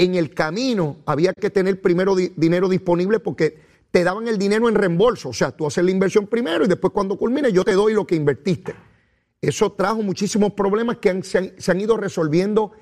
en 0.00 0.14
el 0.14 0.32
camino 0.32 0.96
había 1.04 1.34
que 1.34 1.50
tener 1.50 1.82
primero 1.82 2.16
dinero 2.16 2.70
disponible 2.70 3.20
porque 3.20 3.58
te 3.90 4.02
daban 4.02 4.28
el 4.28 4.38
dinero 4.38 4.66
en 4.66 4.74
reembolso. 4.74 5.28
O 5.28 5.32
sea, 5.34 5.50
tú 5.50 5.66
haces 5.66 5.84
la 5.84 5.90
inversión 5.90 6.26
primero 6.26 6.64
y 6.64 6.68
después 6.68 6.90
cuando 6.94 7.18
culmine 7.18 7.52
yo 7.52 7.64
te 7.64 7.72
doy 7.72 7.92
lo 7.92 8.06
que 8.06 8.14
invertiste. 8.14 8.74
Eso 9.42 9.72
trajo 9.72 10.02
muchísimos 10.02 10.54
problemas 10.54 10.96
que 10.96 11.22
se, 11.22 11.54
han, 11.70 11.80
ido 11.80 11.98
resolviendo 11.98 12.72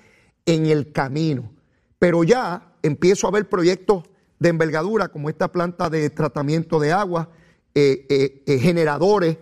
en 0.49 0.67
el 0.67 0.93
camino. 0.93 1.53
Pero 1.99 2.25
ya 2.25 2.73
empiezo 2.83 3.29
a 3.29 3.31
ver 3.31 3.49
proyectos 3.49 4.05
de 4.39 4.49
envergadura 4.49 5.09
como 5.09 5.29
esta 5.29 5.53
planta 5.53 5.91
de 5.91 6.09
tratamiento 6.11 6.81
de 6.81 6.91
agua, 6.91 7.29
eh, 7.75 8.07
eh, 8.09 8.43
eh, 8.47 8.59
generadores 8.59 9.37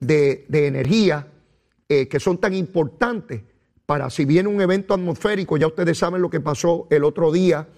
de, 0.00 0.46
de 0.48 0.66
energía 0.66 1.28
que 1.86 2.18
son 2.18 2.38
tan 2.38 2.54
importantes 2.54 3.42
para 3.86 4.10
si 4.10 4.24
viene 4.24 4.48
un 4.48 4.60
evento 4.60 4.94
atmosférico, 4.94 5.56
ya 5.56 5.68
ustedes 5.68 5.96
saben 5.96 6.22
lo 6.22 6.28
que 6.28 6.40
pasó 6.40 6.88
el 6.90 7.04
otro 7.04 7.30
día 7.30 7.68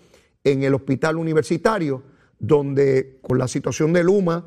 en 0.43 0.63
el 0.63 0.73
hospital 0.73 1.19
universitario, 1.19 2.03
donde 2.39 3.19
con 3.21 3.37
la 3.37 3.47
situación 3.47 3.93
de 3.93 4.05
Luma 4.05 4.47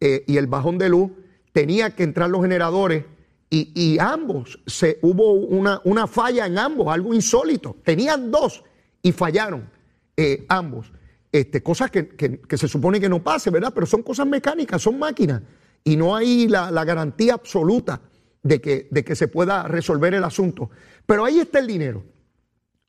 y 0.00 0.36
el 0.38 0.46
bajón 0.46 0.78
de 0.78 0.88
luz, 0.88 1.10
tenía 1.52 1.94
que 1.94 2.04
entrar 2.04 2.30
los 2.30 2.40
generadores 2.40 3.04
y, 3.52 3.98
ambos, 3.98 4.60
se, 4.64 5.00
hubo 5.02 5.32
una, 5.32 5.80
una, 5.84 6.06
falla 6.06 6.46
en 6.46 6.56
ambos, 6.56 6.86
algo 6.86 7.12
insólito. 7.12 7.76
Tenían 7.82 8.30
dos 8.30 8.62
y 9.02 9.10
fallaron 9.10 9.68
eh, 10.16 10.46
ambos. 10.48 10.92
Este, 11.32 11.60
cosas 11.60 11.90
que, 11.90 12.40
se 12.48 12.68
supone 12.68 13.00
que 13.00 13.08
no 13.08 13.22
pase, 13.24 13.50
¿verdad? 13.50 13.72
Pero 13.74 13.86
son 13.86 14.04
cosas 14.04 14.28
mecánicas, 14.28 14.80
son 14.80 15.00
máquinas 15.00 15.42
y 15.82 15.96
no 15.96 16.14
hay 16.14 16.46
la, 16.46 16.70
la 16.70 16.84
garantía 16.84 17.34
absoluta 17.34 18.00
de 18.42 18.60
que, 18.60 18.86
de 18.90 19.04
que 19.04 19.16
se 19.16 19.26
pueda 19.26 19.64
resolver 19.64 20.14
el 20.14 20.22
asunto. 20.22 20.70
Pero 21.04 21.24
ahí 21.24 21.40
está 21.40 21.58
el 21.58 21.66
dinero. 21.66 22.04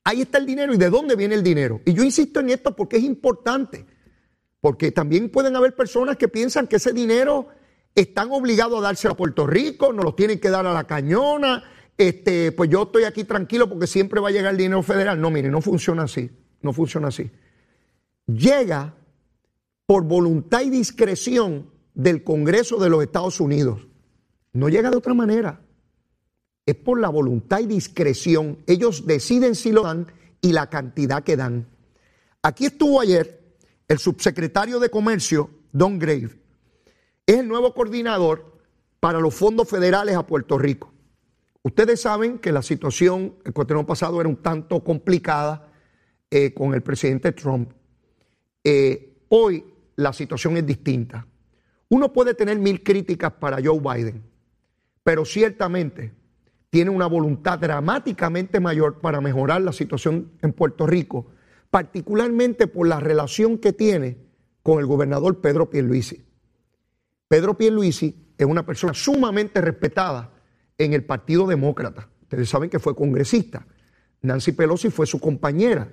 Ahí 0.04 0.22
está 0.22 0.38
el 0.38 0.46
dinero 0.46 0.74
y 0.74 0.78
de 0.78 0.90
dónde 0.90 1.16
viene 1.16 1.34
el 1.34 1.42
dinero. 1.42 1.80
Y 1.84 1.92
yo 1.92 2.04
insisto 2.04 2.38
en 2.38 2.50
esto 2.50 2.76
porque 2.76 2.98
es 2.98 3.02
importante. 3.02 3.84
Porque 4.60 4.92
también 4.92 5.28
pueden 5.28 5.56
haber 5.56 5.74
personas 5.74 6.16
que 6.16 6.28
piensan 6.28 6.68
que 6.68 6.76
ese 6.76 6.92
dinero 6.92 7.48
están 7.94 8.30
obligados 8.30 8.78
a 8.78 8.82
dárselo 8.82 9.14
a 9.14 9.16
Puerto 9.16 9.46
Rico, 9.46 9.92
no 9.92 10.02
lo 10.02 10.14
tienen 10.14 10.40
que 10.40 10.50
dar 10.50 10.66
a 10.66 10.72
la 10.72 10.84
cañona. 10.84 11.64
Este, 11.98 12.52
pues 12.52 12.70
yo 12.70 12.84
estoy 12.84 13.04
aquí 13.04 13.24
tranquilo 13.24 13.68
porque 13.68 13.86
siempre 13.86 14.20
va 14.20 14.28
a 14.28 14.32
llegar 14.32 14.52
el 14.52 14.58
dinero 14.58 14.82
federal. 14.82 15.20
No, 15.20 15.30
mire, 15.30 15.50
no 15.50 15.60
funciona 15.60 16.04
así. 16.04 16.30
No 16.62 16.72
funciona 16.72 17.08
así. 17.08 17.30
Llega 18.26 18.94
por 19.86 20.04
voluntad 20.04 20.62
y 20.62 20.70
discreción 20.70 21.70
del 21.94 22.24
Congreso 22.24 22.78
de 22.78 22.88
los 22.88 23.02
Estados 23.02 23.40
Unidos. 23.40 23.86
No 24.52 24.68
llega 24.68 24.90
de 24.90 24.96
otra 24.96 25.14
manera. 25.14 25.60
Es 26.64 26.76
por 26.76 27.00
la 27.00 27.08
voluntad 27.08 27.60
y 27.60 27.66
discreción. 27.66 28.58
Ellos 28.66 29.06
deciden 29.06 29.54
si 29.54 29.72
lo 29.72 29.82
dan 29.82 30.06
y 30.40 30.52
la 30.52 30.70
cantidad 30.70 31.22
que 31.22 31.36
dan. 31.36 31.68
Aquí 32.42 32.66
estuvo 32.66 33.00
ayer 33.00 33.56
el 33.88 33.98
subsecretario 33.98 34.80
de 34.80 34.88
Comercio, 34.88 35.50
Don 35.72 35.98
Grave. 35.98 36.41
Es 37.32 37.38
el 37.38 37.48
nuevo 37.48 37.72
coordinador 37.72 38.58
para 39.00 39.18
los 39.18 39.34
fondos 39.34 39.66
federales 39.66 40.16
a 40.16 40.26
Puerto 40.26 40.58
Rico. 40.58 40.92
Ustedes 41.62 42.02
saben 42.02 42.38
que 42.38 42.52
la 42.52 42.60
situación 42.60 43.36
el 43.46 43.54
cuatreno 43.54 43.86
pasado 43.86 44.20
era 44.20 44.28
un 44.28 44.36
tanto 44.36 44.84
complicada 44.84 45.72
eh, 46.30 46.52
con 46.52 46.74
el 46.74 46.82
presidente 46.82 47.32
Trump. 47.32 47.72
Eh, 48.62 49.24
hoy 49.30 49.64
la 49.96 50.12
situación 50.12 50.58
es 50.58 50.66
distinta. 50.66 51.26
Uno 51.88 52.12
puede 52.12 52.34
tener 52.34 52.58
mil 52.58 52.82
críticas 52.82 53.32
para 53.32 53.56
Joe 53.64 53.80
Biden 53.80 54.22
pero 55.02 55.24
ciertamente 55.24 56.12
tiene 56.68 56.90
una 56.90 57.06
voluntad 57.06 57.58
dramáticamente 57.58 58.60
mayor 58.60 59.00
para 59.00 59.22
mejorar 59.22 59.62
la 59.62 59.72
situación 59.72 60.32
en 60.42 60.52
Puerto 60.52 60.86
Rico, 60.86 61.28
particularmente 61.70 62.66
por 62.66 62.86
la 62.86 63.00
relación 63.00 63.56
que 63.56 63.72
tiene 63.72 64.18
con 64.62 64.80
el 64.80 64.86
gobernador 64.86 65.40
Pedro 65.40 65.70
Pierluisi. 65.70 66.31
Pedro 67.32 67.56
Pierluisi 67.56 68.34
es 68.36 68.46
una 68.46 68.66
persona 68.66 68.92
sumamente 68.92 69.62
respetada 69.62 70.34
en 70.76 70.92
el 70.92 71.02
Partido 71.02 71.46
Demócrata. 71.46 72.10
Ustedes 72.24 72.46
saben 72.46 72.68
que 72.68 72.78
fue 72.78 72.94
congresista. 72.94 73.66
Nancy 74.20 74.52
Pelosi 74.52 74.90
fue 74.90 75.06
su 75.06 75.18
compañera 75.18 75.88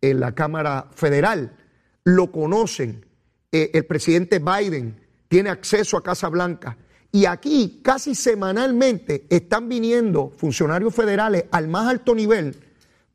en 0.00 0.20
la 0.20 0.36
Cámara 0.36 0.86
Federal. 0.94 1.56
Lo 2.04 2.30
conocen. 2.30 3.04
Eh, 3.50 3.72
el 3.74 3.84
presidente 3.86 4.38
Biden 4.38 5.00
tiene 5.26 5.50
acceso 5.50 5.96
a 5.96 6.04
Casa 6.04 6.28
Blanca 6.28 6.78
y 7.10 7.24
aquí 7.24 7.80
casi 7.82 8.14
semanalmente 8.14 9.26
están 9.28 9.68
viniendo 9.68 10.30
funcionarios 10.36 10.94
federales 10.94 11.46
al 11.50 11.66
más 11.66 11.88
alto 11.88 12.14
nivel 12.14 12.54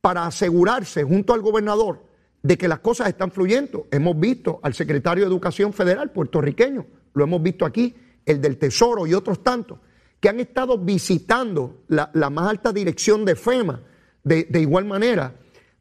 para 0.02 0.26
asegurarse 0.26 1.06
junto 1.06 1.34
al 1.34 1.40
gobernador 1.40 2.04
de 2.44 2.58
que 2.58 2.68
las 2.68 2.80
cosas 2.80 3.08
están 3.08 3.32
fluyendo. 3.32 3.88
Hemos 3.92 4.20
visto 4.20 4.60
al 4.62 4.74
secretario 4.74 5.24
de 5.24 5.30
Educación 5.30 5.72
Federal 5.72 6.12
puertorriqueño, 6.12 6.86
lo 7.14 7.24
hemos 7.24 7.42
visto 7.42 7.66
aquí, 7.66 7.94
el 8.26 8.42
del 8.42 8.58
Tesoro 8.58 9.08
y 9.08 9.14
otros 9.14 9.44
tantos, 9.44 9.80
que 10.20 10.30
han 10.30 10.40
estado 10.40 10.78
visitando 10.78 11.84
la, 11.88 12.12
más 12.30 12.50
alta 12.50 12.72
dirección 12.72 13.26
de 13.26 13.36
FEMA 13.36 13.82
de, 14.24 14.44
de 14.44 14.62
igual 14.62 14.86
manera 14.86 15.36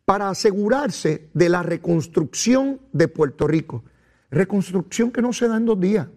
para 0.04 0.30
asegurarse 0.30 1.28
de 1.34 1.48
la 1.48 1.62
reconstrucción 1.62 2.80
de 2.92 3.08
Puerto 3.08 3.46
Rico. 3.46 3.84
Reconstrucción 4.30 5.12
que 5.12 5.22
no 5.22 5.32
se 5.32 5.46
da 5.46 5.56
en 5.56 5.66
dos 5.66 5.78
días, 5.78 6.08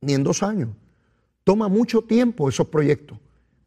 ni 0.00 0.14
en 0.14 0.22
dos 0.22 0.42
años. 0.42 0.70
Toma 1.42 1.68
mucho 1.68 2.02
tiempo 2.02 2.48
esos 2.48 2.68
proyectos. 2.68 3.18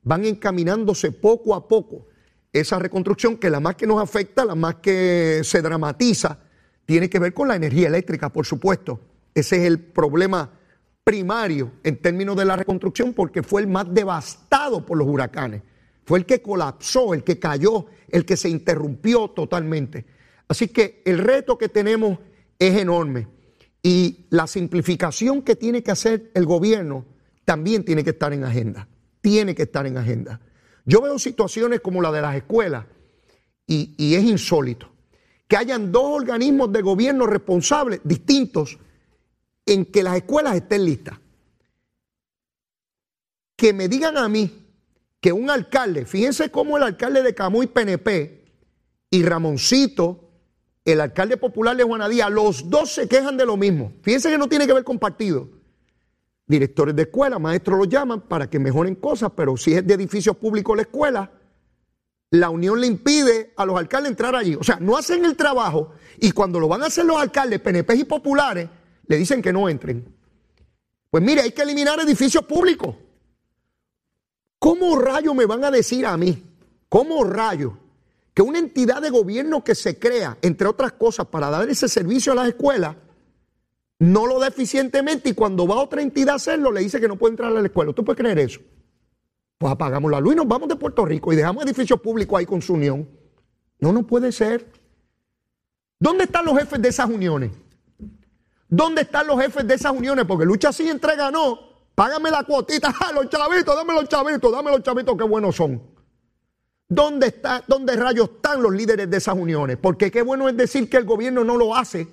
Van 0.01 0.25
encaminándose 0.25 1.11
poco 1.11 1.53
a 1.53 1.67
poco. 1.67 2.07
Esa 2.51 2.79
reconstrucción 2.79 3.37
que 3.37 3.49
la 3.49 3.59
más 3.59 3.75
que 3.75 3.85
nos 3.85 4.01
afecta, 4.01 4.45
la 4.45 4.55
más 4.55 4.75
que 4.75 5.41
se 5.43 5.61
dramatiza, 5.61 6.39
tiene 6.85 7.09
que 7.09 7.19
ver 7.19 7.33
con 7.33 7.47
la 7.47 7.55
energía 7.55 7.89
eléctrica, 7.89 8.29
por 8.29 8.45
supuesto. 8.45 8.99
Ese 9.37 9.57
es 9.57 9.63
el 9.65 9.79
problema 9.79 10.49
primario 11.03 11.73
en 11.83 12.01
términos 12.01 12.35
de 12.35 12.43
la 12.43 12.55
reconstrucción 12.55 13.13
porque 13.13 13.43
fue 13.43 13.61
el 13.61 13.67
más 13.67 13.93
devastado 13.93 14.83
por 14.83 14.97
los 14.97 15.07
huracanes. 15.07 15.61
Fue 16.05 16.17
el 16.17 16.25
que 16.25 16.41
colapsó, 16.41 17.13
el 17.13 17.23
que 17.23 17.37
cayó, 17.37 17.85
el 18.09 18.25
que 18.25 18.35
se 18.35 18.49
interrumpió 18.49 19.27
totalmente. 19.27 20.07
Así 20.47 20.69
que 20.69 21.03
el 21.05 21.19
reto 21.19 21.55
que 21.55 21.69
tenemos 21.69 22.17
es 22.57 22.77
enorme 22.77 23.27
y 23.83 24.25
la 24.31 24.47
simplificación 24.47 25.43
que 25.43 25.55
tiene 25.55 25.83
que 25.83 25.91
hacer 25.91 26.31
el 26.33 26.47
gobierno 26.47 27.05
también 27.45 27.85
tiene 27.85 28.03
que 28.03 28.09
estar 28.09 28.33
en 28.33 28.43
agenda. 28.43 28.87
Tiene 29.21 29.53
que 29.53 29.63
estar 29.63 29.85
en 29.85 29.97
agenda. 29.97 30.41
Yo 30.83 30.99
veo 30.99 31.19
situaciones 31.19 31.81
como 31.81 32.01
la 32.01 32.11
de 32.11 32.21
las 32.23 32.35
escuelas 32.35 32.87
y, 33.67 33.93
y 33.99 34.15
es 34.15 34.23
insólito 34.23 34.91
que 35.47 35.57
hayan 35.57 35.91
dos 35.91 36.05
organismos 36.05 36.71
de 36.71 36.81
gobierno 36.81 37.27
responsables 37.27 38.01
distintos 38.03 38.79
en 39.67 39.85
que 39.85 40.01
las 40.01 40.15
escuelas 40.15 40.55
estén 40.55 40.85
listas. 40.85 41.19
Que 43.55 43.73
me 43.73 43.87
digan 43.87 44.17
a 44.17 44.27
mí 44.27 44.65
que 45.19 45.33
un 45.33 45.49
alcalde, 45.49 46.05
fíjense 46.05 46.49
cómo 46.49 46.77
el 46.77 46.83
alcalde 46.83 47.21
de 47.21 47.35
Camuy 47.35 47.67
PNP 47.67 48.45
y 49.09 49.23
Ramoncito, 49.23 50.29
el 50.85 51.01
alcalde 51.01 51.37
popular 51.37 51.75
de 51.75 51.83
Juanadía, 51.83 52.29
los 52.29 52.69
dos 52.69 52.91
se 52.93 53.07
quejan 53.07 53.35
de 53.35 53.45
lo 53.45 53.57
mismo. 53.57 53.91
Fíjense 54.01 54.29
que 54.29 54.37
no 54.37 54.47
tiene 54.47 54.65
que 54.65 54.73
ver 54.73 54.83
con 54.83 54.97
partido. 54.97 55.49
Directores 56.45 56.95
de 56.95 57.01
escuela, 57.01 57.39
maestros 57.39 57.77
los 57.77 57.89
llaman 57.89 58.21
para 58.21 58.49
que 58.49 58.57
mejoren 58.57 58.95
cosas, 58.95 59.31
pero 59.35 59.57
si 59.57 59.73
es 59.73 59.85
de 59.85 59.95
edificios 59.95 60.37
públicos 60.37 60.77
la 60.77 60.83
escuela, 60.83 61.31
la 62.29 62.49
unión 62.49 62.79
le 62.79 62.87
impide 62.87 63.53
a 63.57 63.65
los 63.65 63.77
alcaldes 63.77 64.11
entrar 64.11 64.33
allí. 64.33 64.55
O 64.55 64.63
sea, 64.63 64.77
no 64.79 64.95
hacen 64.95 65.25
el 65.25 65.35
trabajo 65.35 65.91
y 66.19 66.31
cuando 66.31 66.59
lo 66.59 66.69
van 66.69 66.83
a 66.83 66.85
hacer 66.85 67.05
los 67.05 67.17
alcaldes, 67.17 67.59
PNP 67.59 67.95
y 67.95 68.03
populares, 68.05 68.69
le 69.07 69.17
dicen 69.17 69.41
que 69.41 69.53
no 69.53 69.69
entren. 69.69 70.13
Pues 71.09 71.23
mire, 71.23 71.41
hay 71.41 71.51
que 71.51 71.61
eliminar 71.61 71.99
edificios 71.99 72.43
públicos. 72.45 72.95
¿Cómo 74.59 74.99
rayo 74.99 75.33
me 75.33 75.45
van 75.45 75.63
a 75.63 75.71
decir 75.71 76.05
a 76.05 76.17
mí? 76.17 76.43
¿Cómo 76.89 77.23
rayo? 77.23 77.77
Que 78.33 78.41
una 78.41 78.59
entidad 78.59 79.01
de 79.01 79.09
gobierno 79.09 79.63
que 79.63 79.75
se 79.75 79.97
crea, 79.97 80.37
entre 80.41 80.67
otras 80.67 80.93
cosas, 80.93 81.27
para 81.27 81.49
dar 81.49 81.69
ese 81.69 81.87
servicio 81.87 82.31
a 82.33 82.35
las 82.35 82.49
escuelas, 82.49 82.95
no 83.99 84.27
lo 84.27 84.39
da 84.39 84.47
eficientemente 84.47 85.29
y 85.29 85.33
cuando 85.33 85.67
va 85.67 85.77
otra 85.77 86.01
entidad 86.01 86.33
a 86.33 86.35
hacerlo 86.35 86.71
le 86.71 86.81
dice 86.81 86.99
que 86.99 87.07
no 87.07 87.17
puede 87.17 87.31
entrar 87.31 87.51
a 87.51 87.61
la 87.61 87.65
escuela. 87.65 87.93
¿Tú 87.93 88.03
puedes 88.03 88.19
creer 88.19 88.37
eso? 88.39 88.59
Pues 89.57 89.71
apagamos 89.73 90.11
la 90.11 90.19
luz 90.19 90.33
y 90.33 90.35
nos 90.35 90.47
vamos 90.47 90.69
de 90.69 90.75
Puerto 90.75 91.03
Rico 91.03 91.33
y 91.33 91.35
dejamos 91.35 91.65
edificios 91.65 91.99
públicos 91.99 92.37
ahí 92.37 92.45
con 92.45 92.61
su 92.61 92.73
unión. 92.73 93.09
No, 93.79 93.91
no 93.91 94.05
puede 94.05 94.31
ser. 94.31 94.71
¿Dónde 95.99 96.25
están 96.25 96.45
los 96.45 96.57
jefes 96.59 96.79
de 96.79 96.89
esas 96.89 97.09
uniones? 97.09 97.51
¿Dónde 98.69 99.03
están 99.03 99.27
los 99.27 99.39
jefes 99.39 99.67
de 99.67 99.75
esas 99.75 99.91
uniones? 99.91 100.25
Porque 100.25 100.45
lucha 100.45 100.71
sí, 100.71 100.89
entrega 100.89 101.31
no. 101.31 101.59
Págame 101.95 102.29
la 102.29 102.43
cuotita, 102.43 102.93
¡Ah, 102.99 103.11
los 103.15 103.29
chavitos, 103.29 103.75
dame 103.75 103.93
los 103.93 104.07
chavitos, 104.07 104.51
dame 104.51 104.71
los 104.71 104.83
chavitos, 104.83 105.17
qué 105.17 105.23
buenos 105.23 105.55
son. 105.55 105.81
¿Dónde, 106.89 107.27
está, 107.27 107.63
¿Dónde 107.67 107.95
rayos 107.95 108.29
están 108.35 108.61
los 108.61 108.73
líderes 108.73 109.09
de 109.09 109.17
esas 109.17 109.35
uniones? 109.35 109.77
Porque 109.77 110.11
qué 110.11 110.21
bueno 110.21 110.47
es 110.47 110.55
decir 110.55 110.89
que 110.89 110.97
el 110.97 111.05
gobierno 111.05 111.43
no 111.43 111.57
lo 111.57 111.75
hace. 111.75 112.07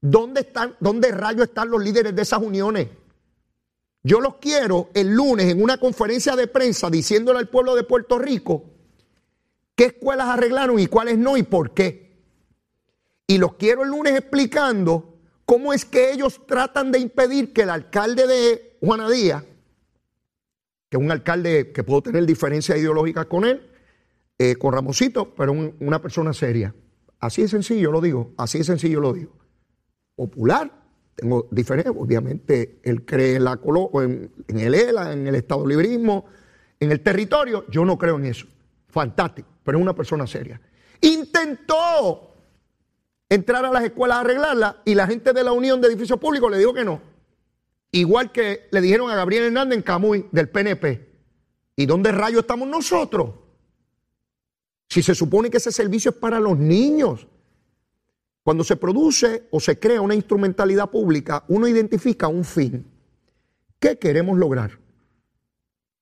¿Dónde, 0.00 0.42
están, 0.42 0.76
¿Dónde 0.80 1.10
rayos 1.12 1.48
están 1.48 1.70
los 1.70 1.82
líderes 1.82 2.14
de 2.14 2.22
esas 2.22 2.40
uniones? 2.40 2.88
Yo 4.02 4.20
los 4.20 4.36
quiero 4.36 4.90
el 4.94 5.08
lunes 5.14 5.46
en 5.46 5.62
una 5.62 5.78
conferencia 5.78 6.36
de 6.36 6.46
prensa 6.46 6.88
diciéndole 6.88 7.38
al 7.38 7.48
pueblo 7.48 7.74
de 7.74 7.82
Puerto 7.82 8.18
Rico 8.18 8.64
qué 9.74 9.86
escuelas 9.86 10.28
arreglaron 10.28 10.78
y 10.78 10.86
cuáles 10.86 11.18
no 11.18 11.36
y 11.36 11.42
por 11.42 11.72
qué. 11.72 12.18
Y 13.26 13.38
los 13.38 13.54
quiero 13.54 13.82
el 13.82 13.90
lunes 13.90 14.14
explicando 14.14 15.09
cómo 15.50 15.72
es 15.72 15.84
que 15.84 16.12
ellos 16.12 16.46
tratan 16.46 16.92
de 16.92 17.00
impedir 17.00 17.52
que 17.52 17.62
el 17.62 17.70
alcalde 17.70 18.28
de 18.28 18.76
Juana 18.80 19.10
Díaz, 19.10 19.42
que 20.88 20.96
es 20.96 21.02
un 21.02 21.10
alcalde 21.10 21.72
que 21.72 21.82
puedo 21.82 22.02
tener 22.02 22.24
diferencias 22.24 22.78
ideológicas 22.78 23.26
con 23.26 23.44
él, 23.44 23.68
eh, 24.38 24.54
con 24.54 24.72
Ramosito, 24.72 25.34
pero 25.34 25.50
una 25.50 26.00
persona 26.00 26.32
seria. 26.32 26.72
Así 27.18 27.42
de 27.42 27.48
sencillo 27.48 27.90
lo 27.90 28.00
digo, 28.00 28.32
así 28.36 28.58
de 28.58 28.64
sencillo 28.64 29.00
lo 29.00 29.12
digo. 29.12 29.32
Popular, 30.14 30.70
tengo 31.16 31.48
diferencias, 31.50 31.96
obviamente 31.98 32.78
él 32.84 33.04
cree 33.04 33.34
en, 33.34 33.42
la, 33.42 33.58
en, 33.94 34.30
en 34.46 34.60
el 34.60 34.72
ELA, 34.72 35.12
en 35.12 35.26
el 35.26 35.34
Estado 35.34 35.66
Librismo, 35.66 36.26
en 36.78 36.92
el 36.92 37.00
territorio, 37.00 37.64
yo 37.68 37.84
no 37.84 37.98
creo 37.98 38.18
en 38.18 38.26
eso. 38.26 38.46
Fantástico, 38.86 39.48
pero 39.64 39.78
es 39.78 39.82
una 39.82 39.96
persona 39.96 40.28
seria. 40.28 40.60
Intentó 41.00 42.29
entrar 43.30 43.64
a 43.64 43.70
las 43.70 43.84
escuelas 43.84 44.18
a 44.18 44.20
arreglarlas 44.20 44.76
y 44.84 44.94
la 44.94 45.06
gente 45.06 45.32
de 45.32 45.42
la 45.42 45.52
Unión 45.52 45.80
de 45.80 45.88
Edificios 45.88 46.18
Públicos 46.18 46.50
le 46.50 46.58
dijo 46.58 46.74
que 46.74 46.84
no. 46.84 47.00
Igual 47.92 48.30
que 48.32 48.68
le 48.70 48.80
dijeron 48.80 49.10
a 49.10 49.16
Gabriel 49.16 49.44
Hernández 49.44 49.78
en 49.78 49.82
Camuy 49.82 50.26
del 50.30 50.48
PNP. 50.48 51.08
¿Y 51.76 51.86
dónde 51.86 52.12
rayos 52.12 52.40
estamos 52.40 52.68
nosotros? 52.68 53.30
Si 54.88 55.02
se 55.02 55.14
supone 55.14 55.48
que 55.48 55.56
ese 55.56 55.72
servicio 55.72 56.10
es 56.10 56.16
para 56.16 56.38
los 56.38 56.58
niños. 56.58 57.26
Cuando 58.42 58.64
se 58.64 58.76
produce 58.76 59.46
o 59.50 59.60
se 59.60 59.78
crea 59.78 60.00
una 60.00 60.14
instrumentalidad 60.14 60.90
pública, 60.90 61.44
uno 61.48 61.68
identifica 61.68 62.26
un 62.26 62.44
fin. 62.44 62.84
¿Qué 63.78 63.98
queremos 63.98 64.38
lograr? 64.38 64.72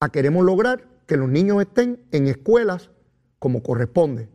A 0.00 0.06
ah, 0.06 0.08
queremos 0.08 0.44
lograr 0.44 0.86
que 1.06 1.16
los 1.16 1.28
niños 1.28 1.60
estén 1.60 2.00
en 2.12 2.26
escuelas 2.26 2.90
como 3.38 3.62
corresponde, 3.62 4.28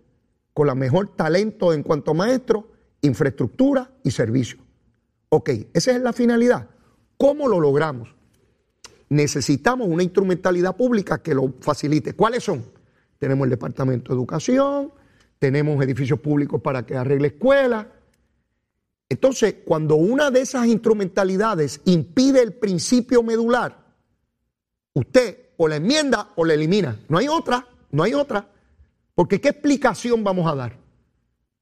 con 0.53 0.67
la 0.67 0.75
mejor 0.75 1.15
talento 1.15 1.73
en 1.73 1.83
cuanto 1.83 2.11
a 2.11 2.13
maestros, 2.13 2.65
infraestructura 3.03 3.91
y 4.03 4.11
servicios. 4.11 4.59
Ok, 5.29 5.49
esa 5.73 5.91
es 5.91 6.01
la 6.01 6.13
finalidad. 6.13 6.67
¿Cómo 7.17 7.47
lo 7.47 7.59
logramos? 7.59 8.09
Necesitamos 9.09 9.87
una 9.87 10.03
instrumentalidad 10.03 10.75
pública 10.75 11.21
que 11.21 11.35
lo 11.35 11.53
facilite. 11.59 12.13
¿Cuáles 12.13 12.43
son? 12.43 12.65
Tenemos 13.19 13.45
el 13.45 13.51
Departamento 13.51 14.11
de 14.11 14.17
Educación, 14.17 14.91
tenemos 15.37 15.83
edificios 15.83 16.19
públicos 16.19 16.61
para 16.61 16.85
que 16.85 16.95
arregle 16.95 17.27
escuelas. 17.27 17.85
Entonces, 19.09 19.57
cuando 19.65 19.95
una 19.95 20.31
de 20.31 20.41
esas 20.41 20.65
instrumentalidades 20.65 21.81
impide 21.85 22.41
el 22.41 22.53
principio 22.53 23.21
medular, 23.21 23.77
usted 24.93 25.49
o 25.57 25.67
la 25.67 25.75
enmienda 25.75 26.31
o 26.35 26.45
la 26.45 26.53
elimina. 26.53 26.99
No 27.09 27.17
hay 27.17 27.27
otra, 27.27 27.67
no 27.91 28.03
hay 28.03 28.13
otra. 28.13 28.49
Porque 29.15 29.39
¿qué 29.39 29.49
explicación 29.49 30.23
vamos 30.23 30.51
a 30.51 30.55
dar? 30.55 30.82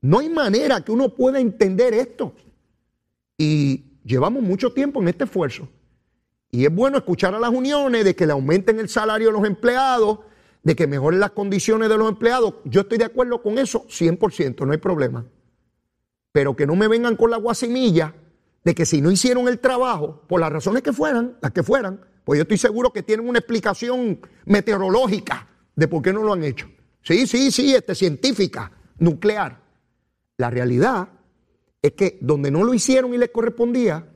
No 0.01 0.19
hay 0.19 0.29
manera 0.29 0.81
que 0.81 0.91
uno 0.91 1.09
pueda 1.09 1.39
entender 1.39 1.93
esto. 1.93 2.33
Y 3.37 3.99
llevamos 4.03 4.41
mucho 4.43 4.73
tiempo 4.73 5.01
en 5.01 5.07
este 5.07 5.25
esfuerzo. 5.25 5.69
Y 6.49 6.65
es 6.65 6.73
bueno 6.73 6.97
escuchar 6.97 7.33
a 7.33 7.39
las 7.39 7.51
uniones 7.51 8.03
de 8.03 8.15
que 8.15 8.25
le 8.25 8.33
aumenten 8.33 8.79
el 8.79 8.89
salario 8.89 9.29
a 9.29 9.31
los 9.31 9.45
empleados, 9.45 10.19
de 10.63 10.75
que 10.75 10.85
mejoren 10.85 11.19
las 11.19 11.31
condiciones 11.31 11.87
de 11.87 11.97
los 11.97 12.09
empleados. 12.09 12.55
Yo 12.65 12.81
estoy 12.81 12.97
de 12.97 13.05
acuerdo 13.05 13.41
con 13.41 13.57
eso 13.57 13.85
100%, 13.87 14.65
no 14.65 14.71
hay 14.71 14.77
problema. 14.77 15.25
Pero 16.31 16.55
que 16.55 16.67
no 16.67 16.75
me 16.75 16.87
vengan 16.87 17.15
con 17.15 17.31
la 17.31 17.37
guasimilla 17.37 18.13
de 18.63 18.75
que 18.75 18.85
si 18.85 19.01
no 19.01 19.11
hicieron 19.11 19.47
el 19.47 19.59
trabajo, 19.59 20.23
por 20.27 20.39
las 20.39 20.51
razones 20.51 20.83
que 20.83 20.93
fueran, 20.93 21.37
las 21.41 21.51
que 21.51 21.63
fueran, 21.63 22.01
pues 22.23 22.37
yo 22.37 22.43
estoy 22.43 22.57
seguro 22.57 22.91
que 22.91 23.03
tienen 23.03 23.27
una 23.27 23.39
explicación 23.39 24.19
meteorológica 24.45 25.47
de 25.75 25.87
por 25.87 26.01
qué 26.01 26.13
no 26.13 26.23
lo 26.23 26.33
han 26.33 26.43
hecho. 26.43 26.69
Sí, 27.01 27.25
sí, 27.25 27.51
sí, 27.51 27.73
este, 27.73 27.95
científica, 27.95 28.71
nuclear. 28.99 29.60
La 30.41 30.49
realidad 30.49 31.07
es 31.83 31.91
que 31.91 32.17
donde 32.19 32.49
no 32.49 32.63
lo 32.63 32.73
hicieron 32.73 33.13
y 33.13 33.17
les 33.19 33.29
correspondía, 33.29 34.07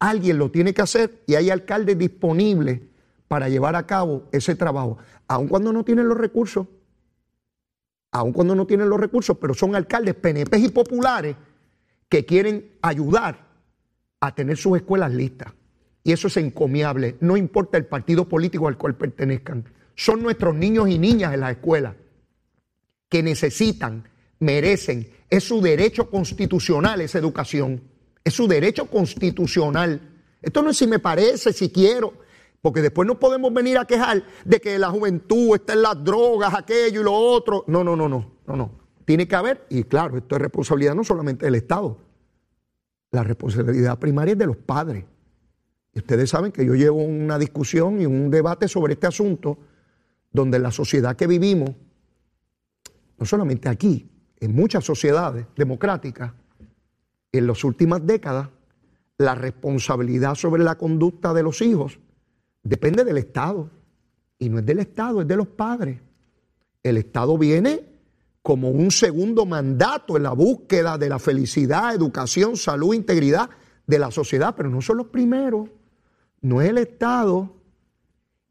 alguien 0.00 0.36
lo 0.36 0.50
tiene 0.50 0.74
que 0.74 0.82
hacer 0.82 1.22
y 1.24 1.36
hay 1.36 1.50
alcaldes 1.50 1.96
disponibles 1.96 2.80
para 3.28 3.48
llevar 3.48 3.76
a 3.76 3.86
cabo 3.86 4.24
ese 4.32 4.56
trabajo, 4.56 4.98
aun 5.28 5.46
cuando 5.46 5.72
no 5.72 5.84
tienen 5.84 6.08
los 6.08 6.18
recursos, 6.18 6.66
aun 8.10 8.32
cuando 8.32 8.56
no 8.56 8.66
tienen 8.66 8.88
los 8.88 8.98
recursos, 8.98 9.36
pero 9.40 9.54
son 9.54 9.76
alcaldes 9.76 10.16
PNP 10.16 10.58
y 10.58 10.68
populares 10.70 11.36
que 12.08 12.26
quieren 12.26 12.72
ayudar 12.82 13.46
a 14.18 14.34
tener 14.34 14.56
sus 14.56 14.78
escuelas 14.78 15.14
listas. 15.14 15.52
Y 16.02 16.10
eso 16.10 16.26
es 16.26 16.36
encomiable, 16.38 17.18
no 17.20 17.36
importa 17.36 17.78
el 17.78 17.86
partido 17.86 18.28
político 18.28 18.66
al 18.66 18.76
cual 18.76 18.96
pertenezcan. 18.96 19.64
Son 19.94 20.24
nuestros 20.24 20.56
niños 20.56 20.88
y 20.88 20.98
niñas 20.98 21.34
en 21.34 21.38
las 21.38 21.52
escuelas 21.52 21.94
que 23.08 23.22
necesitan, 23.22 24.08
merecen 24.40 25.16
Es 25.28 25.44
su 25.44 25.60
derecho 25.60 26.08
constitucional 26.10 27.00
esa 27.00 27.18
educación. 27.18 27.82
Es 28.24 28.34
su 28.34 28.46
derecho 28.46 28.86
constitucional. 28.86 30.00
Esto 30.40 30.62
no 30.62 30.70
es 30.70 30.76
si 30.76 30.86
me 30.86 30.98
parece, 30.98 31.52
si 31.52 31.70
quiero, 31.70 32.14
porque 32.60 32.82
después 32.82 33.06
no 33.06 33.18
podemos 33.18 33.52
venir 33.52 33.78
a 33.78 33.84
quejar 33.84 34.24
de 34.44 34.60
que 34.60 34.78
la 34.78 34.90
juventud 34.90 35.54
está 35.54 35.74
en 35.74 35.82
las 35.82 36.02
drogas, 36.02 36.54
aquello 36.54 37.00
y 37.00 37.04
lo 37.04 37.14
otro. 37.14 37.64
No, 37.66 37.84
no, 37.84 37.96
no, 37.96 38.08
no, 38.08 38.32
no, 38.46 38.56
no. 38.56 38.70
Tiene 39.04 39.26
que 39.26 39.36
haber, 39.36 39.66
y 39.70 39.84
claro, 39.84 40.18
esto 40.18 40.36
es 40.36 40.42
responsabilidad 40.42 40.94
no 40.94 41.04
solamente 41.04 41.46
del 41.46 41.54
Estado, 41.54 41.98
la 43.10 43.24
responsabilidad 43.24 43.98
primaria 43.98 44.32
es 44.32 44.38
de 44.38 44.46
los 44.46 44.56
padres. 44.56 45.04
Y 45.94 45.98
ustedes 45.98 46.28
saben 46.28 46.52
que 46.52 46.64
yo 46.64 46.74
llevo 46.74 47.02
una 47.02 47.38
discusión 47.38 48.00
y 48.00 48.06
un 48.06 48.30
debate 48.30 48.68
sobre 48.68 48.94
este 48.94 49.06
asunto, 49.06 49.58
donde 50.30 50.58
la 50.58 50.70
sociedad 50.70 51.16
que 51.16 51.26
vivimos, 51.26 51.70
no 53.18 53.26
solamente 53.26 53.68
aquí, 53.68 54.10
en 54.40 54.54
muchas 54.54 54.84
sociedades 54.84 55.46
democráticas, 55.56 56.32
en 57.32 57.46
las 57.46 57.64
últimas 57.64 58.04
décadas, 58.06 58.48
la 59.18 59.34
responsabilidad 59.34 60.34
sobre 60.34 60.62
la 60.62 60.76
conducta 60.76 61.34
de 61.34 61.42
los 61.42 61.60
hijos 61.60 61.98
depende 62.62 63.04
del 63.04 63.18
Estado. 63.18 63.70
Y 64.38 64.48
no 64.48 64.60
es 64.60 64.66
del 64.66 64.78
Estado, 64.78 65.20
es 65.20 65.28
de 65.28 65.36
los 65.36 65.48
padres. 65.48 66.00
El 66.82 66.96
Estado 66.96 67.36
viene 67.36 67.84
como 68.42 68.70
un 68.70 68.90
segundo 68.92 69.44
mandato 69.44 70.16
en 70.16 70.22
la 70.22 70.32
búsqueda 70.32 70.96
de 70.96 71.08
la 71.08 71.18
felicidad, 71.18 71.94
educación, 71.94 72.56
salud, 72.56 72.94
integridad 72.94 73.50
de 73.86 73.98
la 73.98 74.10
sociedad, 74.10 74.54
pero 74.56 74.70
no 74.70 74.80
son 74.80 74.98
los 74.98 75.08
primeros. 75.08 75.68
No 76.40 76.62
es 76.62 76.70
el 76.70 76.78
Estado, 76.78 77.52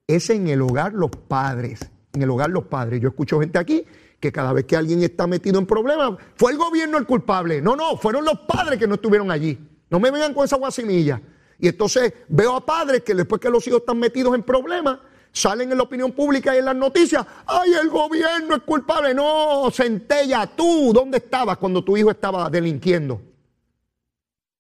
es 0.06 0.30
en 0.30 0.50
el 0.50 0.62
hogar 0.62 0.94
los 0.94 1.12
padres. 1.12 1.80
En 2.14 2.22
el 2.22 2.30
hogar 2.30 2.50
los 2.50 2.66
padres. 2.66 3.00
Yo 3.00 3.10
escucho 3.10 3.40
gente 3.40 3.58
aquí 3.58 3.86
que 4.20 4.32
cada 4.32 4.54
vez 4.54 4.66
que 4.66 4.76
alguien 4.76 5.04
está 5.04 5.28
metido 5.28 5.60
en 5.60 5.66
problemas, 5.66 6.14
fue 6.36 6.52
el 6.52 6.58
gobierno 6.58 6.98
el 6.98 7.06
culpable. 7.06 7.62
No, 7.62 7.76
no, 7.76 7.98
fueron 7.98 8.26
los 8.26 8.40
padres 8.40 8.80
que 8.80 8.88
no 8.88 8.96
estuvieron 8.96 9.32
allí. 9.32 9.58
No 9.90 10.00
me 10.00 10.12
vengan 10.12 10.34
con 10.34 10.46
esa 10.46 10.58
guasimilla. 10.58 11.22
Y 11.60 11.68
entonces 11.68 12.14
veo 12.28 12.56
a 12.56 12.66
padres 12.66 13.02
que 13.04 13.14
después 13.14 13.42
que 13.42 13.50
los 13.50 13.66
hijos 13.68 13.80
están 13.82 14.00
metidos 14.00 14.36
en 14.36 14.44
problemas, 14.44 15.00
salen 15.32 15.72
en 15.72 15.78
la 15.78 15.84
opinión 15.84 16.12
pública 16.12 16.56
y 16.56 16.60
en 16.60 16.66
las 16.66 16.76
noticias, 16.76 17.26
ay, 17.46 17.74
el 17.80 17.90
gobierno 17.90 18.56
es 18.56 18.62
culpable. 18.64 19.14
No, 19.14 19.70
centella, 19.72 20.48
tú, 20.48 20.92
¿dónde 20.94 21.18
estabas 21.18 21.58
cuando 21.58 21.84
tu 21.84 21.96
hijo 21.96 22.12
estaba 22.12 22.50
delinquiendo? 22.50 23.22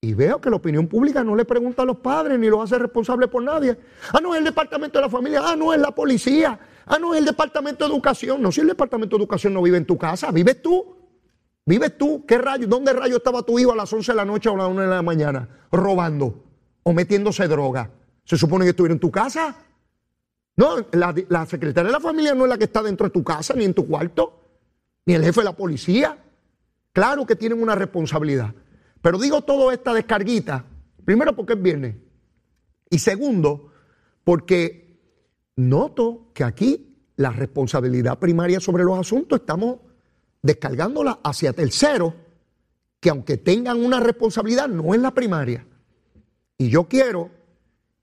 Y 0.02 0.14
veo 0.14 0.40
que 0.40 0.50
la 0.50 0.58
opinión 0.58 0.88
pública 0.88 1.24
no 1.24 1.36
le 1.36 1.44
pregunta 1.44 1.82
a 1.82 1.86
los 1.86 1.98
padres 1.98 2.38
ni 2.38 2.48
los 2.48 2.64
hace 2.64 2.78
responsables 2.78 3.30
por 3.30 3.42
nadie. 3.42 3.78
Ah, 4.14 4.20
no, 4.22 4.34
es 4.34 4.40
el 4.40 4.46
departamento 4.46 5.00
de 5.00 5.06
la 5.06 5.10
familia. 5.10 5.42
Ah, 5.44 5.56
no, 5.56 5.74
es 5.74 5.80
la 5.80 5.92
policía. 5.92 6.60
Ah, 6.88 6.98
no, 7.00 7.14
es 7.14 7.20
el 7.20 7.26
departamento 7.26 7.86
de 7.86 7.94
educación. 7.94 8.42
No, 8.42 8.52
si 8.52 8.62
el 8.62 8.68
departamento 8.68 9.18
de 9.18 9.24
educación 9.24 9.54
no 9.54 9.62
vive 9.62 9.78
en 9.78 9.86
tu 9.86 9.98
casa, 9.98 10.32
vives 10.32 10.62
tú. 10.62 10.96
¿Vives 11.66 11.98
tú? 11.98 12.26
¿Qué 12.26 12.38
rayo? 12.38 12.66
¿Dónde 12.66 12.94
rayo 12.94 13.18
estaba 13.18 13.44
tu 13.44 13.60
hijo 13.60 13.74
a 13.74 13.76
las 13.76 13.92
11 13.92 14.14
de 14.14 14.16
la 14.16 14.24
noche 14.24 14.48
o 14.48 14.54
a 14.54 14.58
las 14.58 14.70
1 14.70 14.82
de 14.82 14.88
la 14.88 15.02
mañana? 15.02 15.50
Robando 15.70 16.46
o 16.84 16.94
metiéndose 16.94 17.46
droga. 17.50 17.92
¿Se 18.24 18.38
supone 18.38 18.64
que 18.64 18.70
estuviera 18.70 18.94
en 18.94 19.02
tu 19.02 19.12
casa? 19.12 19.58
No, 20.56 20.78
la, 20.94 21.46
secretaria 21.46 21.88
de 21.88 21.92
la 21.92 22.00
familia 22.00 22.34
no 22.34 22.46
es 22.46 22.50
la 22.50 22.58
que 22.58 22.64
está 22.64 22.82
dentro 22.82 23.06
de 23.06 23.12
tu 23.12 23.24
casa, 23.24 23.54
ni 23.54 23.66
en 23.66 23.74
tu 23.74 23.86
cuarto, 23.86 24.42
ni 25.06 25.14
el 25.14 25.24
jefe 25.24 25.42
de 25.42 25.46
la 25.46 25.56
policía. 25.56 26.18
Claro 26.94 27.26
que 27.26 27.36
tienen 27.36 27.62
una 27.62 27.76
responsabilidad. 27.76 28.54
Pero 29.02 29.20
digo 29.20 29.42
toda 29.42 29.74
esta 29.74 29.94
descarguita, 29.94 30.64
primero 31.04 31.36
porque 31.36 31.54
es 31.54 31.62
viernes. 31.62 31.96
Y 32.90 33.00
segundo, 33.00 33.74
porque 34.24 34.87
noto 35.58 36.32
que 36.34 36.44
aquí 36.44 36.96
la 37.18 37.32
responsabilidad 37.32 38.18
primaria 38.18 38.60
sobre 38.60 38.84
los 38.84 38.98
asuntos 38.98 39.42
estamos 39.42 39.80
descargándola 40.42 41.20
hacia 41.24 41.52
terceros, 41.52 42.14
que 43.00 43.10
aunque 43.10 43.38
tengan 43.38 43.84
una 43.84 44.00
responsabilidad, 44.00 44.68
no 44.68 44.94
es 44.94 45.02
la 45.02 45.14
primaria. 45.14 45.66
Y 46.58 46.70
yo 46.70 46.86
quiero 46.86 47.30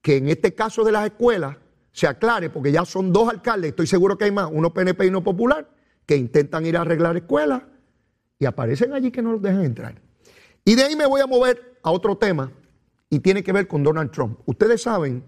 que 0.02 0.18
en 0.18 0.28
este 0.28 0.55
caso 0.55 0.84
de 0.84 0.92
las 0.92 1.07
escuelas 1.07 1.57
se 1.92 2.07
aclare, 2.07 2.50
porque 2.50 2.72
ya 2.72 2.84
son 2.84 3.12
dos 3.12 3.28
alcaldes, 3.28 3.70
estoy 3.70 3.86
seguro 3.86 4.18
que 4.18 4.24
hay 4.24 4.32
más, 4.32 4.48
uno 4.52 4.74
PNP 4.74 5.07
y 5.07 5.09
uno 5.09 5.22
popular, 5.24 5.70
que 6.07 6.16
intentan 6.16 6.66
ir 6.66 6.76
a 6.76 6.82
arreglar 6.82 7.16
escuelas 7.16 7.62
y 8.38 8.46
aparecen 8.46 8.92
allí 8.92 9.11
que 9.11 9.22
no 9.22 9.32
los 9.32 9.42
dejan 9.42 9.64
entrar. 9.64 10.02
Y 10.64 10.74
de 10.74 10.82
ahí 10.82 10.96
me 10.96 11.07
voy 11.07 11.20
a 11.20 11.26
mover 11.26 11.78
a 11.82 11.90
otro 11.90 12.16
tema 12.16 12.52
y 13.09 13.20
tiene 13.20 13.42
que 13.42 13.52
ver 13.52 13.68
con 13.68 13.82
Donald 13.82 14.11
Trump. 14.11 14.40
Ustedes 14.44 14.82
saben 14.82 15.24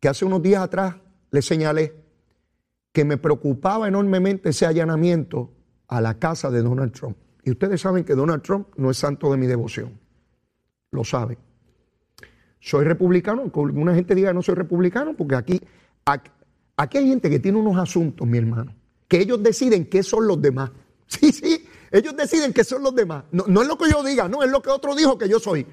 que 0.00 0.08
hace 0.08 0.24
unos 0.24 0.42
días 0.42 0.62
atrás 0.62 0.96
les 1.34 1.44
señalé 1.44 1.92
que 2.92 3.04
me 3.04 3.16
preocupaba 3.16 3.88
enormemente 3.88 4.50
ese 4.50 4.66
allanamiento 4.66 5.50
a 5.88 6.00
la 6.00 6.20
casa 6.20 6.48
de 6.48 6.62
Donald 6.62 6.92
Trump. 6.92 7.16
Y 7.42 7.50
ustedes 7.50 7.80
saben 7.80 8.04
que 8.04 8.14
Donald 8.14 8.42
Trump 8.42 8.68
no 8.76 8.88
es 8.88 8.98
santo 8.98 9.32
de 9.32 9.36
mi 9.36 9.48
devoción. 9.48 9.98
Lo 10.92 11.02
saben. 11.02 11.36
Soy 12.60 12.84
republicano, 12.84 13.42
aunque 13.42 13.58
una 13.58 13.96
gente 13.96 14.14
diga 14.14 14.32
no 14.32 14.42
soy 14.42 14.54
republicano, 14.54 15.14
porque 15.16 15.34
aquí, 15.34 15.60
aquí 16.04 16.98
hay 16.98 17.08
gente 17.08 17.28
que 17.28 17.40
tiene 17.40 17.58
unos 17.58 17.76
asuntos, 17.78 18.28
mi 18.28 18.38
hermano, 18.38 18.72
que 19.08 19.18
ellos 19.18 19.42
deciden 19.42 19.86
qué 19.86 20.04
son 20.04 20.28
los 20.28 20.40
demás. 20.40 20.70
Sí, 21.06 21.32
sí, 21.32 21.68
ellos 21.92 22.16
deciden 22.16 22.52
que 22.52 22.64
son 22.64 22.82
los 22.82 22.94
demás. 22.94 23.24
No, 23.30 23.60
es 23.60 23.68
lo 23.68 23.76
que 23.76 23.90
yo 23.90 24.02
diga, 24.02 24.26
no, 24.26 24.42
es 24.42 24.50
lo 24.50 24.62
que 24.62 24.70
otro 24.70 24.94
dijo 24.94 25.18
que 25.18 25.28
yo 25.28 25.38
soy. 25.38 25.66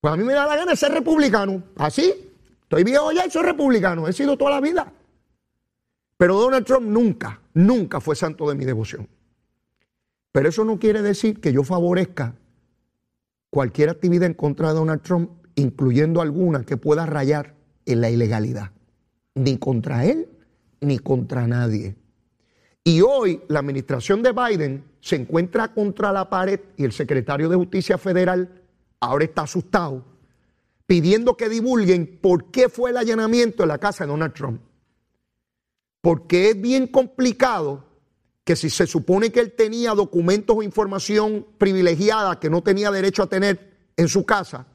Pues 0.00 0.12
a 0.12 0.16
mí 0.16 0.24
me 0.24 0.34
da 0.34 0.46
la 0.46 0.56
gana 0.56 0.76
ser 0.76 0.92
republicano. 0.92 1.62
Así. 1.76 2.23
Estoy 2.74 2.90
viejo 2.90 3.12
ya 3.12 3.24
y 3.24 3.30
soy 3.30 3.44
republicano. 3.44 4.08
He 4.08 4.12
sido 4.12 4.36
toda 4.36 4.50
la 4.50 4.60
vida. 4.60 4.92
Pero 6.16 6.34
Donald 6.34 6.66
Trump 6.66 6.88
nunca, 6.88 7.40
nunca 7.52 8.00
fue 8.00 8.16
santo 8.16 8.48
de 8.48 8.56
mi 8.56 8.64
devoción. 8.64 9.08
Pero 10.32 10.48
eso 10.48 10.64
no 10.64 10.80
quiere 10.80 11.00
decir 11.00 11.40
que 11.40 11.52
yo 11.52 11.62
favorezca 11.62 12.34
cualquier 13.48 13.90
actividad 13.90 14.26
en 14.26 14.34
contra 14.34 14.70
de 14.70 14.74
Donald 14.74 15.02
Trump, 15.02 15.30
incluyendo 15.54 16.20
alguna 16.20 16.64
que 16.64 16.76
pueda 16.76 17.06
rayar 17.06 17.54
en 17.86 18.00
la 18.00 18.10
ilegalidad. 18.10 18.72
Ni 19.36 19.56
contra 19.56 20.04
él, 20.06 20.28
ni 20.80 20.98
contra 20.98 21.46
nadie. 21.46 21.94
Y 22.82 23.02
hoy 23.02 23.40
la 23.46 23.60
administración 23.60 24.20
de 24.20 24.32
Biden 24.32 24.82
se 24.98 25.14
encuentra 25.14 25.72
contra 25.72 26.12
la 26.12 26.28
pared 26.28 26.58
y 26.76 26.82
el 26.82 26.90
secretario 26.90 27.48
de 27.48 27.54
Justicia 27.54 27.98
Federal 27.98 28.50
ahora 28.98 29.26
está 29.26 29.42
asustado, 29.42 30.13
pidiendo 30.86 31.36
que 31.36 31.48
divulguen 31.48 32.18
por 32.20 32.50
qué 32.50 32.68
fue 32.68 32.90
el 32.90 32.96
allanamiento 32.96 33.62
en 33.62 33.68
la 33.68 33.78
casa 33.78 34.04
de 34.04 34.10
Donald 34.10 34.34
Trump. 34.34 34.60
Porque 36.00 36.50
es 36.50 36.60
bien 36.60 36.86
complicado 36.86 37.84
que 38.44 38.56
si 38.56 38.68
se 38.68 38.86
supone 38.86 39.32
que 39.32 39.40
él 39.40 39.52
tenía 39.52 39.94
documentos 39.94 40.56
o 40.56 40.62
información 40.62 41.46
privilegiada 41.56 42.38
que 42.38 42.50
no 42.50 42.62
tenía 42.62 42.90
derecho 42.90 43.22
a 43.22 43.28
tener 43.28 43.72
en 43.96 44.08
su 44.08 44.26
casa, 44.26 44.66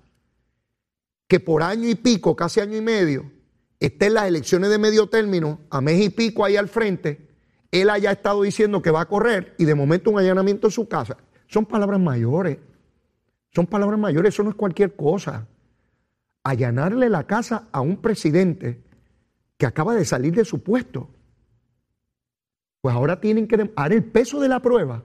que 1.28 1.40
por 1.40 1.62
año 1.62 1.88
y 1.88 1.94
pico, 1.94 2.36
casi 2.36 2.60
año 2.60 2.76
y 2.76 2.82
medio, 2.82 3.32
esté 3.80 4.08
en 4.08 4.16
las 4.16 4.26
elecciones 4.26 4.72
de 4.72 4.80
medio 4.80 5.08
término, 5.08 5.60
a 5.70 5.82
mes 5.82 6.02
y 6.02 6.10
pico 6.10 6.44
ahí 6.44 6.58
al 6.58 6.68
frente, 6.68 7.30
él 7.72 7.92
haya 7.92 8.12
estado 8.12 8.42
diciendo 8.42 8.82
que 8.82 8.90
va 8.90 9.02
a 9.02 9.08
correr 9.08 9.54
y 9.60 9.66
de 9.66 9.76
momento 9.76 10.10
un 10.10 10.18
allanamiento 10.18 10.68
en 10.68 10.72
su 10.72 10.88
casa. 10.88 11.18
Son 11.48 11.68
palabras 11.68 12.00
mayores. 12.00 12.58
Son 13.54 13.68
palabras 13.68 14.00
mayores, 14.00 14.34
eso 14.34 14.44
no 14.44 14.50
es 14.50 14.56
cualquier 14.56 14.96
cosa. 14.96 15.48
Allanarle 16.50 17.10
la 17.10 17.28
casa 17.28 17.68
a 17.72 17.80
un 17.82 17.98
presidente 17.98 18.82
que 19.56 19.68
acaba 19.68 19.94
de 19.94 20.04
salir 20.04 20.34
de 20.34 20.46
su 20.46 20.64
puesto. 20.64 21.12
Pues 22.82 22.96
ahora 22.96 23.22
tienen 23.22 23.48
que 23.48 23.58
dar 23.58 23.94
el 23.94 24.04
peso 24.04 24.40
de 24.40 24.50
la 24.50 24.60
prueba. 24.60 25.04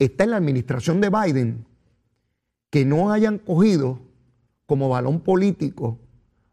Está 0.00 0.24
en 0.24 0.30
la 0.30 0.38
administración 0.38 1.00
de 1.00 1.10
Biden 1.10 1.64
que 2.70 2.84
no 2.84 3.12
hayan 3.12 3.38
cogido 3.38 4.00
como 4.66 4.88
balón 4.88 5.20
político 5.20 6.00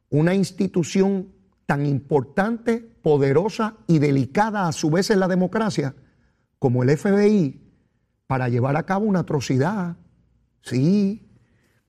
una 0.09 0.35
institución 0.35 1.29
tan 1.65 1.87
importante, 1.87 2.77
poderosa 3.01 3.77
y 3.87 3.97
delicada 3.97 4.67
a 4.67 4.71
su 4.71 4.91
vez 4.91 5.09
en 5.09 5.19
la 5.19 5.27
democracia 5.27 5.95
como 6.59 6.83
el 6.83 6.95
FBI 6.95 7.59
para 8.27 8.49
llevar 8.49 8.77
a 8.77 8.85
cabo 8.85 9.05
una 9.05 9.21
atrocidad. 9.21 9.97
Sí, 10.61 11.26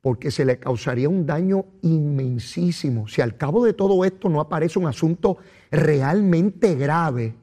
porque 0.00 0.30
se 0.30 0.44
le 0.44 0.58
causaría 0.58 1.08
un 1.08 1.26
daño 1.26 1.66
inmensísimo. 1.82 3.08
Si 3.08 3.20
al 3.20 3.36
cabo 3.36 3.64
de 3.64 3.72
todo 3.72 4.04
esto 4.04 4.28
no 4.28 4.40
aparece 4.40 4.78
un 4.78 4.86
asunto 4.86 5.38
realmente 5.70 6.74
grave 6.76 7.34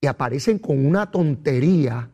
y 0.00 0.06
aparecen 0.06 0.58
con 0.58 0.84
una 0.86 1.10
tontería, 1.10 2.10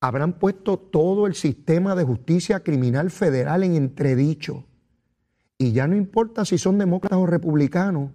habrán 0.00 0.34
puesto 0.34 0.78
todo 0.78 1.26
el 1.26 1.34
sistema 1.34 1.94
de 1.94 2.04
justicia 2.04 2.60
criminal 2.60 3.10
federal 3.10 3.64
en 3.64 3.74
entredicho. 3.74 4.64
Y 5.58 5.72
ya 5.72 5.86
no 5.86 5.96
importa 5.96 6.44
si 6.44 6.58
son 6.58 6.78
demócratas 6.78 7.18
o 7.18 7.26
republicanos, 7.26 8.10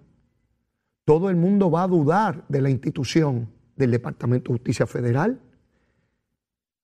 todo 1.04 1.30
el 1.30 1.36
mundo 1.36 1.70
va 1.70 1.82
a 1.84 1.88
dudar 1.88 2.44
de 2.48 2.60
la 2.60 2.70
institución 2.70 3.48
del 3.76 3.90
Departamento 3.90 4.52
de 4.52 4.58
Justicia 4.58 4.86
Federal, 4.86 5.40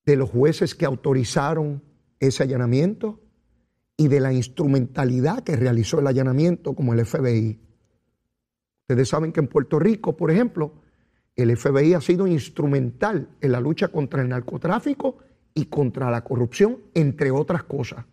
de 0.04 0.16
los 0.16 0.30
jueces 0.30 0.74
que 0.74 0.86
autorizaron 0.86 1.82
ese 2.20 2.42
allanamiento 2.42 3.20
y 3.96 4.08
de 4.08 4.20
la 4.20 4.32
instrumentalidad 4.32 5.42
que 5.42 5.56
realizó 5.56 6.00
el 6.00 6.06
allanamiento 6.06 6.74
como 6.74 6.94
el 6.94 7.04
FBI. 7.04 7.60
Ustedes 8.82 9.08
saben 9.08 9.32
que 9.32 9.40
en 9.40 9.48
Puerto 9.48 9.78
Rico, 9.78 10.16
por 10.16 10.30
ejemplo, 10.30 10.72
el 11.36 11.56
FBI 11.56 11.94
ha 11.94 12.00
sido 12.00 12.26
instrumental 12.26 13.28
en 13.40 13.52
la 13.52 13.60
lucha 13.60 13.88
contra 13.88 14.22
el 14.22 14.28
narcotráfico 14.28 15.18
y 15.54 15.66
contra 15.66 16.10
la 16.10 16.24
corrupción, 16.24 16.78
entre 16.94 17.30
otras 17.30 17.64
cosas. 17.64 18.04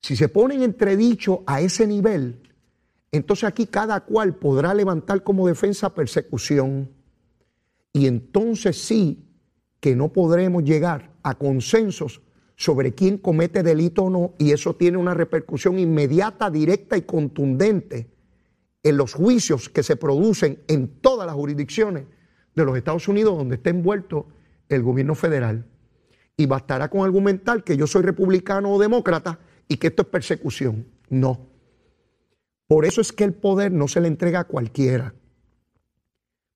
Si 0.00 0.16
se 0.16 0.28
ponen 0.28 0.62
entredicho 0.62 1.44
a 1.46 1.60
ese 1.60 1.86
nivel, 1.86 2.42
entonces 3.12 3.44
aquí 3.44 3.66
cada 3.66 4.00
cual 4.00 4.34
podrá 4.36 4.74
levantar 4.74 5.22
como 5.22 5.46
defensa 5.46 5.94
persecución. 5.94 6.90
Y 7.92 8.06
entonces 8.06 8.78
sí 8.78 9.28
que 9.78 9.94
no 9.94 10.12
podremos 10.12 10.64
llegar 10.64 11.12
a 11.22 11.34
consensos 11.34 12.20
sobre 12.56 12.94
quién 12.94 13.18
comete 13.18 13.62
delito 13.62 14.04
o 14.04 14.10
no, 14.10 14.34
y 14.38 14.52
eso 14.52 14.74
tiene 14.74 14.98
una 14.98 15.14
repercusión 15.14 15.78
inmediata, 15.78 16.50
directa 16.50 16.96
y 16.96 17.02
contundente 17.02 18.10
en 18.82 18.96
los 18.96 19.14
juicios 19.14 19.68
que 19.68 19.82
se 19.82 19.96
producen 19.96 20.62
en 20.68 20.88
todas 21.00 21.26
las 21.26 21.34
jurisdicciones 21.34 22.04
de 22.54 22.64
los 22.64 22.76
Estados 22.76 23.08
Unidos 23.08 23.36
donde 23.36 23.56
está 23.56 23.70
envuelto 23.70 24.26
el 24.68 24.82
gobierno 24.82 25.14
federal. 25.14 25.66
Y 26.36 26.46
bastará 26.46 26.88
con 26.88 27.02
argumentar 27.02 27.62
que 27.62 27.76
yo 27.76 27.86
soy 27.86 28.02
republicano 28.02 28.72
o 28.72 28.80
demócrata 28.80 29.38
y 29.68 29.76
que 29.76 29.88
esto 29.88 30.02
es 30.02 30.08
persecución. 30.08 30.86
No. 31.08 31.46
Por 32.66 32.84
eso 32.84 33.00
es 33.00 33.12
que 33.12 33.24
el 33.24 33.34
poder 33.34 33.70
no 33.70 33.86
se 33.86 34.00
le 34.00 34.08
entrega 34.08 34.40
a 34.40 34.44
cualquiera. 34.44 35.14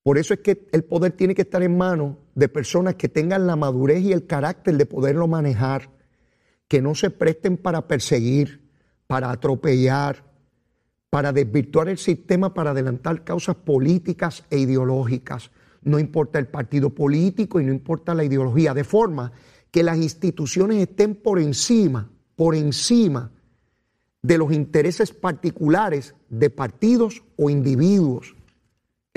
Por 0.03 0.17
eso 0.17 0.33
es 0.33 0.39
que 0.39 0.67
el 0.71 0.83
poder 0.83 1.11
tiene 1.11 1.35
que 1.35 1.43
estar 1.43 1.61
en 1.61 1.77
manos 1.77 2.15
de 2.37 2.49
personas 2.49 2.93
que 2.93 3.09
tengan 3.09 3.47
la 3.47 3.55
madurez 3.55 4.03
y 4.03 4.13
el 4.13 4.27
carácter 4.27 4.77
de 4.77 4.85
poderlo 4.85 5.27
manejar, 5.27 5.89
que 6.67 6.83
no 6.83 6.93
se 6.93 7.09
presten 7.09 7.57
para 7.57 7.87
perseguir, 7.87 8.61
para 9.07 9.31
atropellar, 9.31 10.23
para 11.09 11.33
desvirtuar 11.33 11.89
el 11.89 11.97
sistema, 11.97 12.53
para 12.53 12.71
adelantar 12.71 13.23
causas 13.23 13.55
políticas 13.55 14.43
e 14.51 14.59
ideológicas. 14.59 15.49
No 15.81 15.97
importa 15.97 16.37
el 16.37 16.45
partido 16.45 16.91
político 16.91 17.59
y 17.59 17.65
no 17.65 17.73
importa 17.73 18.13
la 18.13 18.23
ideología, 18.23 18.75
de 18.75 18.83
forma 18.83 19.31
que 19.71 19.81
las 19.81 19.97
instituciones 19.97 20.77
estén 20.77 21.15
por 21.15 21.39
encima, 21.39 22.07
por 22.35 22.53
encima 22.53 23.31
de 24.21 24.37
los 24.37 24.51
intereses 24.51 25.11
particulares 25.11 26.13
de 26.29 26.51
partidos 26.51 27.23
o 27.35 27.49
individuos. 27.49 28.36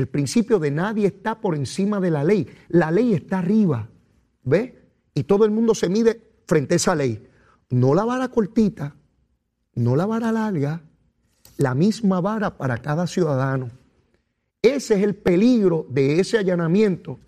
El 0.01 0.09
principio 0.09 0.59
de 0.59 0.70
nadie 0.70 1.09
está 1.09 1.42
por 1.42 1.55
encima 1.55 2.01
de 2.01 2.11
la 2.11 2.24
ley. 2.24 2.48
La 2.68 2.90
ley 2.90 3.12
está 3.12 3.40
arriba, 3.40 3.90
¿ve? 4.44 4.82
Y 5.12 5.24
todo 5.24 5.44
el 5.44 5.51
mundo 5.51 5.74
se 5.74 5.90
mide 5.90 6.22
frente 6.46 6.74
a 6.74 6.76
esa 6.76 6.94
ley. 6.94 7.28
No 7.68 7.94
la 7.94 8.07
vara 8.07 8.28
cortita, 8.28 8.96
no 9.74 9.96
la 9.96 10.07
vara 10.07 10.32
larga, 10.32 10.80
la 11.59 11.74
misma 11.74 12.22
vara 12.22 12.57
para 12.57 12.78
cada 12.78 13.07
ciudadano. 13.07 13.68
Ese 14.62 14.94
es 14.94 15.03
el 15.03 15.16
peligro 15.16 15.86
de 15.90 16.18
ese 16.18 16.38
allanamiento 16.38 17.18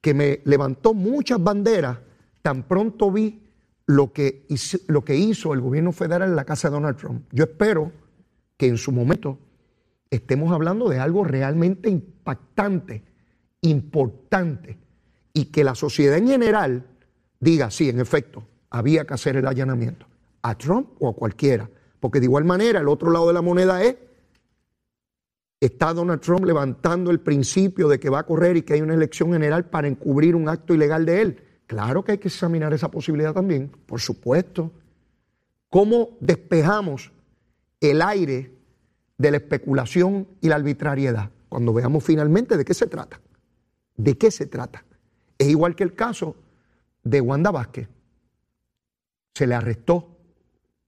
que 0.00 0.14
me 0.14 0.42
levantó 0.44 0.94
muchas 0.94 1.42
banderas 1.42 1.98
tan 2.40 2.62
pronto 2.62 3.10
vi 3.10 3.42
lo 3.86 4.12
que, 4.12 4.46
hizo, 4.48 4.78
lo 4.86 5.04
que 5.04 5.16
hizo 5.16 5.52
el 5.54 5.60
gobierno 5.60 5.90
federal 5.90 6.30
en 6.30 6.36
la 6.36 6.44
casa 6.44 6.68
de 6.68 6.74
Donald 6.74 6.98
Trump. 6.98 7.26
Yo 7.32 7.42
espero 7.42 7.90
que 8.56 8.68
en 8.68 8.78
su 8.78 8.92
momento 8.92 9.40
estemos 10.10 10.52
hablando 10.52 10.88
de 10.88 10.98
algo 10.98 11.24
realmente 11.24 11.90
impactante, 11.90 13.02
importante, 13.62 14.78
y 15.32 15.46
que 15.46 15.64
la 15.64 15.74
sociedad 15.74 16.16
en 16.16 16.28
general 16.28 16.86
diga, 17.40 17.70
sí, 17.70 17.88
en 17.90 18.00
efecto, 18.00 18.46
había 18.70 19.04
que 19.04 19.14
hacer 19.14 19.36
el 19.36 19.46
allanamiento, 19.46 20.06
a 20.42 20.56
Trump 20.56 20.90
o 20.98 21.08
a 21.08 21.14
cualquiera, 21.14 21.68
porque 22.00 22.20
de 22.20 22.26
igual 22.26 22.44
manera 22.44 22.80
el 22.80 22.88
otro 22.88 23.10
lado 23.10 23.26
de 23.26 23.34
la 23.34 23.42
moneda 23.42 23.82
es, 23.82 23.96
está 25.60 25.92
Donald 25.92 26.20
Trump 26.20 26.44
levantando 26.46 27.10
el 27.10 27.20
principio 27.20 27.88
de 27.88 28.00
que 28.00 28.08
va 28.08 28.20
a 28.20 28.26
correr 28.26 28.56
y 28.56 28.62
que 28.62 28.74
hay 28.74 28.80
una 28.80 28.94
elección 28.94 29.32
general 29.32 29.66
para 29.66 29.88
encubrir 29.88 30.34
un 30.36 30.48
acto 30.48 30.72
ilegal 30.72 31.04
de 31.04 31.22
él. 31.22 31.42
Claro 31.66 32.04
que 32.04 32.12
hay 32.12 32.18
que 32.18 32.28
examinar 32.28 32.72
esa 32.72 32.90
posibilidad 32.90 33.34
también, 33.34 33.70
por 33.86 34.00
supuesto. 34.00 34.72
¿Cómo 35.68 36.16
despejamos 36.20 37.12
el 37.80 38.00
aire 38.00 38.55
de 39.18 39.30
la 39.30 39.36
especulación 39.38 40.28
y 40.40 40.48
la 40.48 40.56
arbitrariedad? 40.56 41.30
Cuando 41.48 41.72
veamos 41.72 42.04
finalmente 42.04 42.56
de 42.56 42.64
qué 42.64 42.74
se 42.74 42.86
trata. 42.86 43.20
¿De 43.96 44.18
qué 44.18 44.30
se 44.30 44.46
trata? 44.46 44.84
Es 45.38 45.48
igual 45.48 45.74
que 45.74 45.84
el 45.84 45.94
caso 45.94 46.36
de 47.02 47.20
Wanda 47.20 47.50
Vázquez. 47.50 47.88
Se 49.34 49.46
le 49.46 49.54
arrestó, 49.54 50.16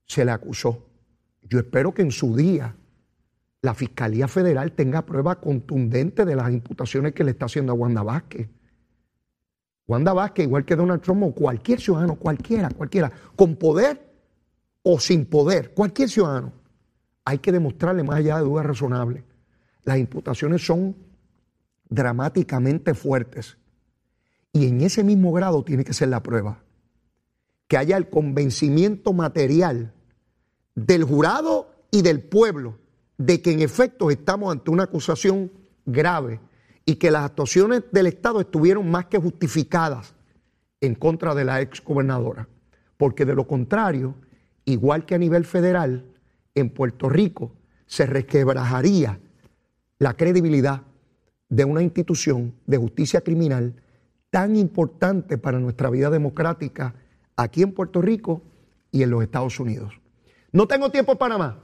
se 0.04 0.24
le 0.24 0.30
acusó. 0.30 0.86
Yo 1.42 1.58
espero 1.58 1.92
que 1.92 2.02
en 2.02 2.10
su 2.10 2.34
día 2.34 2.74
la 3.62 3.74
Fiscalía 3.74 4.28
Federal 4.28 4.72
tenga 4.72 5.04
prueba 5.04 5.40
contundente 5.40 6.24
de 6.24 6.36
las 6.36 6.50
imputaciones 6.50 7.12
que 7.12 7.24
le 7.24 7.32
está 7.32 7.46
haciendo 7.46 7.72
a 7.72 7.74
Wanda 7.74 8.02
Vázquez. 8.02 8.48
Wanda 9.86 10.12
Vázquez, 10.12 10.46
igual 10.46 10.64
que 10.64 10.76
Donald 10.76 11.00
Trump 11.00 11.22
o 11.24 11.32
cualquier 11.32 11.80
ciudadano, 11.80 12.16
cualquiera, 12.16 12.68
cualquiera, 12.68 13.10
con 13.34 13.56
poder 13.56 14.06
o 14.82 15.00
sin 15.00 15.24
poder, 15.24 15.72
cualquier 15.72 16.08
ciudadano, 16.08 16.52
hay 17.28 17.40
que 17.40 17.52
demostrarle 17.52 18.02
más 18.04 18.16
allá 18.16 18.38
de 18.38 18.44
dudas 18.44 18.64
razonables. 18.64 19.22
Las 19.84 19.98
imputaciones 19.98 20.64
son 20.64 20.96
dramáticamente 21.90 22.94
fuertes. 22.94 23.58
Y 24.50 24.66
en 24.66 24.80
ese 24.80 25.04
mismo 25.04 25.30
grado 25.32 25.62
tiene 25.62 25.84
que 25.84 25.92
ser 25.92 26.08
la 26.08 26.22
prueba. 26.22 26.62
Que 27.66 27.76
haya 27.76 27.98
el 27.98 28.08
convencimiento 28.08 29.12
material 29.12 29.92
del 30.74 31.04
jurado 31.04 31.70
y 31.90 32.00
del 32.00 32.22
pueblo 32.22 32.78
de 33.18 33.42
que 33.42 33.52
en 33.52 33.60
efecto 33.60 34.10
estamos 34.10 34.50
ante 34.50 34.70
una 34.70 34.84
acusación 34.84 35.52
grave 35.84 36.40
y 36.86 36.94
que 36.94 37.10
las 37.10 37.24
actuaciones 37.24 37.82
del 37.92 38.06
Estado 38.06 38.40
estuvieron 38.40 38.90
más 38.90 39.04
que 39.04 39.18
justificadas 39.18 40.14
en 40.80 40.94
contra 40.94 41.34
de 41.34 41.44
la 41.44 41.60
ex 41.60 41.84
gobernadora. 41.84 42.48
Porque 42.96 43.26
de 43.26 43.34
lo 43.34 43.46
contrario, 43.46 44.14
igual 44.64 45.04
que 45.04 45.14
a 45.14 45.18
nivel 45.18 45.44
federal, 45.44 46.06
en 46.60 46.70
Puerto 46.70 47.08
Rico 47.08 47.52
se 47.86 48.06
resquebrajaría 48.06 49.18
la 49.98 50.14
credibilidad 50.14 50.82
de 51.48 51.64
una 51.64 51.82
institución 51.82 52.54
de 52.66 52.76
justicia 52.76 53.22
criminal 53.22 53.74
tan 54.30 54.56
importante 54.56 55.38
para 55.38 55.58
nuestra 55.58 55.90
vida 55.90 56.10
democrática 56.10 56.94
aquí 57.36 57.62
en 57.62 57.72
Puerto 57.72 58.02
Rico 58.02 58.42
y 58.90 59.02
en 59.02 59.10
los 59.10 59.22
Estados 59.22 59.58
Unidos. 59.58 59.94
No 60.52 60.66
tengo 60.66 60.90
tiempo 60.90 61.16
para 61.16 61.38
más. 61.38 61.54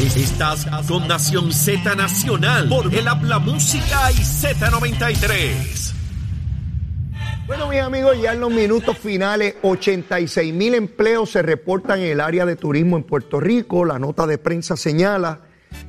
Estás 0.00 0.66
con 0.88 1.06
Nación 1.06 1.50
Nacional 1.96 2.68
por 2.68 2.92
el 2.92 3.06
Habla 3.06 3.38
Música 3.38 4.10
y 4.12 4.16
Z93. 4.16 6.03
Bueno, 7.46 7.68
mis 7.68 7.80
amigos, 7.80 8.20
ya 8.20 8.32
en 8.32 8.40
los 8.40 8.50
minutos 8.50 8.96
finales, 8.96 9.56
86 9.62 10.54
mil 10.54 10.74
empleos 10.74 11.30
se 11.30 11.42
reportan 11.42 12.00
en 12.00 12.06
el 12.06 12.20
área 12.20 12.46
de 12.46 12.56
turismo 12.56 12.96
en 12.96 13.02
Puerto 13.02 13.38
Rico. 13.38 13.84
La 13.84 13.98
nota 13.98 14.26
de 14.26 14.38
prensa 14.38 14.76
señala 14.76 15.40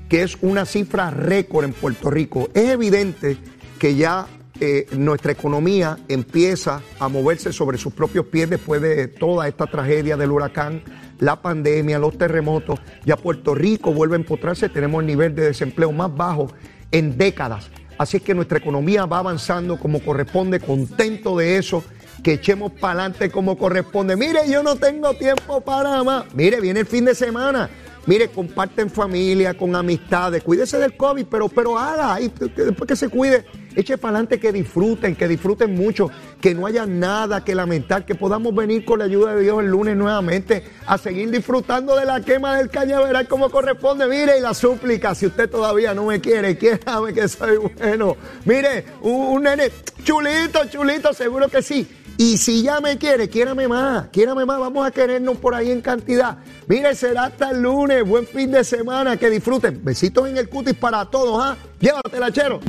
que 0.09 0.23
es 0.23 0.37
una 0.41 0.65
cifra 0.65 1.11
récord 1.11 1.63
en 1.63 1.71
Puerto 1.71 2.09
Rico. 2.09 2.49
Es 2.53 2.71
evidente 2.71 3.37
que 3.79 3.95
ya 3.95 4.27
eh, 4.59 4.87
nuestra 4.97 5.31
economía 5.31 5.97
empieza 6.09 6.81
a 6.99 7.07
moverse 7.07 7.53
sobre 7.53 7.77
sus 7.77 7.93
propios 7.93 8.25
pies 8.25 8.49
después 8.49 8.81
de 8.81 9.07
toda 9.07 9.47
esta 9.47 9.65
tragedia 9.65 10.17
del 10.17 10.31
huracán 10.31 10.81
la 11.19 11.41
pandemia, 11.41 11.99
los 11.99 12.17
terremotos, 12.17 12.79
ya 13.05 13.15
Puerto 13.15 13.55
Rico 13.55 13.93
vuelve 13.93 14.15
a 14.15 14.19
empotrarse, 14.19 14.69
tenemos 14.69 15.01
el 15.01 15.07
nivel 15.07 15.33
de 15.35 15.43
desempleo 15.43 15.91
más 15.91 16.13
bajo 16.13 16.47
en 16.91 17.17
décadas. 17.17 17.69
Así 17.97 18.17
es 18.17 18.23
que 18.23 18.33
nuestra 18.33 18.57
economía 18.57 19.05
va 19.05 19.19
avanzando 19.19 19.77
como 19.79 19.99
corresponde, 19.99 20.59
contento 20.59 21.37
de 21.37 21.57
eso, 21.57 21.83
que 22.23 22.33
echemos 22.33 22.71
para 22.71 23.01
adelante 23.01 23.31
como 23.31 23.57
corresponde. 23.57 24.15
Mire, 24.15 24.49
yo 24.49 24.63
no 24.63 24.75
tengo 24.75 25.13
tiempo 25.13 25.61
para 25.61 26.03
más. 26.03 26.25
Mire, 26.33 26.59
viene 26.59 26.81
el 26.81 26.85
fin 26.85 27.05
de 27.05 27.15
semana. 27.15 27.69
Mire, 28.07 28.29
comparten 28.29 28.89
familia, 28.89 29.55
con 29.55 29.75
amistades, 29.75 30.43
cuídese 30.43 30.77
del 30.77 30.95
COVID, 30.95 31.25
pero, 31.25 31.49
pero 31.49 31.77
haga, 31.77 32.21
y 32.21 32.31
después 32.55 32.87
que 32.87 32.95
se 32.95 33.09
cuide, 33.09 33.45
eche 33.75 33.97
para 33.97 34.17
adelante 34.17 34.39
que 34.39 34.51
disfruten, 34.51 35.15
que 35.15 35.27
disfruten 35.27 35.73
mucho, 35.73 36.11
que 36.39 36.53
no 36.53 36.67
haya 36.67 36.85
nada 36.85 37.43
que 37.43 37.55
lamentar, 37.55 38.05
que 38.05 38.13
podamos 38.13 38.53
venir 38.53 38.85
con 38.85 38.99
la 38.99 39.05
ayuda 39.05 39.33
de 39.33 39.41
Dios 39.41 39.59
el 39.59 39.71
lunes 39.71 39.97
nuevamente 39.97 40.63
a 40.85 40.99
seguir 40.99 41.31
disfrutando 41.31 41.95
de 41.95 42.05
la 42.05 42.21
quema 42.21 42.57
del 42.57 42.69
cañaveral 42.69 43.27
como 43.27 43.49
corresponde. 43.49 44.07
Mire, 44.07 44.37
y 44.37 44.41
la 44.41 44.53
súplica, 44.53 45.15
si 45.15 45.25
usted 45.25 45.49
todavía 45.49 45.95
no 45.95 46.05
me 46.05 46.21
quiere, 46.21 46.57
quiérame 46.59 47.11
que 47.11 47.27
soy 47.27 47.57
bueno. 47.57 48.17
Mire, 48.45 48.85
un, 49.01 49.13
un 49.13 49.43
nene 49.43 49.71
chulito, 50.03 50.65
chulito, 50.65 51.11
seguro 51.11 51.49
que 51.49 51.63
sí 51.63 51.87
y 52.18 52.38
si 52.38 52.63
ya 52.63 52.80
me 52.80 52.97
quiere, 52.97 53.28
quiérame 53.30 53.68
más, 53.68 54.07
quiérame 54.07 54.45
más, 54.45 54.59
vamos 54.59 54.88
a 54.88 54.91
querernos 54.91 55.38
por 55.38 55.53
ahí 55.53 55.72
en 55.72 55.82
cantidad. 55.82 56.38
Mire, 56.68 56.95
será 56.95 57.26
hasta 57.26 57.51
el 57.51 57.61
lunes, 57.61 58.03
buen 58.05 58.26
fin 58.26 58.51
de 58.51 58.63
semana, 58.63 59.18
que 59.18 59.30
disfruten. 59.30 59.84
Besitos 59.84 60.30
en 60.30 60.38
el 60.38 60.49
cutis 60.49 60.76
para 60.76 61.05
todos, 61.05 61.43
¿ah? 61.43 61.57
Llévatela, 61.80 62.32
chero. 62.32 62.59